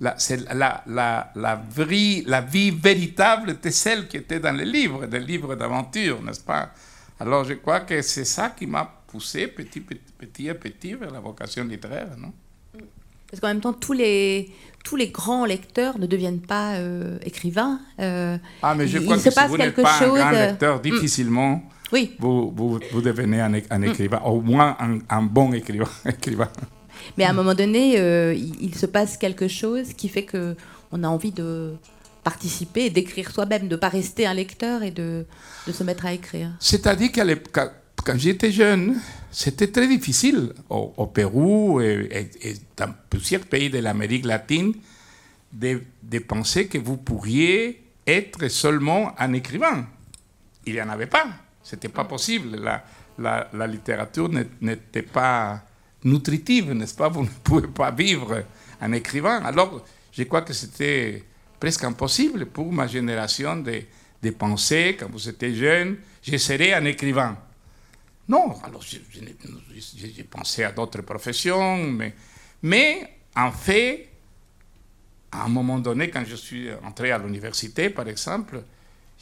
La, 0.00 0.16
la, 0.52 0.82
la, 0.86 1.32
la, 1.34 1.62
vie, 1.76 2.24
la 2.26 2.40
vie 2.40 2.70
véritable 2.70 3.50
était 3.50 3.70
celle 3.70 4.08
qui 4.08 4.16
était 4.16 4.40
dans 4.40 4.52
les 4.52 4.64
livres, 4.64 5.06
des 5.06 5.20
livres 5.20 5.54
d'aventure, 5.54 6.20
n'est-ce 6.22 6.40
pas? 6.40 6.72
Alors 7.20 7.44
je 7.44 7.54
crois 7.54 7.80
que 7.80 8.02
c'est 8.02 8.24
ça 8.24 8.50
qui 8.50 8.66
m'a 8.66 8.84
poussé 9.06 9.46
petit, 9.46 9.80
petit, 9.80 10.12
petit 10.18 10.50
à 10.50 10.54
petit 10.54 10.94
vers 10.94 11.10
la 11.10 11.20
vocation 11.20 11.64
littéraire, 11.64 12.16
non? 12.18 12.32
Parce 13.32 13.40
qu'en 13.40 13.48
même 13.48 13.62
temps, 13.62 13.72
tous 13.72 13.94
les, 13.94 14.50
tous 14.84 14.94
les 14.94 15.08
grands 15.08 15.46
lecteurs 15.46 15.98
ne 15.98 16.04
deviennent 16.04 16.42
pas 16.42 16.74
euh, 16.74 17.16
écrivains. 17.24 17.80
Euh, 17.98 18.36
ah, 18.62 18.74
mais 18.74 18.86
je 18.86 18.98
crois 18.98 19.16
que 19.16 19.22
si 19.22 19.46
vous 19.48 19.56
n'êtes 19.56 19.74
pas 19.74 19.98
chose, 19.98 20.20
un 20.20 20.30
grand 20.30 20.34
euh, 20.34 20.46
lecteur, 20.48 20.78
mm. 20.78 20.82
difficilement, 20.82 21.62
oui. 21.92 22.14
vous, 22.18 22.52
vous, 22.54 22.78
vous, 22.92 23.00
devenez 23.00 23.40
un, 23.40 23.54
un 23.70 23.78
mm. 23.78 23.84
écrivain, 23.84 24.20
au 24.26 24.42
moins 24.42 24.76
un, 24.78 24.98
un 25.08 25.22
bon 25.22 25.54
écrivain. 25.54 25.88
écrivain. 26.06 26.50
Mais 27.16 27.24
à 27.24 27.30
un 27.30 27.32
moment 27.32 27.54
donné, 27.54 27.96
il, 28.34 28.74
se 28.74 28.84
passe 28.84 29.16
quelque 29.16 29.48
chose 29.48 29.94
qui 29.94 30.10
fait 30.10 30.24
que 30.24 30.54
on 30.92 31.02
a 31.02 31.08
envie 31.08 31.32
de 31.32 31.72
participer 32.22 32.84
et 32.84 32.90
d'écrire 32.90 33.30
soi-même, 33.30 33.62
de 33.62 33.74
ne 33.74 33.76
pas 33.76 33.88
rester 33.88 34.26
un 34.26 34.34
lecteur 34.34 34.82
et 34.82 34.90
de, 34.90 35.24
de 35.66 35.72
se 35.72 35.82
mettre 35.84 36.04
à 36.04 36.12
écrire. 36.12 36.50
C'est-à-dire 36.60 37.10
qu'à 37.10 37.24
quand 38.04 38.18
j'étais 38.18 38.52
jeune, 38.52 39.00
c'était 39.30 39.68
très 39.68 39.88
difficile 39.88 40.52
au, 40.68 41.06
Pérou 41.06 41.80
et, 41.80 42.30
dans 42.76 42.94
plusieurs 43.08 43.42
pays 43.42 43.70
de 43.70 43.78
l'Amérique 43.78 44.26
latine 44.26 44.74
de, 45.52 45.82
penser 46.26 46.66
que 46.66 46.78
vous 46.78 46.96
pourriez 46.96 47.82
être 48.06 48.48
seulement 48.48 49.14
un 49.18 49.32
écrivain. 49.32 49.86
Il 50.66 50.74
n'y 50.74 50.82
en 50.82 50.88
avait 50.88 51.06
pas. 51.06 51.26
Ce 51.62 51.74
n'était 51.74 51.88
pas 51.88 52.04
possible. 52.04 52.58
La, 53.18 53.66
littérature 53.66 54.28
n'était 54.60 55.02
pas 55.02 55.62
nutritive, 56.04 56.72
n'est-ce 56.72 56.94
pas? 56.94 57.08
Vous 57.08 57.22
ne 57.22 57.28
pouvez 57.44 57.68
pas 57.68 57.90
vivre 57.90 58.42
en 58.80 58.92
écrivain. 58.92 59.42
Alors, 59.44 59.84
je 60.12 60.24
crois 60.24 60.42
que 60.42 60.52
c'était 60.52 61.24
presque 61.58 61.84
impossible 61.84 62.46
pour 62.46 62.72
ma 62.72 62.86
génération 62.86 63.56
de, 63.56 63.82
de 64.22 64.30
penser, 64.30 64.96
quand 64.98 65.10
vous 65.10 65.28
étiez 65.28 65.54
jeune, 65.54 65.96
je 66.22 66.36
serai 66.36 66.74
un 66.74 66.84
écrivain. 66.84 67.36
Non, 68.28 68.60
alors 68.62 68.82
j'ai 68.82 70.24
pensé 70.24 70.64
à 70.64 70.72
d'autres 70.72 71.02
professions, 71.02 71.92
mais, 72.62 73.16
en 73.34 73.50
fait, 73.50 74.08
à 75.32 75.44
un 75.44 75.48
moment 75.48 75.78
donné, 75.78 76.10
quand 76.10 76.24
je 76.24 76.36
suis 76.36 76.68
entré 76.84 77.10
à 77.10 77.18
l'université, 77.18 77.90
par 77.90 78.06
exemple, 78.08 78.62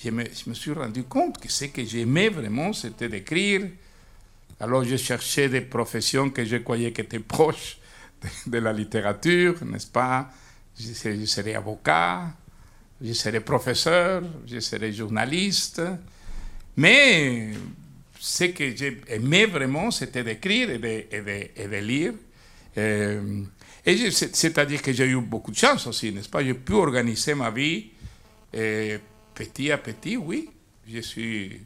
je 0.02 0.10
me, 0.10 0.54
suis 0.54 0.72
rendu 0.72 1.04
compte 1.04 1.38
que 1.38 1.50
ce 1.50 1.66
que 1.66 1.84
j'aimais 1.84 2.28
vraiment, 2.28 2.72
c'était 2.72 3.08
d'écrire. 3.08 3.62
Alors 4.58 4.84
je 4.84 4.96
cherchais 4.96 5.48
des 5.48 5.60
professions 5.62 6.30
que 6.30 6.44
je 6.44 6.56
croyais 6.56 6.92
qui 6.92 7.00
étaient 7.00 7.18
proches 7.18 7.78
de, 8.46 8.58
la 8.58 8.72
littérature, 8.72 9.62
n'est-ce 9.64 9.86
pas? 9.86 10.30
Je 10.78 10.92
je 10.92 11.24
serais, 11.26 11.54
avocat, 11.54 12.30
je 13.00 13.12
serais 13.12 13.40
professeur, 13.40 14.22
je 14.46 14.60
serais 14.60 14.92
journaliste. 14.92 15.82
Mais 16.76 17.50
ce 18.22 18.44
que 18.44 18.76
j'aimais 18.76 19.46
vraiment, 19.46 19.90
c'était 19.90 20.22
d'écrire 20.22 20.68
et 20.70 20.78
de, 20.78 20.88
et, 21.10 21.68
de, 21.68 21.76
lire. 21.76 22.12
Euh, 22.76 23.42
et 23.84 24.10
c'est-à-dire 24.10 24.82
que 24.82 24.92
j'ai 24.92 25.06
eu 25.06 25.18
beaucoup 25.22 25.50
de 25.50 25.56
chance 25.56 25.86
aussi, 25.86 26.12
n'est-ce 26.12 26.28
pas? 26.28 26.44
J'ai 26.44 26.52
pu 26.52 26.74
organiser 26.74 27.34
ma 27.34 27.50
vie 27.50 27.92
euh, 28.54 28.98
petit 29.34 29.72
à 29.72 29.78
petit, 29.78 30.18
oui. 30.18 30.50
Je 30.86 31.00
suis 31.00 31.62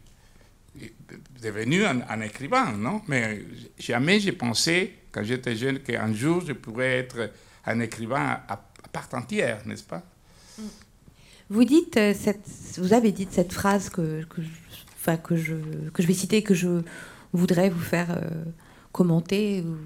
devenu 1.43 1.85
un, 1.85 2.21
écrivain, 2.21 2.71
non? 2.73 3.03
Mais 3.09 3.43
jamais 3.77 4.21
j'ai 4.21 4.33
pensé, 4.33 4.95
quand 5.11 5.25
j'étais 5.25 5.57
jeune, 5.57 5.81
qu'un 5.81 6.15
jour 6.15 6.41
je 6.47 6.53
pourrais 6.53 6.99
être 6.99 7.33
un 7.67 7.81
écrivain 7.81 8.43
à, 8.49 8.57
part 8.93 9.09
entière, 9.13 9.61
n'est-ce 9.67 9.83
pas? 9.83 10.05
Vous 11.51 11.65
dites, 11.65 11.97
euh, 11.97 12.15
cette, 12.15 12.49
vous 12.79 12.93
avez 12.93 13.11
dit 13.11 13.27
cette 13.31 13.53
phrase 13.53 13.91
que, 13.91 14.23
que 14.25 14.41
que 15.17 15.37
je, 15.37 15.55
que 15.93 16.03
je 16.03 16.07
vais 16.07 16.15
citer, 16.15 16.43
que 16.43 16.55
je 16.55 16.83
voudrais 17.33 17.71
vous 17.71 17.81
faire 17.81 18.11
euh, 18.11 18.45
commenter, 18.93 19.63
ou 19.63 19.77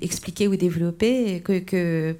expliquer 0.00 0.48
ou 0.48 0.56
développer, 0.56 1.40
que, 1.40 1.58
que, 1.58 2.16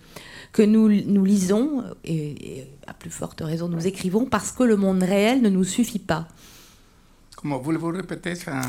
que 0.52 0.62
nous, 0.62 0.88
nous 0.88 1.24
lisons, 1.24 1.84
et, 2.04 2.64
à 2.86 2.94
plus 2.94 3.10
forte 3.10 3.40
raison 3.40 3.68
nous 3.68 3.86
écrivons, 3.86 4.26
parce 4.26 4.52
que 4.52 4.64
le 4.64 4.76
monde 4.76 5.02
réel 5.02 5.40
ne 5.40 5.48
nous 5.48 5.64
suffit 5.64 5.98
pas. 5.98 6.28
Comment 7.36 7.58
voulez-vous 7.58 7.88
répéter 7.88 8.34
ça? 8.34 8.60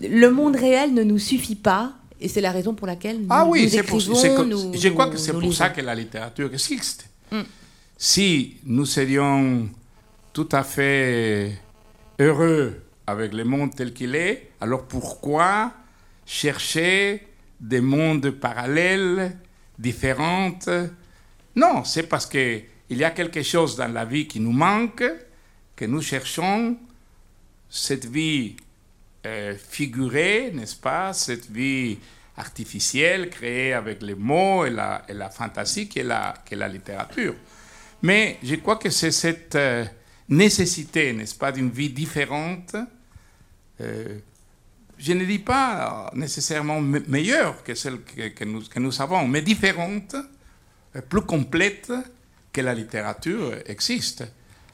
Le 0.00 0.28
monde 0.28 0.56
réel 0.56 0.94
ne 0.94 1.02
nous 1.02 1.18
suffit 1.18 1.56
pas, 1.56 1.92
et 2.20 2.28
c'est 2.28 2.40
la 2.40 2.52
raison 2.52 2.74
pour 2.74 2.86
laquelle 2.86 3.20
nous, 3.20 3.26
ah 3.30 3.44
oui, 3.46 3.64
nous 3.64 3.76
écrivons. 3.76 4.34
Pour, 4.34 4.76
je 4.76 4.88
crois 4.88 5.08
que 5.08 5.16
c'est 5.16 5.32
pour 5.32 5.54
ça 5.54 5.70
que 5.70 5.80
la 5.80 5.94
littérature 5.94 6.52
existe. 6.52 7.08
Mm. 7.30 7.40
Si 7.96 8.56
nous 8.64 8.86
serions 8.86 9.68
tout 10.32 10.48
à 10.52 10.62
fait 10.62 11.52
heureux 12.18 12.80
avec 13.10 13.32
le 13.32 13.44
monde 13.44 13.74
tel 13.74 13.92
qu'il 13.92 14.14
est, 14.14 14.50
alors 14.60 14.86
pourquoi 14.86 15.72
chercher 16.24 17.26
des 17.60 17.80
mondes 17.80 18.30
parallèles, 18.30 19.36
différents 19.78 20.52
Non, 21.56 21.84
c'est 21.84 22.04
parce 22.04 22.26
qu'il 22.26 22.64
y 22.90 23.04
a 23.04 23.10
quelque 23.10 23.42
chose 23.42 23.76
dans 23.76 23.92
la 23.92 24.04
vie 24.04 24.26
qui 24.26 24.40
nous 24.40 24.52
manque, 24.52 25.04
que 25.76 25.84
nous 25.84 26.02
cherchons 26.02 26.76
cette 27.68 28.06
vie 28.06 28.56
euh, 29.26 29.54
figurée, 29.56 30.50
n'est-ce 30.52 30.76
pas? 30.76 31.12
Cette 31.12 31.50
vie 31.50 31.98
artificielle 32.36 33.28
créée 33.28 33.74
avec 33.74 34.02
les 34.02 34.14
mots 34.14 34.64
et 34.64 34.70
la, 34.70 35.02
et 35.08 35.12
la 35.12 35.28
fantasy 35.30 35.88
qui 35.88 36.00
est 36.00 36.04
la, 36.04 36.34
qui 36.44 36.54
est 36.54 36.56
la 36.56 36.68
littérature. 36.68 37.34
Mais 38.02 38.38
je 38.42 38.54
crois 38.56 38.76
que 38.76 38.88
c'est 38.90 39.10
cette 39.10 39.54
euh, 39.56 39.84
nécessité, 40.28 41.12
n'est-ce 41.12 41.34
pas, 41.34 41.52
d'une 41.52 41.70
vie 41.70 41.90
différente 41.90 42.76
euh, 43.80 44.18
je 44.98 45.12
ne 45.12 45.24
dis 45.24 45.38
pas 45.38 46.10
nécessairement 46.14 46.80
meilleure 46.80 47.62
que 47.64 47.74
celle 47.74 48.02
que, 48.02 48.44
nous, 48.44 48.62
que 48.62 48.78
nous 48.78 49.00
avons, 49.00 49.26
mais 49.26 49.42
différente, 49.42 50.14
euh, 50.94 51.00
plus 51.00 51.22
complète 51.22 51.92
que 52.52 52.60
la 52.60 52.74
littérature 52.74 53.54
existe. 53.66 54.24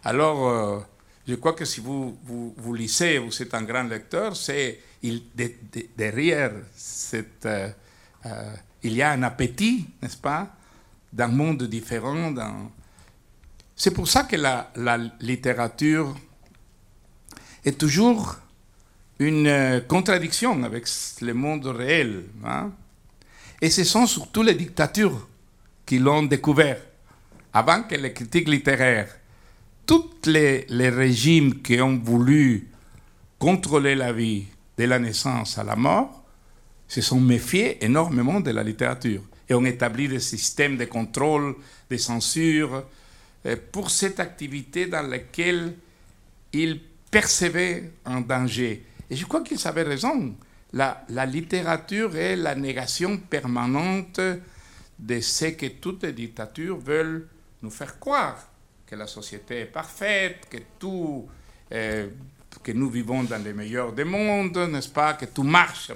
Alors, 0.04 0.48
euh, 0.48 0.80
je 1.28 1.34
crois 1.36 1.52
que 1.52 1.64
si 1.64 1.80
vous, 1.80 2.18
vous, 2.24 2.74
lisez, 2.74 3.18
vous 3.18 3.42
êtes 3.42 3.54
un 3.54 3.62
grand 3.62 3.84
lecteur, 3.84 4.36
c'est 4.36 4.80
derrière 5.96 6.52
cette, 6.74 7.48
il 8.82 8.92
y 8.92 9.02
a 9.02 9.10
un 9.10 9.22
appétit, 9.24 9.88
n'est-ce 10.00 10.16
pas, 10.16 10.48
d'un 11.12 11.28
monde 11.28 11.64
différent. 11.64 12.32
C'est 13.74 13.90
pour 13.90 14.06
ça 14.08 14.24
que 14.24 14.36
la 14.36 14.98
littérature 15.20 16.16
est 17.64 17.78
toujours 17.78 18.36
une 19.18 19.46
euh, 19.46 19.80
contradiction 19.80 20.62
avec 20.64 20.86
le 21.20 21.32
monde 21.34 21.66
réel. 21.66 22.24
Hein. 22.44 22.72
Et 23.60 23.70
ce 23.70 23.84
sont 23.84 24.06
surtout 24.06 24.42
les 24.42 24.54
dictatures 24.54 25.28
qui 25.86 25.98
l'ont 25.98 26.24
découvert, 26.24 26.80
avant 27.52 27.82
que 27.84 27.94
les 27.94 28.12
critiques 28.12 28.48
littéraires. 28.48 29.16
Tous 29.86 30.10
les, 30.26 30.66
régimes 30.68 31.62
qui 31.62 31.80
ont 31.80 31.96
voulu 31.96 32.68
contrôler 33.38 33.94
la 33.94 34.12
vie 34.12 34.44
de 34.76 34.84
la 34.84 34.98
naissance 34.98 35.56
à 35.58 35.64
la 35.64 35.76
mort 35.76 36.24
se 36.88 37.00
sont 37.00 37.20
méfiés 37.20 37.82
énormément 37.84 38.40
de 38.40 38.50
la 38.50 38.62
littérature 38.62 39.22
et 39.48 39.54
ont 39.54 39.64
établi 39.64 40.08
des 40.08 40.20
systèmes 40.20 40.76
de 40.76 40.84
contrôle, 40.86 41.54
de 41.88 41.96
censure, 41.96 42.84
euh, 43.46 43.56
pour 43.70 43.90
cette 43.90 44.18
activité 44.18 44.86
dans 44.86 45.06
laquelle 45.06 45.74
ils 46.52 46.80
percevaient 47.10 47.92
un 48.04 48.20
danger. 48.20 48.84
Et 49.10 49.16
je 49.16 49.24
crois 49.24 49.42
qu'ils 49.42 49.66
avaient 49.66 49.82
raison. 49.82 50.34
La, 50.72 51.26
littérature 51.26 52.16
est 52.16 52.36
la 52.36 52.54
négation 52.54 53.18
permanente 53.18 54.20
de 54.98 55.20
ce 55.20 55.46
que 55.46 55.66
toutes 55.66 56.02
les 56.02 56.12
dictatures 56.12 56.78
veulent 56.78 57.28
nous 57.62 57.70
faire 57.70 57.98
croire, 57.98 58.50
que 58.86 58.96
la 58.96 59.06
société 59.06 59.60
est 59.60 59.66
parfaite, 59.66 60.46
que 60.50 60.58
tout, 60.78 61.26
euh, 61.72 62.08
que 62.62 62.72
nous 62.72 62.90
vivons 62.90 63.22
dans 63.24 63.42
le 63.42 63.54
meilleur 63.54 63.92
des 63.92 64.04
mondes, 64.04 64.56
n'est-ce 64.56 64.88
pas, 64.88 65.14
que 65.14 65.26
tout 65.26 65.44
marche 65.44 65.92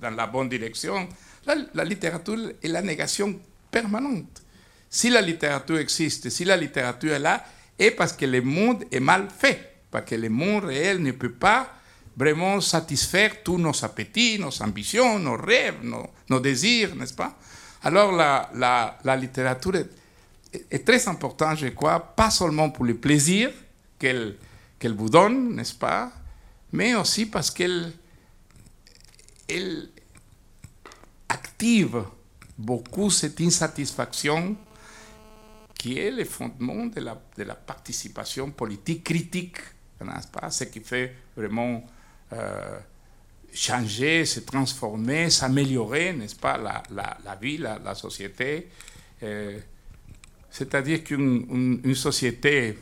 dans 0.00 0.10
la 0.10 0.26
bonne 0.26 0.48
direction. 0.48 1.08
La, 1.46 1.56
la 1.74 1.84
littérature 1.84 2.52
est 2.62 2.68
la 2.68 2.82
négation 2.82 3.38
permanente. 3.70 4.42
Si 4.88 5.10
la 5.10 5.20
littérature 5.20 5.78
existe, 5.78 6.30
si 6.30 6.44
la 6.44 6.56
littérature 6.56 7.12
est 7.12 7.18
là, 7.18 7.44
est 7.78 7.90
parce 7.90 8.14
que 8.14 8.24
le 8.24 8.40
monde 8.40 8.84
est 8.90 9.00
mal 9.00 9.28
fait, 9.28 9.74
parce 9.90 10.08
que 10.08 10.14
le 10.14 10.30
monde 10.30 10.64
réel 10.64 11.02
ne 11.02 11.12
peut 11.12 11.32
pas 11.32 11.75
vraiment 12.16 12.60
satisfaire 12.60 13.42
tous 13.42 13.58
nos 13.58 13.84
appétits, 13.84 14.38
nos 14.38 14.62
ambitions, 14.62 15.18
nos 15.18 15.36
rêves, 15.36 15.82
nos, 15.84 16.40
désirs, 16.40 16.96
n'est-ce 16.96 17.14
pas? 17.14 17.36
Alors 17.82 18.12
la, 18.12 18.50
la, 19.04 19.16
littérature 19.16 19.76
est, 20.70 20.84
très 20.84 21.06
importante, 21.08 21.58
je 21.58 21.68
crois, 21.68 22.00
pas 22.00 22.30
seulement 22.30 22.70
pour 22.70 22.84
le 22.84 22.96
plaisir 22.96 23.50
qu'elle 23.98 24.36
qu'elle 24.78 24.94
vous 24.94 25.08
donne, 25.08 25.54
n'est-ce 25.54 25.74
pas? 25.74 26.12
Mais 26.72 26.94
aussi 26.94 27.26
parce 27.26 27.50
qu'elle 27.50 27.92
elle 29.48 29.88
active 31.28 32.02
beaucoup 32.58 33.10
cette 33.10 33.40
insatisfaction 33.40 34.56
qui 35.78 35.98
est 35.98 36.10
le 36.10 36.24
fondement 36.24 36.86
de 36.86 37.00
la, 37.00 37.20
de 37.36 37.44
la 37.44 37.54
participation 37.54 38.50
politique 38.50 39.04
critique, 39.04 39.58
n'est-ce 40.02 40.28
pas? 40.28 40.50
Ce 40.50 40.64
qui 40.64 40.80
fait 40.80 41.14
vraiment 41.36 41.82
euh, 42.32 42.78
changer, 43.52 44.24
se 44.24 44.40
transformer, 44.40 45.30
s'améliorer, 45.30 46.12
n'est-ce 46.12 46.36
pas, 46.36 46.58
la, 46.58 46.82
la, 46.94 47.16
la 47.24 47.34
vie, 47.36 47.58
la, 47.58 47.94
société. 47.94 48.68
Euh, 49.22 49.58
c'est-à-dire 50.50 51.04
qu'une 51.04 51.80
une, 51.84 51.94
société 51.94 52.78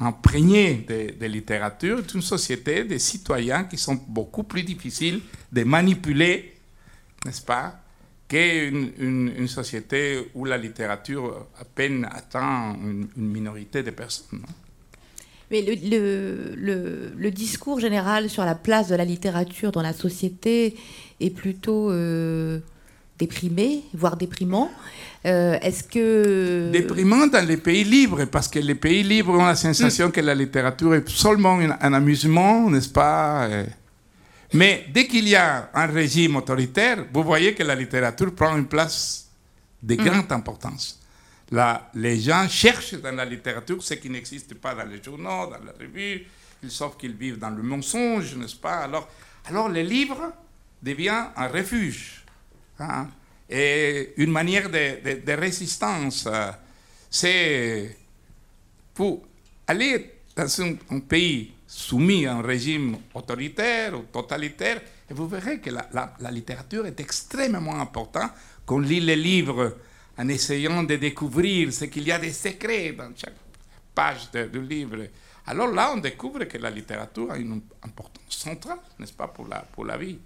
imprégnée 0.00 0.86
de, 1.18 1.26
littérature 1.26 1.98
est 2.00 2.14
une 2.14 2.22
société 2.22 2.84
de 2.84 2.98
citoyens 2.98 3.64
qui 3.64 3.78
sont 3.78 3.98
beaucoup 4.08 4.44
plus 4.44 4.62
difficiles 4.62 5.20
de 5.50 5.64
manipuler, 5.64 6.54
n'est-ce 7.24 7.42
pas, 7.42 7.82
qu'une 8.28 8.92
une, 8.98 9.48
société 9.48 10.30
où 10.34 10.44
la 10.44 10.56
littérature 10.56 11.48
à 11.58 11.64
peine 11.64 12.08
atteint 12.10 12.74
une, 12.74 13.08
minorité 13.16 13.82
de 13.82 13.90
personnes. 13.90 14.44
Mais 15.52 15.60
le, 15.60 15.74
le, 15.74 16.54
le, 16.56 17.12
le, 17.14 17.30
discours 17.30 17.78
général 17.78 18.30
sur 18.30 18.44
la 18.44 18.54
place 18.54 18.88
de 18.88 18.94
la 18.94 19.04
littérature 19.04 19.70
dans 19.70 19.82
la 19.82 19.92
société 19.92 20.74
est 21.20 21.30
plutôt 21.30 21.90
euh, 21.90 22.58
déprimé, 23.18 23.82
voire 23.92 24.16
déprimant. 24.16 24.70
Euh, 25.26 25.58
Est-ce 25.60 25.84
que... 25.84 26.70
Déprimant 26.72 27.26
dans 27.26 27.46
les 27.46 27.58
pays 27.58 27.84
libres, 27.84 28.24
parce 28.24 28.48
que 28.48 28.58
les 28.60 28.74
pays 28.74 29.02
libres 29.02 29.34
ont 29.34 29.44
la 29.44 29.54
sensation 29.54 30.08
mm. 30.08 30.12
que 30.12 30.22
la 30.22 30.34
littérature 30.34 30.94
est 30.94 31.08
seulement 31.10 31.58
un, 31.60 31.76
un 31.78 31.92
amusement, 31.92 32.70
n'est-ce 32.70 32.88
pas? 32.88 33.46
Mais 34.54 34.86
dès 34.92 35.06
qu'il 35.06 35.28
y 35.28 35.36
a 35.36 35.68
un 35.74 35.86
régime 35.86 36.36
autoritaire, 36.36 37.04
vous 37.12 37.22
voyez 37.22 37.54
que 37.54 37.62
la 37.62 37.74
littérature 37.74 38.34
prend 38.34 38.56
une 38.56 38.66
place 38.66 39.28
de 39.82 39.96
grande 39.96 40.30
mm. 40.30 40.32
importance. 40.32 41.01
Les 41.94 42.18
gens 42.18 42.48
cherchent 42.48 42.94
dans 42.94 43.14
la 43.14 43.26
littérature 43.26 43.82
ce 43.82 43.94
qui 43.94 44.08
n'existe 44.08 44.54
pas 44.54 44.74
dans 44.74 44.86
les 44.86 45.02
journaux, 45.02 45.50
dans 45.50 45.58
les 45.58 45.86
revues, 45.86 46.26
ils 46.62 46.70
savent 46.70 46.96
qu'ils 46.96 47.14
vivent 47.14 47.38
dans 47.38 47.50
le 47.50 47.62
mensonge, 47.62 48.36
n'est-ce 48.36 48.56
pas? 48.56 48.78
Alors, 48.84 49.08
alors 49.44 49.68
le 49.68 49.82
livre 49.82 50.32
devient 50.82 51.26
un 51.36 51.48
refuge 51.48 52.24
hein, 52.78 53.08
et 53.50 54.14
une 54.16 54.30
manière 54.30 54.70
de, 54.70 55.32
résistance. 55.32 56.26
C'est 57.10 57.98
pour 58.94 59.22
aller 59.66 60.10
dans 60.34 60.62
un, 60.62 61.00
pays 61.00 61.52
soumis 61.66 62.26
à 62.26 62.36
un 62.36 62.42
régime 62.42 62.96
autoritaire 63.12 63.98
ou 63.98 64.04
totalitaire, 64.04 64.80
et 65.10 65.12
vous 65.12 65.28
verrez 65.28 65.60
que 65.60 65.68
la, 65.68 65.86
la 66.18 66.30
littérature 66.30 66.86
est 66.86 66.98
extrêmement 66.98 67.78
importante. 67.78 68.30
Qu'on 68.64 68.78
lit 68.78 69.00
les 69.00 69.16
livres 69.16 69.76
en 70.18 70.28
essayant 70.28 70.82
de 70.82 70.96
découvrir 70.96 71.72
ce 71.72 71.86
qu'il 71.86 72.06
y 72.06 72.12
a 72.12 72.18
de 72.18 72.30
secrets 72.30 72.92
dans 72.92 73.12
chaque 73.16 73.36
page 73.94 74.30
du 74.30 74.60
livre. 74.60 75.06
Alors 75.46 75.68
là, 75.68 75.92
on 75.94 75.98
découvre 75.98 76.44
que 76.44 76.58
la 76.58 76.70
littérature 76.70 77.30
a 77.30 77.38
une 77.38 77.62
importance 77.82 78.22
centrale, 78.28 78.78
n'est-ce 78.98 79.12
pas, 79.12 79.28
pour 79.28 79.48
la, 79.48 79.60
pour 79.60 79.84
la 79.84 79.96
vie. 79.96 80.18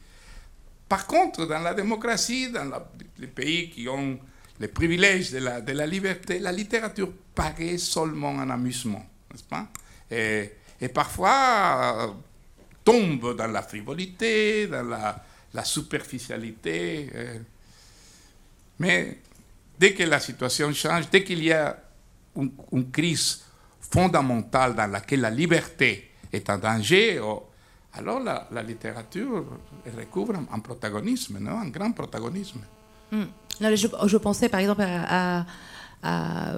Par 0.89 1.07
contre, 1.07 1.47
dans 1.47 1.61
la 1.61 1.75
démocratie, 1.75 2.51
dans 2.51 2.71
les 3.19 3.27
pays 3.27 3.71
qui 3.71 3.89
ont 3.89 4.19
les 4.61 4.69
privilèges 4.69 5.33
de 5.33 5.39
la, 5.39 5.61
de 5.61 5.73
la 5.73 5.87
liberté, 5.87 6.39
la 6.39 6.53
littérature 6.53 7.13
paraît 7.35 7.79
seulement 7.79 8.39
un 8.39 8.51
amusement, 8.51 9.05
n'est-ce 9.31 9.45
pas? 9.45 9.69
Et, 10.11 10.53
parfois 10.89 12.15
tombe 12.85 13.37
dans 13.37 13.47
la 13.49 13.63
frivolité, 13.63 14.67
dans 14.67 14.85
la, 14.85 15.25
la 15.53 15.65
superficialité. 15.65 17.11
Mais 18.79 19.19
dès 19.79 19.95
que 19.95 20.03
la 20.03 20.21
situation 20.21 20.73
change, 20.73 21.11
dès 21.11 21.23
qu'il 21.23 21.43
y 21.43 21.53
a 21.53 21.77
une, 22.37 22.91
crise 22.91 23.43
fondamentale 23.81 24.75
dans 24.75 24.87
laquelle 24.87 25.21
la 25.21 25.31
liberté 25.31 26.11
est 26.33 26.49
en 26.51 26.59
danger, 26.59 27.21
oh, 27.21 27.49
alors 27.95 28.21
la, 28.21 28.47
la 28.51 28.63
littérature 28.63 29.45
recouvre 29.97 30.35
un, 30.53 30.59
protagonisme, 30.59 31.39
non? 31.39 31.59
Un 31.59 31.69
grand 31.69 31.93
protagonisme. 31.93 32.61
Mm. 33.11 33.25
Non, 33.61 33.75
je, 33.75 34.17
pensais 34.19 34.49
par 34.49 34.61
exemple 34.61 34.83
à 34.83 35.47
à, 36.03 36.53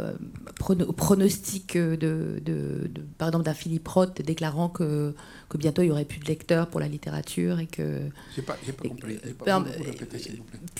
au 0.68 0.92
pronostic 0.92 1.76
de, 1.76 1.96
de, 1.96 2.40
de 2.44 3.02
par 3.16 3.28
exemple 3.28 3.44
d'un 3.44 3.54
Philippe 3.54 3.86
Roth 3.88 4.20
déclarant 4.20 4.68
que, 4.68 5.14
que 5.48 5.56
bientôt 5.56 5.82
il 5.82 5.86
n'y 5.86 5.90
aurait 5.92 6.04
plus 6.04 6.18
de 6.18 6.26
lecteurs 6.26 6.66
pour 6.66 6.80
la 6.80 6.88
littérature 6.88 7.58
et 7.60 7.66
que. 7.66 8.00
J'ai 8.34 8.42
pas, 8.42 8.54
pas 8.54 8.88
compris. 8.88 9.18
Pas 9.44 9.64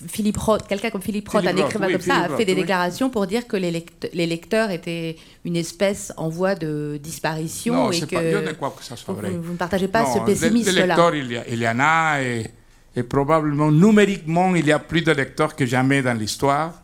Philippe 0.09 0.37
Roth, 0.37 0.67
quelqu'un 0.69 0.91
comme 0.91 1.03
Philippe 1.03 1.29
Roth, 1.29 1.43
Philippe 1.43 1.59
un 1.59 1.67
écrivain 1.67 1.87
oui, 1.87 1.93
comme 1.93 2.03
Philippe 2.03 2.27
ça, 2.27 2.35
a 2.35 2.37
fait 2.37 2.45
des 2.45 2.53
oui. 2.53 2.61
déclarations 2.61 3.11
pour 3.11 3.27
dire 3.27 3.47
que 3.47 3.57
les, 3.57 3.71
lecteurs, 3.71 4.11
les 4.13 4.27
lecteurs 4.27 4.71
étaient 4.71 5.17
une 5.45 5.57
espèce 5.57 6.13
en 6.17 6.29
voie 6.29 6.55
de 6.55 6.99
disparition. 7.03 7.75
Non, 7.75 7.91
et 7.93 8.01
que, 8.01 8.07
pas, 8.07 8.23
je 8.23 8.49
ne 8.49 8.53
crois 8.53 8.75
que 8.77 8.85
ça 8.85 8.97
soit 8.97 9.15
vrai. 9.15 9.31
Vous, 9.31 9.43
vous, 9.43 9.53
ne 9.53 9.59
partagez 9.59 9.89
pas 9.89 10.03
non, 10.03 10.15
ce 10.15 10.19
pessimisme-là. 10.21 10.73
Les 10.73 10.87
lecteurs, 10.87 11.15
il 11.15 11.33
y, 11.33 11.37
a, 11.37 11.49
il 11.49 11.59
y 11.59 11.69
en 11.69 11.79
a 11.81 12.21
et, 12.23 12.51
et 12.97 13.03
probablement 13.03 13.71
numériquement, 13.71 14.55
il 14.55 14.67
y 14.67 14.73
a 14.73 14.79
plus 14.79 15.03
de 15.03 15.13
lecteurs 15.13 15.55
que 15.55 15.65
jamais 15.65 16.03
dans 16.03 16.19
l'histoire. 16.19 16.83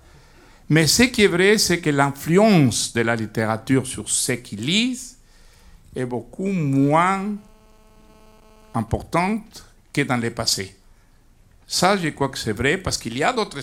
Mais 0.68 0.86
ce 0.86 1.02
qui 1.04 1.22
est 1.22 1.28
vrai, 1.28 1.58
c'est 1.58 1.80
que 1.80 1.90
l'influence 1.90 2.92
de 2.92 3.02
la 3.02 3.14
littérature 3.16 3.86
sur 3.86 4.08
ceux 4.08 4.36
qui 4.36 4.56
lisent 4.56 5.18
est 5.94 6.06
beaucoup 6.06 6.48
moins 6.48 7.34
importante 8.74 9.64
que 9.92 10.00
dans 10.02 10.16
le 10.16 10.30
passé. 10.30 10.76
Ça, 11.66 11.96
je 11.96 12.08
crois 12.08 12.28
que 12.28 12.38
c'est 12.38 12.52
vrai 12.52 12.78
parce 12.78 12.98
qu'il 12.98 13.16
y 13.16 13.22
a 13.22 13.32
d'autres 13.32 13.58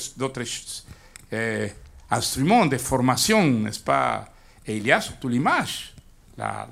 euh, 1.33 1.67
instruments 2.09 2.65
de 2.65 2.77
formation, 2.77 3.43
n'est-ce 3.49 3.79
pas? 3.79 4.27
Et 4.65 4.77
il 4.77 4.85
y 4.85 4.91
a 4.91 5.01
surtout 5.01 5.27
l'image. 5.27 5.93
La, 6.37 6.67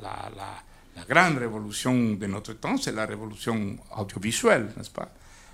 grande 1.07 1.37
révolution 1.37 1.93
de 2.13 2.27
notre 2.27 2.53
temps, 2.53 2.77
c'est 2.77 2.91
la 2.91 3.05
révolution 3.05 3.77
audiovisuelle, 3.97 4.69
n'est-ce 4.75 4.89
pas? 4.89 5.09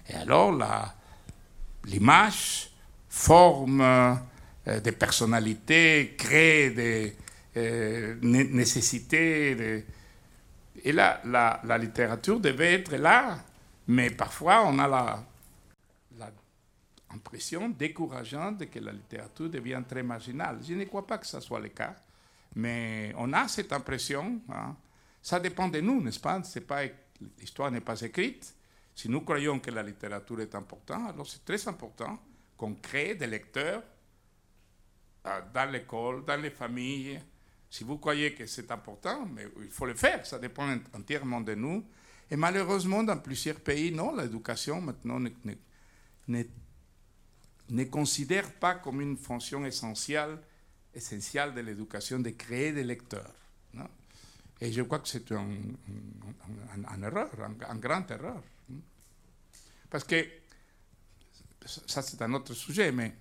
Et 0.09 0.15
alors, 0.15 0.59
l'image 1.85 2.71
forme 3.07 4.19
des 4.65 4.91
personnalités, 4.91 6.15
créer 6.17 6.71
des 6.71 7.15
euh, 7.57 8.15
nécessités. 8.21 9.85
Et 10.83 10.91
là, 10.91 11.21
la, 11.23 11.61
la, 11.63 11.77
littérature 11.77 12.37
devait 12.39 12.73
être 12.73 12.97
là, 12.97 13.37
mais 13.87 14.09
parfois 14.09 14.65
on 14.65 14.77
a 14.79 15.23
l'impression 17.09 17.61
la 17.61 17.67
décourageante 17.69 18.69
que 18.69 18.79
la 18.79 18.91
littérature 18.91 19.49
devient 19.49 19.81
très 19.87 20.03
marginale. 20.03 20.59
Je 20.67 20.73
ne 20.73 20.83
crois 20.83 21.07
pas 21.07 21.17
que 21.17 21.25
ce 21.25 21.39
soit 21.39 21.61
le 21.61 21.69
cas, 21.69 21.95
mais 22.55 23.13
on 23.17 23.31
a 23.31 23.47
cette 23.47 23.71
impression. 23.71 24.41
Hein. 24.49 24.75
Ça 25.21 25.39
dépend 25.39 25.69
de 25.69 25.79
nous, 25.79 26.01
n'est-ce 26.01 26.19
pas, 26.19 26.41
pas 26.67 26.81
L'histoire 27.39 27.71
n'est 27.71 27.79
pas 27.79 28.01
écrite. 28.01 28.53
Si 28.93 29.07
nous 29.07 29.21
croyons 29.21 29.59
que 29.59 29.71
la 29.71 29.81
littérature 29.81 30.41
est 30.41 30.53
importante, 30.53 31.11
alors 31.13 31.25
c'est 31.25 31.45
très 31.45 31.65
important 31.69 32.19
qu'on 32.57 32.73
crée 32.73 33.15
des 33.15 33.27
lecteurs 33.27 33.81
dans 35.53 35.71
l'école, 35.71 36.23
dans 36.25 36.39
les 36.41 36.49
familles. 36.51 37.21
Si 37.69 37.83
vous 37.83 37.97
croyez 37.97 38.33
que 38.33 38.45
c'est 38.45 38.69
important, 38.71 39.25
mais 39.25 39.47
il 39.61 39.69
faut 39.69 39.85
le 39.85 39.95
faire, 39.95 40.25
ça 40.25 40.39
dépend 40.39 40.77
entièrement 40.93 41.41
de 41.41 41.55
nous. 41.55 41.83
Et 42.29 42.35
malheureusement, 42.35 43.03
dans 43.03 43.17
plusieurs 43.17 43.59
pays, 43.59 43.91
non, 43.91 44.15
l'éducation 44.15 44.81
maintenant 44.81 45.19
ne, 45.19 45.29
ne, 46.27 46.43
ne, 47.69 47.83
considère 47.85 48.51
pas 48.53 48.75
comme 48.75 49.01
une 49.01 49.17
fonction 49.17 49.65
essentielle, 49.65 50.39
essentielle 50.93 51.53
de 51.53 51.61
l'éducation 51.61 52.19
de 52.19 52.29
créer 52.31 52.71
des 52.71 52.83
lecteurs. 52.83 53.33
Et 54.61 54.71
je 54.71 54.81
crois 54.83 54.99
que 54.99 55.07
c'est 55.07 55.29
une 55.31 55.75
un, 56.77 56.83
un, 56.83 56.95
un, 56.95 57.03
erreur, 57.03 57.29
une 57.71 57.79
grande 57.79 58.09
erreur. 58.09 58.41
Parce 59.89 60.05
que, 60.05 60.25
ça 61.65 62.01
c'est 62.01 62.21
un 62.21 62.33
autre 62.33 62.53
sujet, 62.53 62.91
mais 62.91 63.13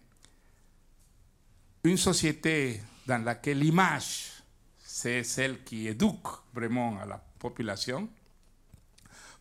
une 1.84 1.98
société 1.98 2.80
dans 3.06 3.22
laquelle 3.22 3.58
l'image, 3.58 4.42
c'est 4.78 5.22
celle 5.22 5.62
qui 5.62 5.86
éduque 5.86 6.28
vraiment 6.52 6.98
à 6.98 7.04
la 7.04 7.18
population, 7.38 8.08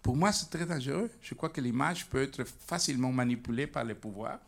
pour 0.01 0.17
moi, 0.17 0.33
c'est 0.33 0.49
très 0.49 0.65
dangereux. 0.65 1.09
Je 1.21 1.33
crois 1.33 1.49
que 1.49 1.61
l'image 1.61 2.09
peut 2.09 2.23
être 2.23 2.43
facilement 2.43 3.13
manipulée 3.13 3.67
par 3.67 3.85
les 3.85 3.95
pouvoirs, 3.95 4.39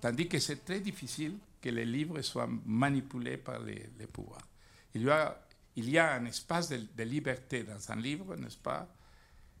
tandis 0.00 0.26
que 0.26 0.38
c'est 0.38 0.64
très 0.64 0.80
difficile 0.80 1.36
que 1.60 1.68
les 1.68 1.84
livres 1.84 2.22
soient 2.22 2.48
manipulés 2.64 3.36
par 3.36 3.60
les, 3.60 3.90
les 3.98 4.06
pouvoirs. 4.06 4.48
Il 4.94 5.02
y, 5.02 5.10
a, 5.10 5.38
il 5.76 5.90
y 5.90 5.98
a 5.98 6.14
un 6.14 6.24
espace 6.24 6.70
de, 6.70 6.80
de 6.96 7.02
liberté 7.02 7.62
dans 7.62 7.92
un 7.92 7.96
livre, 7.96 8.34
n'est-ce 8.36 8.56
pas, 8.56 8.88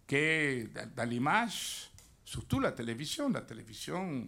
que 0.06 0.66
dans 0.96 1.08
l'image, 1.08 1.90
surtout 2.24 2.58
la 2.58 2.72
télévision, 2.72 3.28
la 3.28 3.42
télévision 3.42 4.26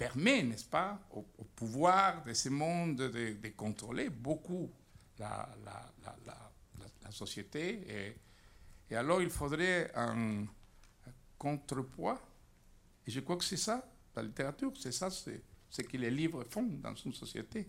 permet, 0.00 0.42
n'est-ce 0.42 0.64
pas, 0.64 0.98
au, 1.10 1.22
pouvoir 1.54 2.24
de 2.24 2.32
ce 2.32 2.48
monde 2.48 2.96
de, 2.96 3.48
contrôler 3.50 4.08
beaucoup 4.08 4.70
la, 5.18 5.46
société. 7.10 8.16
Et, 8.88 8.96
alors, 8.96 9.20
il 9.20 9.28
faudrait 9.28 9.90
un 9.94 10.46
contrepoids 11.36 12.18
Et 13.06 13.10
je 13.10 13.20
crois 13.20 13.36
que 13.36 13.44
c'est 13.44 13.58
ça, 13.58 13.84
la 14.16 14.22
littérature, 14.22 14.72
c'est 14.78 14.92
ça, 14.92 15.10
c'est 15.10 15.42
ce 15.68 15.82
que 15.82 15.96
les 15.98 16.10
livres 16.10 16.44
font 16.48 16.62
dans 16.62 16.94
une 16.94 17.12
société. 17.12 17.68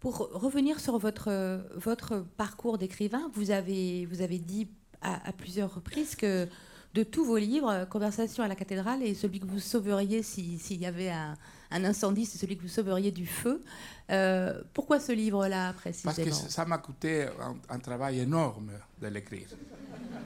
Pour 0.00 0.18
revenir 0.18 0.80
sur 0.80 0.98
votre, 0.98 2.26
parcours 2.36 2.76
d'écrivain, 2.76 3.30
vous 3.32 3.50
avez 3.52 4.38
dit 4.38 4.68
à, 5.00 5.32
plusieurs 5.32 5.74
reprises 5.76 6.14
que 6.14 6.46
de 6.94 7.02
tous 7.02 7.24
vos 7.24 7.38
livres, 7.38 7.86
Conversation 7.90 8.44
à 8.44 8.48
la 8.48 8.54
cathédrale 8.54 9.02
est 9.02 9.14
celui 9.14 9.40
que 9.40 9.46
vous 9.46 9.60
sauveriez 9.60 10.22
s'il 10.22 10.80
y 10.80 10.86
avait 10.86 11.10
un, 11.10 11.36
incendie, 11.70 12.26
c'est 12.26 12.38
celui 12.38 12.56
que 12.56 12.62
vous 12.62 12.68
sauveriez 12.68 13.10
du 13.10 13.26
feu. 13.26 13.62
Euh, 14.10 14.62
pourquoi 14.74 15.00
ce 15.00 15.12
livre-là 15.12 15.72
précisément 15.72 16.14
Parce 16.14 16.28
que 16.28 16.50
ça 16.50 16.66
m'a 16.66 16.78
coûté 16.78 17.26
un, 17.70 17.78
travail 17.78 18.20
énorme 18.20 18.72
de 19.00 19.06
l'écrire. 19.06 19.48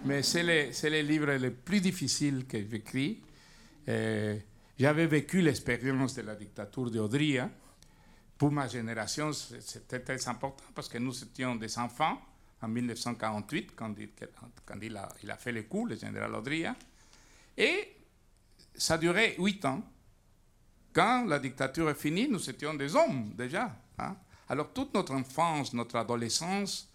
Mais 0.05 0.23
c'est 0.23 0.43
les, 0.43 1.03
livres 1.03 1.33
les 1.33 1.51
plus 1.51 1.81
difficiles 1.81 2.47
que 2.47 2.59
j'écris. 2.69 3.23
Euh, 3.89 4.37
j'avais 4.79 5.07
vécu 5.07 5.41
l'expérience 5.41 6.14
de 6.14 6.23
la 6.23 6.35
dictature 6.35 6.91
de 6.91 6.99
Odria. 6.99 7.49
Pour 8.37 8.51
ma 8.51 8.67
génération, 8.67 9.33
c'était 9.33 10.01
très 10.01 10.29
important 10.29 10.64
parce 10.75 10.89
que 10.89 10.99
nous 10.99 11.23
étions 11.23 11.55
des 11.55 11.79
enfants 11.79 12.19
en 12.63 12.69
1948, 12.69 13.75
quand, 13.77 13.95
il, 14.83 14.97
a, 15.31 15.37
fait 15.37 15.53
le 15.53 15.63
coup, 15.65 15.87
le 15.87 15.97
général 15.97 16.35
Odria. 16.35 16.75
Et 17.57 17.97
ça 18.75 18.95
a 18.95 18.99
duré 18.99 19.37
huit 19.39 19.65
ans. 19.65 19.83
Quand 20.93 21.27
la 21.27 21.39
dictature 21.39 21.91
est 21.91 21.95
finie, 21.95 22.29
nous 22.29 22.49
étions 22.49 22.75
des 22.75 22.95
hommes 22.97 23.33
déjà. 23.37 23.77
Hein. 23.99 24.17
Alors 24.49 24.73
toute 24.73 24.95
notre 24.95 25.15
enfance, 25.15 25.75
notre 25.75 25.97
adolescence 25.97 26.89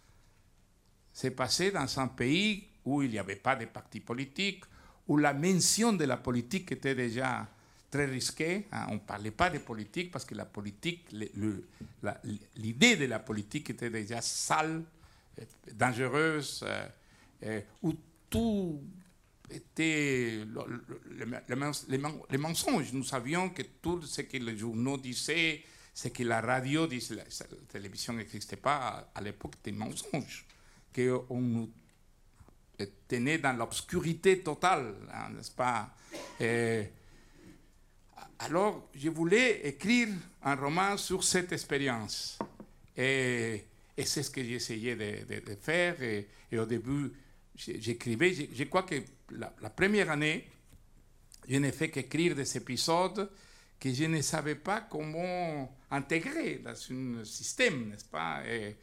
s'est 1.14 1.32
passée 1.32 1.72
dans 1.72 2.00
un 2.00 2.08
pays 2.08 2.68
où 2.86 3.02
il 3.04 3.12
n'y 3.12 3.20
avait 3.20 3.36
pas 3.36 3.56
de 3.56 3.66
parti 3.66 4.00
politique, 4.00 4.64
où 5.08 5.18
la 5.18 5.34
mention 5.34 5.94
de 5.94 6.06
la 6.06 6.18
politique 6.18 6.72
était 6.72 6.96
déjà 6.96 7.48
très 7.92 8.06
risquée. 8.06 8.68
Hein. 8.72 8.88
On 8.90 8.94
ne 8.96 9.00
parlait 9.00 9.32
pas 9.32 9.50
de 9.50 9.60
politique 9.60 10.10
parce 10.10 10.26
que 10.26 10.34
la 10.34 10.46
politique, 10.46 11.08
l'idée 12.56 12.96
de 12.96 13.06
la 13.06 13.20
politique 13.20 13.70
était 13.70 13.90
déjà 13.90 14.22
sale, 14.22 14.84
dangereuse, 15.74 16.64
euh, 16.66 16.88
euh, 17.44 17.62
où 17.82 17.94
tout 18.30 18.82
était 19.50 20.46
les, 22.30 22.38
mensonges. 22.38 22.94
Nous 22.94 23.04
savions 23.04 23.50
que 23.50 23.64
tout 23.82 24.02
ce 24.02 24.22
que 24.22 24.38
les 24.38 24.58
journaux 24.58 24.98
disaient, 24.98 25.64
ce 25.94 26.08
que 26.08 26.24
la 26.24 26.42
radio 26.42 26.88
disait, 26.88 27.16
la, 27.16 27.24
télévision 27.68 28.14
n'existait 28.14 28.56
pas 28.56 29.12
à, 29.14 29.22
l'époque, 29.22 29.56
des 29.64 29.74
mensonges, 29.74 30.46
qu'on 30.96 31.42
nous 31.42 31.70
tenait 33.08 33.38
dans 33.38 33.54
l'obscurité 33.54 34.40
totale, 34.40 34.96
hein, 35.14 35.30
n'est-ce 35.36 35.52
pas? 35.52 35.94
Alors, 38.40 38.90
je 38.96 39.10
voulais 39.10 39.68
écrire 39.68 40.08
un 40.42 40.56
roman 40.56 40.98
sur 40.98 41.24
cette 41.24 41.52
expérience. 41.52 42.40
Et 42.98 43.66
et 44.02 44.06
c'est 44.06 44.24
ce 44.24 44.32
que 44.32 44.44
j'essayais 44.44 44.96
de, 44.96 45.40
de, 45.42 45.56
faire. 45.56 46.02
Et, 46.02 46.28
au 46.58 46.66
début, 46.66 47.12
j'écrivais. 47.56 48.34
Je, 48.34 48.64
crois 48.64 48.82
que 48.82 48.96
la, 49.30 49.70
première 49.70 50.10
année, 50.10 50.48
je 51.48 51.58
n'ai 51.58 51.72
fait 51.72 51.92
qu'écrire 51.92 52.36
des 52.36 52.58
épisodes 52.58 53.30
que 53.80 53.94
je 53.94 54.06
ne 54.06 54.22
savais 54.22 54.56
pas 54.56 54.82
comment 54.82 55.78
intégrer 55.92 56.62
dans 56.64 56.72
un 56.72 57.24
système, 57.24 57.90
n'est-ce 57.90 58.06
pas? 58.06 58.44
Et, 58.48 58.76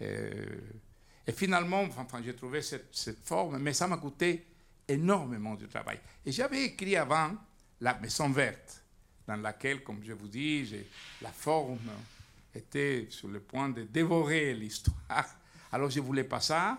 et, 0.00 1.32
finalement, 1.32 1.82
enfin, 1.82 2.22
j'ai 2.24 2.34
trouvé 2.34 2.62
cette, 2.62 2.88
cette, 2.92 3.22
forme, 3.22 3.58
mais 3.58 3.74
ça 3.74 3.86
m'a 3.86 3.98
coûté 3.98 4.46
énormément 4.88 5.54
de 5.54 5.66
travail. 5.66 6.00
Et 6.24 6.32
j'avais 6.32 6.64
écrit 6.64 6.96
avant 6.96 7.36
La 7.82 7.98
Maison 7.98 8.30
Verte, 8.30 8.82
dans 9.26 9.36
laquelle, 9.36 9.82
comme 9.82 10.02
je 10.02 10.14
vous 10.14 10.28
dis, 10.28 10.64
j'ai 10.64 10.86
la 11.20 11.30
forme 11.30 11.78
était 12.54 13.06
sur 13.10 13.28
le 13.28 13.40
point 13.40 13.68
de 13.68 13.82
dévorer 13.84 14.54
l'histoire. 14.54 15.26
Alors 15.72 15.90
je 15.90 16.00
voulais 16.00 16.24
pas 16.24 16.40
ça. 16.40 16.78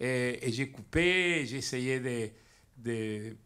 Et, 0.00 0.38
j'ai 0.52 0.70
coupé, 0.70 1.40
essayé 1.40 1.98
de, 1.98 2.30
de, 2.76 3.36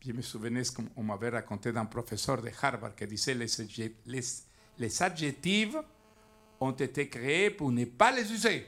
Je 0.00 0.12
me 0.12 0.22
souvenais 0.22 0.64
ce 0.64 0.72
qu'on 0.72 1.02
m'avait 1.02 1.30
raconté 1.30 1.72
d'un 1.72 1.86
professeur 1.86 2.42
de 2.42 2.50
Harvard 2.60 2.94
qui 2.94 3.06
disait 3.06 3.34
les, 3.34 3.46
les, 4.76 5.02
adjectifs 5.02 5.76
ont 6.60 6.72
été 6.72 7.08
créés 7.08 7.50
pour 7.50 7.72
ne 7.72 7.86
pas 7.86 8.12
les 8.12 8.30
user. 8.30 8.66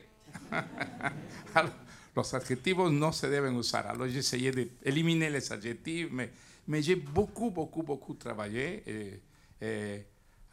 Alors, 1.55 1.73
los 2.15 2.35
adjetivos 2.35 2.91
no 2.91 3.13
se 3.13 3.29
deben 3.29 3.57
usar. 3.57 3.87
Alors 3.87 4.07
essayé 4.07 4.51
d'éliminer 4.51 5.31
les 5.31 5.53
adjectifs, 5.53 6.09
mais, 6.11 6.83
j'ai 6.83 6.97
beaucoup, 6.97 7.51
beaucoup, 7.51 7.83
beaucoup 7.83 8.15
travaillé. 8.15 9.21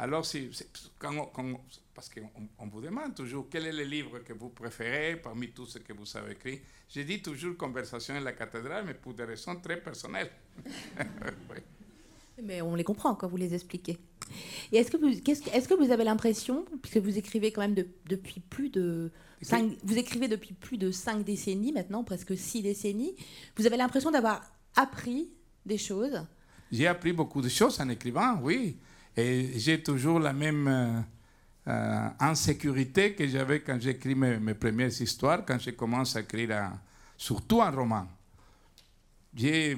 Alors, 0.02 0.26
si, 0.26 0.50
quand, 0.98 1.30
parce 1.94 2.10
qu'on 2.10 2.30
on 2.58 2.68
vous 2.68 2.80
demande 2.80 3.14
toujours 3.14 3.48
quel 3.52 3.68
est 3.68 3.74
le 3.74 3.84
livre 3.84 4.20
que 4.20 4.32
vous 4.32 4.48
préférez 4.48 5.18
parmi 5.18 5.50
tous 5.50 5.66
ceux 5.66 5.82
que 5.82 5.92
vous 5.92 6.06
avez 6.16 6.32
écrits, 6.32 6.62
je 6.88 7.02
dis 7.02 7.22
toujours 7.22 7.58
Conversation 7.58 8.16
en 8.16 8.22
la 8.22 8.32
cathédrale, 8.32 8.86
mais 8.88 8.94
pour 8.94 9.14
des 9.14 9.26
raisons 9.26 9.58
très 9.58 9.78
personnelles. 9.78 10.32
Mais 12.42 12.62
on 12.62 12.74
les 12.74 12.86
comprend 12.86 13.16
quand 13.16 13.28
vous 13.28 13.36
les 13.36 13.54
expliquez. 13.54 13.98
Et 14.72 14.78
est-ce 14.78 14.90
que 14.90 14.96
vous, 14.96 15.10
est-ce, 15.10 15.68
que 15.68 15.74
vous 15.74 15.92
avez 15.92 16.06
l'impression, 16.06 16.64
puisque 16.82 17.00
vous 17.00 17.18
écrivez 17.18 17.52
quand 17.52 17.60
même 17.60 17.76
depuis 18.06 18.40
plus 18.40 18.70
de 18.70 19.12
cinq, 19.42 19.74
vous 19.84 19.98
écrivez 19.98 20.30
depuis 20.30 20.54
plus 20.54 20.78
de 20.78 20.90
cinq 20.90 21.26
décennies 21.26 21.74
maintenant, 21.74 22.06
presque 22.06 22.38
six 22.38 22.62
décennies, 22.62 23.14
vous 23.58 23.66
avez 23.66 23.76
l'impression 23.76 24.10
d'avoir 24.10 24.42
appris 24.78 25.30
des 25.66 25.78
choses? 25.78 26.26
J'ai 26.72 26.88
appris 26.88 27.12
beaucoup 27.12 27.42
de 27.42 27.50
choses 27.50 27.78
en 27.82 27.90
écrivant, 27.90 28.40
oui. 28.42 28.78
Et 29.16 29.60
j'ai 29.60 29.82
toujours 29.82 30.20
la 30.20 30.34
même 30.34 30.68
euh, 30.68 31.02
euh, 31.68 32.10
insécurité 32.20 33.14
que 33.14 33.28
j'avais 33.28 33.62
quand 33.62 33.80
j'écris 33.80 34.16
mes, 34.16 34.54
premières 34.54 35.02
histoires, 35.02 35.46
quand 35.46 35.60
je 35.60 35.72
commence 35.72 36.16
à 36.16 36.22
écrire 36.22 36.72
surtout 37.18 37.62
un 37.62 37.72
roman. 37.72 38.08
J'ai, 39.36 39.78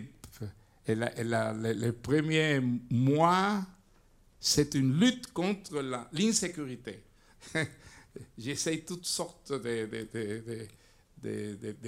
les 0.87 1.91
premiers 1.91 2.61
mois, 2.89 3.61
c'est 4.39 4.73
une 4.75 4.99
lutte 4.99 5.33
contre 5.33 5.81
l'insécurité. 6.13 7.03
J'essaye 8.37 8.83
toutes 8.83 9.05
sortes 9.05 9.53
de 9.53 10.67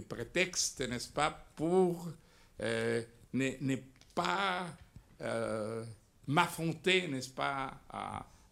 prétextes, 0.07 0.81
n'est-ce 0.81 1.09
pas, 1.09 1.45
pour 1.55 2.07
euh, 2.61 3.01
ne, 3.33 3.75
pas 4.13 4.67
m'affronter, 6.27 7.07
n'est-ce 7.07 7.29
pas, 7.29 7.73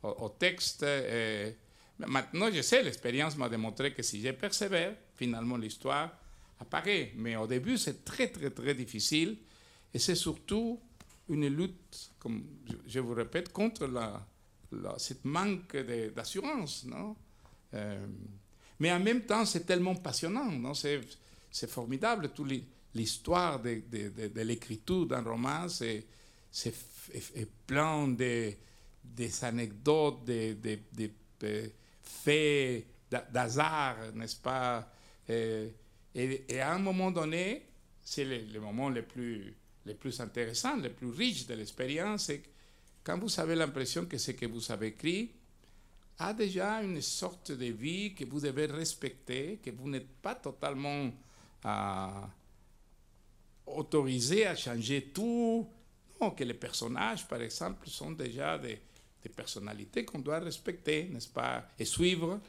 au, 0.04 0.30
texte. 0.30 0.86
Maintenant, 2.00 2.50
je 2.52 2.62
sais, 2.62 2.84
l'expérience 2.84 3.38
m'a 3.38 3.50
démontré 3.50 3.94
que 3.94 4.02
si 4.02 4.22
je 4.22 4.32
persévère, 4.32 4.96
finalement, 5.16 5.58
l'histoire 5.58 6.12
apparaît. 6.60 7.12
Mais 7.16 7.36
au 7.36 7.48
début, 7.48 7.78
c'est 7.78 8.04
très, 8.04 8.28
très, 8.28 8.50
très 8.50 8.74
difficile. 8.74 9.38
Et 9.94 10.00
c'est 10.00 10.16
surtout 10.16 10.80
une 11.30 11.48
lutte, 11.48 12.12
comme 12.20 12.44
je 12.88 13.00
vous 13.00 13.14
répète, 13.14 13.52
contre 13.52 13.88
la, 13.88 14.26
la 14.72 14.98
cette 14.98 15.26
manque 15.26 15.76
d'assurance, 16.16 16.86
euh, 17.74 18.08
Mais 18.80 18.92
en 18.92 19.00
même 19.00 19.22
temps, 19.22 19.46
c'est 19.46 19.66
tellement 19.66 19.96
passionnant, 19.96 20.74
C'est 20.74 21.70
formidable, 21.70 22.30
toute 22.34 22.52
l'histoire 22.94 23.62
de, 23.62 23.82
de, 23.92 24.28
de 24.28 24.42
l'écriture 24.42 25.06
d'un 25.06 25.22
roman, 25.22 25.68
c'est 25.70 26.06
c'est 26.52 26.76
plein 27.66 28.10
de, 28.10 28.54
des 29.04 29.44
anecdotes, 29.44 30.24
des, 30.26 30.56
des, 30.56 31.74
faits 32.02 32.86
d'hasard, 33.10 33.98
n'est-ce 34.14 34.36
pas? 34.36 34.92
Et, 35.28 35.74
et, 36.14 36.60
à 36.60 36.74
un 36.74 36.80
moment 36.80 37.10
donné, 37.10 37.66
c'est 38.04 38.26
le, 38.26 38.60
moment 38.60 38.90
le 38.90 39.04
plus, 39.04 39.56
le 39.86 39.94
plus 39.94 40.20
intéressant, 40.20 40.76
le 40.78 40.92
plus 40.92 41.10
riche 41.10 41.48
de 41.48 41.54
l'expérience, 41.56 42.26
c'est 42.26 42.44
quand 43.04 43.18
vous 43.18 43.40
avez 43.40 43.56
l'impression 43.56 44.06
que 44.06 44.18
ce 44.18 44.32
que 44.32 44.46
vous 44.46 44.72
avez 44.72 44.88
écrit 44.88 45.32
a 46.20 46.34
déjà 46.34 46.84
une 46.84 47.02
sorte 47.02 47.52
de 47.52 47.66
vie 47.66 48.14
que 48.14 48.26
vous 48.26 48.42
devez 48.42 48.68
respecter, 48.68 49.60
que 49.64 49.72
vous 49.72 49.90
n'êtes 49.90 50.10
pas 50.22 50.36
totalement 50.36 51.10
euh, 51.66 52.08
autorisé 53.66 54.46
à 54.46 54.56
changer 54.56 55.10
tout, 55.14 55.68
que 56.30 56.44
les 56.44 56.54
personnages, 56.54 57.28
par 57.28 57.42
exemple, 57.42 57.90
sont 57.90 58.12
déjà 58.12 58.58
des, 58.58 58.80
personnalités 59.36 60.06
qu'on 60.06 60.20
doit 60.20 60.40
respecter, 60.40 61.06
n'est-ce 61.06 61.28
pas, 61.30 61.68
et 61.78 61.86
suivre, 61.86 62.40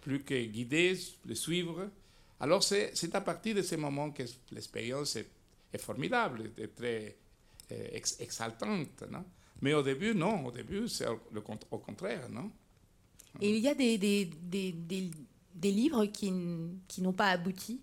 plus 0.00 0.22
que 0.22 0.44
guider, 0.44 0.98
les 1.26 1.34
suivre. 1.34 1.90
Alors 2.40 2.62
c'est 2.62 3.14
à 3.14 3.20
partir 3.20 3.54
de 3.56 3.62
ces 3.62 3.76
moments 3.76 4.10
que 4.10 4.22
l'expérience 4.52 5.16
est, 5.16 5.28
formidable, 5.78 6.50
est 6.56 6.74
très 6.74 7.16
euh, 7.72 7.98
exaltante. 8.20 9.02
Non 9.10 9.24
Mais 9.60 9.74
au 9.74 9.82
début, 9.82 10.14
non, 10.14 10.46
au 10.46 10.50
début, 10.50 10.88
c'est 10.88 11.06
au, 11.08 11.78
contraire. 11.78 12.28
Non? 12.30 12.50
Et 13.40 13.50
il 13.56 13.62
y 13.62 13.68
a 13.68 13.74
des, 13.74 13.98
des, 13.98 14.24
des, 14.24 15.10
des 15.54 15.70
livres 15.70 16.06
qui, 16.06 16.32
qui 16.86 17.02
n'ont 17.02 17.12
pas 17.12 17.30
abouti? 17.30 17.80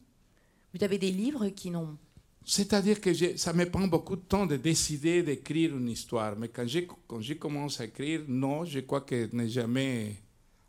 Vous 0.73 0.83
avez 0.83 0.97
des 0.97 1.11
livres 1.11 1.47
qui 1.49 1.71
n'ont 1.71 1.97
C'est-à-dire 2.47 3.01
que 3.01 3.37
ça 3.37 3.53
me 3.53 3.67
prend 3.67 3.87
beaucoup 3.87 4.15
de 4.15 4.21
temps 4.21 4.45
de 4.45 4.55
décider 4.55 5.23
d'écrire 5.23 5.75
une 5.75 5.89
histoire. 5.89 6.35
Mais 6.37 6.49
quand 6.49 6.67
j'ai, 6.67 6.87
quand 7.07 7.19
j'ai 7.19 7.37
commencé 7.37 7.81
à 7.81 7.85
écrire, 7.87 8.21
non, 8.27 8.63
je 8.65 8.81
crois 8.81 9.01
que 9.01 9.27
je 9.31 9.35
n'ai 9.35 9.49
jamais 9.49 10.15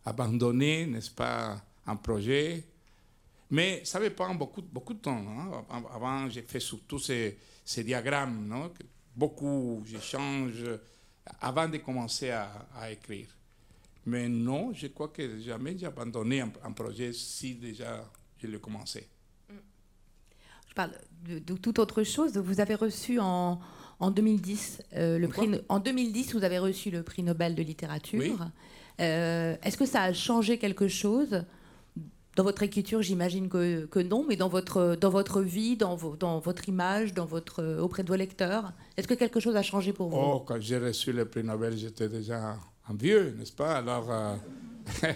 abandonné, 0.02 0.86
n'est-ce 0.86 1.10
pas, 1.10 1.62
un 1.86 1.96
projet. 1.96 2.64
Mais 3.50 3.82
ça 3.84 4.00
me 4.00 4.08
prend 4.08 4.34
beaucoup, 4.34 4.62
beaucoup 4.62 4.94
de 4.94 5.00
temps. 5.00 5.22
Hein. 5.28 5.64
Avant, 5.94 6.30
j'ai 6.30 6.42
fait 6.42 6.60
surtout 6.60 6.98
ces, 6.98 7.36
ces 7.62 7.84
diagrammes, 7.84 8.46
non? 8.48 8.72
beaucoup, 9.14 9.82
j'échange 9.86 10.64
avant 11.42 11.68
de 11.68 11.76
commencer 11.76 12.30
à, 12.30 12.90
écrire. 12.90 13.28
Mais 14.06 14.28
non, 14.28 14.72
je 14.72 14.86
crois 14.86 15.08
que 15.08 15.40
jamais 15.40 15.76
j'ai 15.76 15.86
abandonné 15.86 16.40
un 16.40 16.72
projet 16.72 17.12
si 17.12 17.56
déjà 17.56 18.08
je 18.40 18.46
l'ai 18.46 18.60
commencé 18.60 19.06
parle 20.76 20.92
de, 21.24 21.56
toute 21.56 21.80
autre 21.80 22.04
chose. 22.04 22.36
Vous 22.36 22.60
avez 22.60 22.76
reçu 22.76 23.18
en, 23.18 23.58
en 23.98 24.10
2010 24.10 24.82
euh, 24.94 25.18
le 25.18 25.26
prix. 25.26 25.48
En 25.68 25.80
2010, 25.80 26.34
vous 26.34 26.44
avez 26.44 26.58
reçu 26.58 26.90
le 26.90 27.02
prix 27.02 27.22
Nobel 27.24 27.56
de 27.56 27.62
littérature. 27.62 28.46
Euh, 29.00 29.56
est-ce 29.62 29.76
que 29.76 29.86
ça 29.86 30.02
a 30.02 30.12
changé 30.12 30.58
quelque 30.58 30.86
chose? 30.86 31.44
Dans 32.36 32.44
votre 32.44 32.62
écriture 32.62 33.00
J'imagine 33.00 33.48
que, 33.48 33.86
que, 33.86 33.98
non, 33.98 34.24
mais 34.28 34.36
dans 34.36 34.50
votre 34.50 34.94
dans 35.00 35.08
votre 35.08 35.40
vie, 35.40 35.76
dans, 35.76 35.96
dans 36.18 36.38
votre 36.38 36.68
image, 36.68 37.14
dans 37.14 37.24
votre 37.24 37.78
auprès 37.80 38.02
de 38.02 38.08
vos 38.08 38.16
lecteurs, 38.16 38.74
est-ce 38.98 39.08
que 39.08 39.14
quelque 39.14 39.40
chose 39.40 39.56
a 39.56 39.62
changé 39.62 39.94
pour 39.94 40.10
vous? 40.10 40.18
Oh, 40.18 40.40
quand 40.46 40.60
j'ai 40.60 40.76
reçu 40.76 41.12
le 41.12 41.24
prix 41.24 41.42
Nobel, 41.42 41.76
j'étais 41.78 42.10
déjà 42.10 42.58
un 42.88 42.94
vieux, 42.94 43.34
n'est-ce 43.38 43.54
pas? 43.54 43.76
Alors. 43.78 44.10
Euh, 44.10 44.36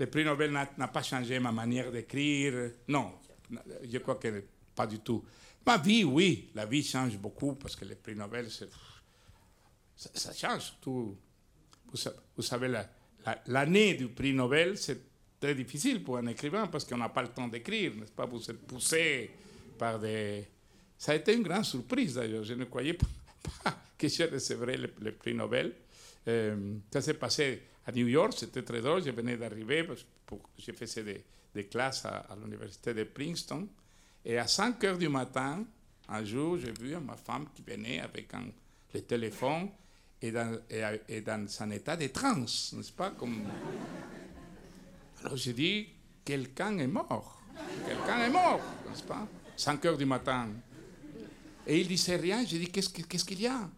le 0.00 0.06
prix 0.06 0.24
Nobel 0.24 0.50
n'a 0.50 0.88
pas 0.88 1.02
changé 1.02 1.38
ma 1.38 1.52
manière 1.52 1.92
d'écrire. 1.92 2.72
Non, 2.88 3.12
je 3.88 3.98
crois 3.98 4.16
que 4.16 4.42
pas 4.74 4.86
du 4.86 4.98
tout. 5.00 5.24
Ma 5.66 5.78
vie, 5.78 6.04
oui, 6.04 6.50
la 6.54 6.66
vie 6.66 6.82
change 6.82 7.16
beaucoup 7.16 7.54
parce 7.54 7.74
que 7.74 7.84
les 7.84 7.94
prix 7.94 8.14
Nobel, 8.14 8.48
ça, 8.50 10.32
change 10.32 10.62
surtout. 10.62 11.16
Vous, 12.36 12.42
savez, 12.42 12.70
l'année 13.46 13.94
du 13.94 14.08
prix 14.08 14.34
Nobel, 14.34 14.76
c'est 14.76 15.00
très 15.40 15.54
difficile 15.54 16.02
pour 16.02 16.18
un 16.18 16.26
écrivain 16.26 16.66
parce 16.66 16.84
qu'on 16.84 16.98
n'a 16.98 17.08
pas 17.08 17.22
le 17.22 17.28
temps 17.28 17.48
d'écrire, 17.48 17.94
n'est-ce 17.94 18.12
pas? 18.12 18.26
Vous 18.26 18.42
êtes 18.50 18.66
poussé 18.66 19.30
par 19.78 19.98
des. 19.98 20.46
Ça 20.98 21.12
a 21.12 21.14
été 21.14 21.34
une 21.34 21.42
grande 21.42 21.64
surprise 21.64 22.14
d'ailleurs. 22.14 22.44
Je 22.44 22.54
ne 22.54 22.64
croyais 22.64 22.94
pas 22.94 23.06
que 23.96 24.08
je 24.08 24.24
recevrais 24.24 24.76
le, 24.76 25.12
prix 25.12 25.34
Nobel. 25.34 25.72
Euh, 26.28 26.74
ça 26.92 27.00
s'est 27.00 27.14
passé 27.14 27.62
à 27.86 27.92
New 27.92 28.06
York, 28.08 28.34
c'était 28.36 28.62
très 28.62 28.80
drôle. 28.80 29.02
Je 29.02 29.10
venais 29.10 29.36
d'arriver, 29.36 29.86
j'ai 30.58 30.72
fait 30.72 31.24
des, 31.54 31.64
classes 31.64 32.04
à 32.04 32.36
l'université 32.42 32.92
de 32.92 33.04
Princeton. 33.04 33.68
Et 34.24 34.38
à 34.38 34.46
5 34.46 34.82
heures 34.84 34.98
du 34.98 35.08
matin, 35.08 35.64
un 36.08 36.24
jour, 36.24 36.58
j'ai 36.58 36.72
vu 36.72 36.96
ma 36.96 37.16
femme 37.16 37.46
qui 37.54 37.62
venait 37.62 38.00
avec 38.00 38.32
le 38.92 39.00
téléphone 39.02 39.68
et 40.20 40.30
dans, 40.30 40.58
et, 40.70 40.82
un 40.82 41.70
état 41.70 41.96
de 41.96 42.06
transe, 42.06 42.72
n'est-ce 42.74 42.92
pas. 42.92 43.12
Alors 45.20 45.36
j'ai 45.36 45.52
dit, 45.52 45.88
quelqu'un 46.24 46.78
est 46.78 46.86
mort. 46.86 47.42
Quelqu'un 47.86 48.24
est 48.24 48.30
mort, 48.30 48.60
n'est-ce 48.88 49.02
pas? 49.02 49.26
5 49.56 49.84
heures 49.84 49.98
du 49.98 50.06
matin. 50.06 50.48
Et 51.66 51.80
il 51.80 51.88
disait 51.88 52.16
rien. 52.16 52.44
J'ai 52.44 52.58
dit, 52.58 52.68
qu'est-ce 52.68 53.24
qu'il 53.24 53.40
y 53.40 53.46
a? 53.46 53.68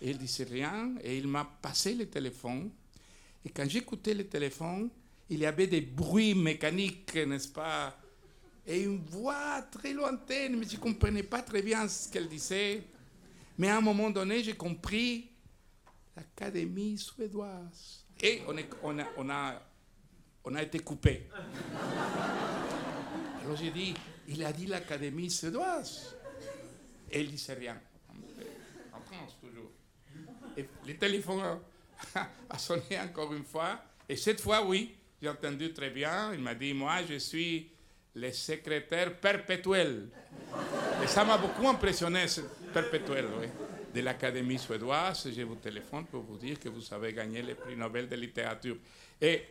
Et 0.00 0.10
il 0.10 0.18
disait 0.18 0.44
rien. 0.44 0.94
Et 1.02 1.18
il 1.18 1.26
m'a 1.26 1.44
passé 1.44 1.94
le 1.94 2.06
téléphone. 2.06 2.70
Et 3.44 3.50
quand 3.50 3.68
j'écoutais 3.68 4.14
le 4.14 4.26
téléphone, 4.26 4.90
il 5.30 5.40
y 5.40 5.46
avait 5.46 5.66
des 5.66 5.80
bruits 5.80 6.34
mécaniques, 6.34 7.14
n'est-ce 7.14 7.48
pas? 7.48 7.96
Et 8.68 8.82
une 8.82 8.98
voix 9.06 9.62
très 9.62 9.94
lointaine, 9.94 10.56
mais 10.56 10.66
je 10.68 10.76
ne 10.76 10.80
comprenais 10.80 11.22
pas 11.22 11.40
très 11.40 11.62
bien 11.62 11.88
ce 11.88 12.10
qu'elle 12.12 12.28
disait. 12.28 12.82
Mais 13.56 13.68
à 13.68 13.78
un 13.78 13.80
moment 13.80 14.10
donné, 14.10 14.44
j'ai 14.44 14.54
compris 14.54 15.30
l'Académie 16.14 16.98
suédoise. 16.98 18.04
Et 18.20 18.42
on, 18.46 18.56
est, 18.58 18.68
on, 18.82 18.98
a, 18.98 19.04
on, 19.16 19.30
a, 19.30 19.62
on 20.44 20.54
a 20.54 20.62
été 20.62 20.80
coupé. 20.80 21.26
Alors 23.42 23.56
j'ai 23.56 23.70
dit, 23.70 23.94
il 24.28 24.44
a 24.44 24.52
dit 24.52 24.66
l'Académie 24.66 25.30
suédoise. 25.30 26.14
Et 27.10 27.22
il 27.22 27.30
disait 27.30 27.54
rien. 27.54 27.80
En 28.92 29.00
France, 29.00 29.38
toujours. 29.40 29.70
Et 30.58 30.68
le 30.86 30.94
téléphone 30.98 31.58
a 32.50 32.58
sonné 32.58 33.00
encore 33.00 33.32
une 33.32 33.44
fois. 33.44 33.82
Et 34.06 34.16
cette 34.16 34.42
fois, 34.42 34.62
oui, 34.66 34.94
j'ai 35.22 35.30
entendu 35.30 35.72
très 35.72 35.88
bien. 35.88 36.34
Il 36.34 36.40
m'a 36.40 36.54
dit, 36.54 36.74
moi, 36.74 36.96
je 37.08 37.14
suis 37.18 37.70
le 38.18 38.32
secrétaire 38.32 39.14
perpétuel. 39.18 40.08
Et 41.02 41.06
ça 41.06 41.24
m'a 41.24 41.38
beaucoup 41.38 41.68
impressionné, 41.68 42.26
ce 42.26 42.40
perpétuel, 42.72 43.26
de 43.94 44.00
l'Académie 44.00 44.58
suédoise. 44.58 45.28
Je 45.34 45.42
vous 45.42 45.56
téléphone 45.56 46.04
pour 46.06 46.22
vous 46.22 46.36
dire 46.36 46.58
que 46.58 46.68
vous 46.68 46.82
avez 46.92 47.12
gagné 47.12 47.42
le 47.42 47.54
prix 47.54 47.76
Nobel 47.76 48.08
de 48.08 48.16
littérature. 48.16 48.76
Et, 49.20 49.42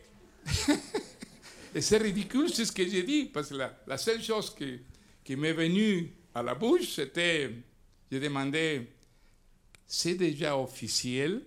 et 1.74 1.80
c'est 1.80 1.98
ridicule, 1.98 2.50
c'est 2.50 2.64
ce 2.64 2.72
que 2.72 2.86
j'ai 2.86 3.02
dit, 3.02 3.24
parce 3.26 3.48
que 3.48 3.54
la, 3.54 3.98
seule 3.98 4.22
chose 4.22 4.54
qui, 4.54 4.80
qui 5.24 5.36
m'est 5.36 5.52
venue 5.52 6.12
à 6.34 6.42
la 6.42 6.54
bouche, 6.54 6.94
c'était, 6.94 7.50
j'ai 8.10 8.20
demandé, 8.20 8.86
c'est 9.86 10.14
déjà 10.14 10.56
officiel? 10.56 11.42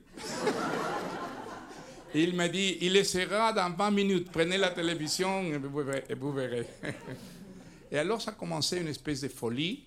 Il 2.13 2.35
m'a 2.35 2.47
dit, 2.47 2.77
il 2.81 2.93
le 2.93 3.03
sera 3.03 3.53
dans 3.53 3.71
20 3.71 3.91
minutes, 3.91 4.31
prenez 4.31 4.57
la 4.57 4.69
télévision 4.71 5.43
et 5.43 5.57
vous 5.57 6.33
verrez. 6.33 6.65
Et, 7.91 7.97
alors 7.97 8.21
ça 8.21 8.31
a 8.31 8.33
commencé 8.33 8.79
une 8.79 8.87
espèce 8.87 9.21
de 9.21 9.27
folie 9.27 9.83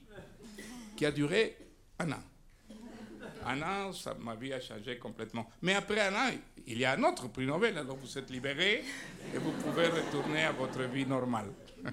qui 0.96 1.06
a 1.06 1.10
duré 1.10 1.56
un 1.98 2.12
an. 2.12 2.22
Un 3.46 3.62
an, 3.62 3.90
ma 4.20 4.34
vie 4.34 4.52
a 4.52 4.60
changé 4.60 4.98
complètement. 4.98 5.48
Mais 5.62 5.74
après 5.74 6.00
un 6.00 6.12
an, 6.12 6.30
il 6.66 6.78
y 6.78 6.84
a 6.84 6.92
un 6.92 7.02
autre 7.02 7.28
prix 7.28 7.46
Nobel, 7.46 7.76
alors 7.78 7.96
vous 7.96 8.18
êtes 8.18 8.30
libéré 8.30 8.84
et 9.34 9.38
vous 9.38 9.52
pouvez 9.52 9.88
retourner 9.88 10.44
à 10.44 10.52
votre 10.52 10.82
vie 10.82 11.06
normale. 11.06 11.48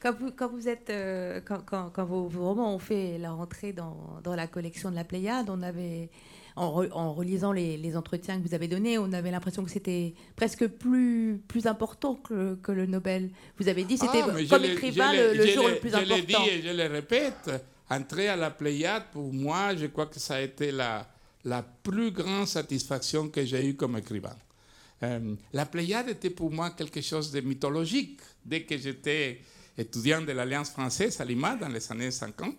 Quand 0.00 0.16
vous, 0.18 0.32
quand 0.32 0.48
vous 0.48 0.68
êtes, 0.68 0.90
euh, 0.90 1.40
quand, 1.42 2.04
vos, 2.04 2.28
romans 2.28 2.74
ont 2.74 2.80
fait 2.80 3.18
la 3.18 3.30
rentrée 3.30 3.72
dans, 3.72 4.18
dans, 4.24 4.34
la 4.34 4.48
collection 4.48 4.90
de 4.90 4.96
la 4.96 5.04
Pléiade, 5.04 5.48
on 5.48 5.62
avait, 5.62 6.10
en, 6.56 6.84
en 6.90 7.12
relisant 7.12 7.52
les, 7.52 7.76
les, 7.76 7.96
entretiens 7.96 8.40
que 8.40 8.46
vous 8.46 8.54
avez 8.54 8.68
donnés, 8.68 8.98
on 8.98 9.12
avait 9.12 9.30
l'impression 9.30 9.64
que 9.64 9.70
c'était 9.70 10.14
presque 10.36 10.66
plus, 10.66 11.40
plus 11.48 11.66
important 11.66 12.14
que, 12.14 12.56
que, 12.56 12.72
le 12.72 12.86
Nobel. 12.86 13.30
Vous 13.58 13.68
avez 13.68 13.84
dit 13.84 13.96
c'était 13.96 14.22
ah, 14.22 14.30
comme 14.48 14.64
écrivain 14.64 15.12
le, 15.12 15.46
jour 15.46 15.68
le 15.68 15.76
plus 15.76 15.94
important. 15.94 16.14
Je 16.14 16.20
l'ai 16.20 16.22
dit 16.22 16.48
et 16.50 16.62
je 16.62 16.76
le 16.76 16.86
répète, 16.86 17.50
entrer 17.88 18.28
à 18.28 18.36
la 18.36 18.50
Pléiade, 18.50 19.04
pour 19.12 19.32
moi, 19.32 19.74
je 19.76 19.86
crois 19.86 20.06
que 20.06 20.18
ça 20.18 20.36
a 20.36 20.40
été 20.40 20.72
la, 20.72 21.08
la 21.44 21.62
plus 21.62 22.10
grande 22.10 22.46
satisfaction 22.46 23.28
que 23.28 23.44
j'ai 23.44 23.66
eue 23.66 23.74
comme 23.74 23.96
écrivain. 23.96 24.36
Euh, 25.02 25.34
la 25.52 25.66
Pléiade 25.66 26.10
était 26.10 26.30
pour 26.30 26.50
moi 26.50 26.70
quelque 26.70 27.00
chose 27.00 27.32
de 27.32 27.40
mythologique. 27.40 28.20
Dès 28.44 28.62
que 28.62 28.76
j'étais 28.76 29.40
étudiant 29.76 30.20
de 30.22 30.32
l'Alliance 30.32 30.70
française 30.70 31.20
à 31.20 31.24
Lima 31.24 31.56
dans 31.56 31.68
les 31.68 31.90
années 31.90 32.10
50. 32.10 32.54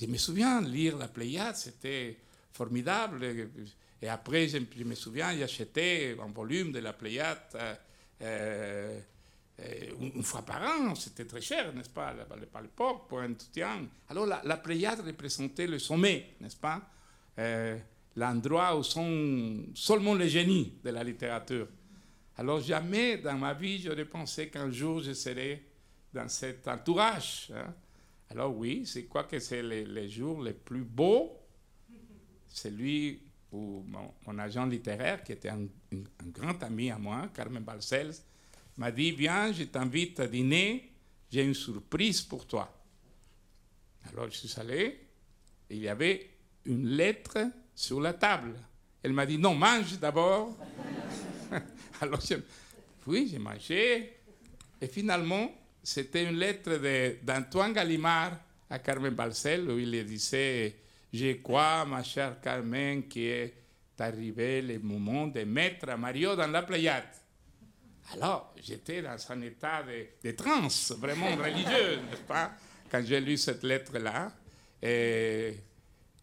Je 0.00 0.06
me 0.06 0.16
souviens, 0.16 0.60
lire 0.60 0.96
la 0.96 1.08
Pléiade, 1.08 1.56
c'était 1.56 2.16
formidable. 2.52 3.24
Et 4.00 4.08
après, 4.08 4.48
je, 4.48 4.58
me 4.84 4.94
souviens, 4.94 5.28
acheté 5.40 6.16
un 6.20 6.30
volume 6.30 6.72
de 6.72 6.80
la 6.80 6.92
Pléiade 6.92 7.38
euh, 7.54 9.00
euh, 9.60 9.90
une 10.00 10.22
fois 10.22 10.42
par 10.42 10.62
an. 10.62 10.94
C'était 10.94 11.24
très 11.24 11.40
cher, 11.40 11.72
n'est-ce 11.74 11.90
pas, 11.90 12.08
à 12.54 12.60
l'époque, 12.60 13.08
pour 13.08 13.20
un 13.20 13.30
étudiant. 13.30 13.86
Alors, 14.08 14.26
la, 14.26 14.56
Pléiade 14.56 15.00
représentait 15.00 15.66
le 15.66 15.78
sommet, 15.78 16.34
n'est-ce 16.40 16.56
pas 16.56 16.82
euh, 17.38 17.78
L'endroit 18.16 18.76
où 18.76 18.82
sont 18.82 19.64
seulement 19.74 20.14
les 20.14 20.28
génies 20.28 20.74
de 20.84 20.90
la 20.90 21.02
littérature. 21.02 21.66
Alors, 22.36 22.60
jamais 22.60 23.18
dans 23.18 23.36
ma 23.36 23.54
vie, 23.54 23.80
j'aurais 23.80 24.04
pensé 24.04 24.48
qu'un 24.48 24.70
jour, 24.70 25.00
je 25.00 25.12
serais 25.12 25.62
dans 26.12 26.28
cet 26.28 26.66
entourage. 26.68 27.50
Hein. 27.54 27.72
Alors 28.32 28.56
oui, 28.56 28.84
c'est 28.86 29.04
quoi 29.04 29.24
que 29.24 29.38
c'est 29.38 29.62
les, 29.62 30.08
jours 30.08 30.42
les 30.42 30.54
plus 30.54 30.84
beaux 30.84 31.38
C'est 32.52 32.70
lui 32.70 33.20
où 33.50 33.84
mon, 34.26 34.38
agent 34.38 34.66
littéraire, 34.66 35.22
qui 35.22 35.32
était 35.32 35.50
un, 35.50 35.66
grand 36.26 36.62
ami 36.62 36.90
à 36.90 36.98
moi, 36.98 37.28
Carmen 37.34 37.62
Balcells, 37.62 38.14
m'a 38.76 38.90
dit, 38.90 39.12
viens, 39.12 39.52
je 39.52 39.64
t'invite 39.64 40.20
à 40.20 40.26
dîner, 40.26 40.90
j'ai 41.30 41.44
une 41.44 41.54
surprise 41.54 42.22
pour 42.22 42.46
toi. 42.46 42.72
Alors 44.08 44.30
je 44.30 44.46
suis 44.46 44.60
allé, 44.60 45.06
il 45.70 45.78
y 45.78 45.88
avait 45.88 46.30
une 46.64 46.88
lettre 46.88 47.38
sur 47.74 48.00
la 48.00 48.14
table. 48.14 48.54
Elle 49.02 49.12
m'a 49.12 49.26
dit, 49.26 49.38
non, 49.38 49.54
mange 49.54 49.98
d'abord. 49.98 50.56
Alors, 52.00 52.20
oui, 53.06 53.28
j'ai 53.30 53.38
mangé. 53.38 54.16
Et 54.80 54.86
finalement, 54.86 55.52
c'était 55.82 56.24
une 56.24 56.36
lettre 56.36 56.80
d'Antoine 57.22 57.72
Gallimard 57.72 58.38
à 58.70 58.78
Carmen 58.78 59.14
Balcel 59.14 59.68
où 59.70 59.78
il 59.78 60.04
disait 60.04 60.76
Je 61.12 61.34
crois, 61.34 61.84
ma 61.84 62.02
chère 62.02 62.40
Carmen, 62.40 63.06
qu'il 63.06 63.22
est 63.22 63.54
arrivé 63.98 64.62
le 64.62 64.78
moment 64.78 65.26
de 65.26 65.44
mettre 65.44 65.96
Mario 65.96 66.34
dans 66.34 66.46
la 66.50 66.62
Pléiade. 66.62 67.04
Alors, 68.14 68.54
j'étais 68.62 69.02
dans 69.02 69.16
un 69.30 69.40
état 69.42 69.82
de, 69.82 70.28
de 70.28 70.34
transe, 70.34 70.92
vraiment 70.92 71.36
religieux, 71.36 72.00
n'est-ce 72.10 72.22
pas 72.22 72.52
quand 72.92 73.02
j'ai 73.04 73.20
lu 73.20 73.38
cette 73.38 73.62
lettre-là. 73.62 74.30
Et, 74.82 75.54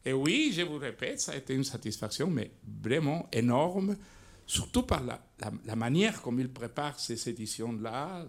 et, 0.05 0.13
oui, 0.13 0.53
je 0.55 0.61
vous 0.61 0.77
répète, 0.77 1.19
ça 1.19 1.31
a 1.31 1.35
été 1.35 1.55
une 1.55 1.63
satisfaction, 1.63 2.29
mais 2.29 2.51
vraiment 2.63 3.27
énorme, 3.31 3.97
surtout 4.45 4.83
par 4.83 5.03
la, 5.03 5.19
la, 5.65 5.75
manière 5.75 6.21
comme 6.21 6.39
il 6.39 6.49
prépare 6.49 6.99
ces 6.99 7.29
éditions-là. 7.29 8.25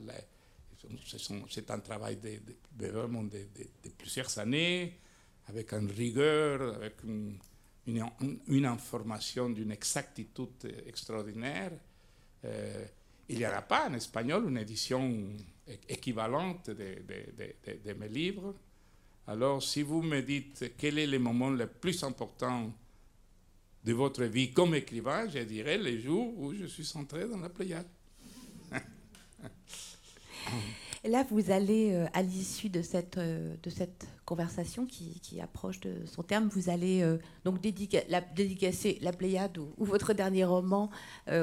C'est 1.46 1.70
un 1.70 1.80
travail 1.80 2.16
de, 2.16 2.40
vraiment 2.88 3.24
de, 3.24 3.38
de, 3.84 3.90
plusieurs 3.98 4.38
années, 4.38 4.98
avec 5.51 5.72
une 5.72 5.90
rigueur, 5.90 6.76
avec 6.76 7.03
une, 7.05 7.38
information 8.64 9.51
d'une 9.51 9.72
exactitude 9.72 10.84
extraordinaire. 10.86 11.72
Euh, 12.44 12.84
il 13.28 13.38
n'y 13.38 13.46
aura 13.46 13.62
pas 13.62 13.88
en 13.88 13.94
espagnol 13.94 14.48
une 14.48 14.59
édition 14.59 15.26
équivalente 15.88 16.70
de, 16.70 17.92
mes 17.98 18.09
livres. 18.09 18.55
Alors, 19.26 19.62
si 19.62 19.82
vous 19.82 20.03
me 20.03 20.22
dites 20.22 20.72
quel 20.78 20.98
est 20.98 21.07
le 21.07 21.18
moment 21.18 21.51
le 21.51 21.66
plus 21.66 22.03
important 22.05 22.72
de 23.84 23.92
votre 23.92 24.24
vie 24.24 24.53
comme 24.53 24.74
écrivain, 24.74 25.28
je 25.28 25.40
dirais 25.40 25.78
les 25.78 26.01
jours 26.01 26.38
où 26.38 26.55
je 26.55 26.66
suis 26.66 26.84
centré 26.84 27.28
dans 27.28 27.38
la 27.38 27.48
Pléiade. 27.48 27.88
là, 31.09 31.24
vous 31.30 31.51
allez, 31.51 31.92
euh, 31.92 32.07
à 32.12 32.22
l'issue 32.22 32.68
de 32.68 32.82
cette, 32.82 33.16
euh, 33.18 33.55
de 33.62 33.70
cette 33.70 34.07
conversation 34.26 34.86
qui, 34.86 35.40
approche 35.42 35.80
de 35.80 35.94
son 36.05 36.22
terme, 36.22 36.48
vous 36.48 36.68
allez 36.68 37.03
euh, 37.03 37.16
donc 37.44 37.57
la, 38.09 38.20
dédicacer 38.20 38.98
la 39.01 39.12
Pléiade 39.12 39.57
ou, 39.59 39.84
votre 39.84 40.12
dernier 40.12 40.44
roman 40.44 40.90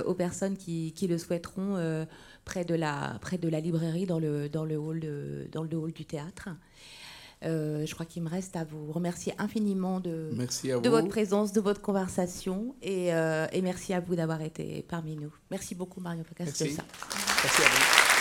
aux 0.05 0.13
personnes 0.13 0.55
qui, 0.55 0.93
le 1.09 1.17
souhaiteront 1.17 2.05
près, 2.45 2.63
de 2.63 2.75
la, 2.75 3.17
près 3.21 3.37
de 3.37 3.49
la 3.49 3.59
librairie 3.59 4.05
dans 4.05 4.19
le, 4.19 4.47
dans 4.49 4.65
le, 4.65 4.77
hall, 4.77 5.01
dans 5.51 5.63
le 5.63 5.75
hall 5.75 5.91
du 5.91 6.05
théâtre. 6.05 6.49
je 7.41 7.91
crois 7.93 8.05
qu'il 8.05 8.23
me 8.23 8.29
reste 8.29 8.55
à 8.55 8.63
vous 8.63 8.91
remercier 8.91 9.33
infiniment 9.37 9.99
de, 9.99 10.29
de 10.31 10.89
votre 10.89 11.07
présence, 11.07 11.51
de 11.53 11.61
votre 11.61 11.81
conversation 11.81 12.75
et, 12.81 13.07
et 13.07 13.61
merci 13.61 13.93
à 13.93 13.99
vous 13.99 14.15
d'avoir 14.15 14.41
été 14.41 14.85
parmi 14.87 15.15
nous. 15.15 15.33
Merci 15.49 15.75
beaucoup 15.75 15.99
Mario 15.99 16.23
Merci. 16.39 16.63
merci 16.63 16.79
à 16.79 16.83
vous. 16.83 18.16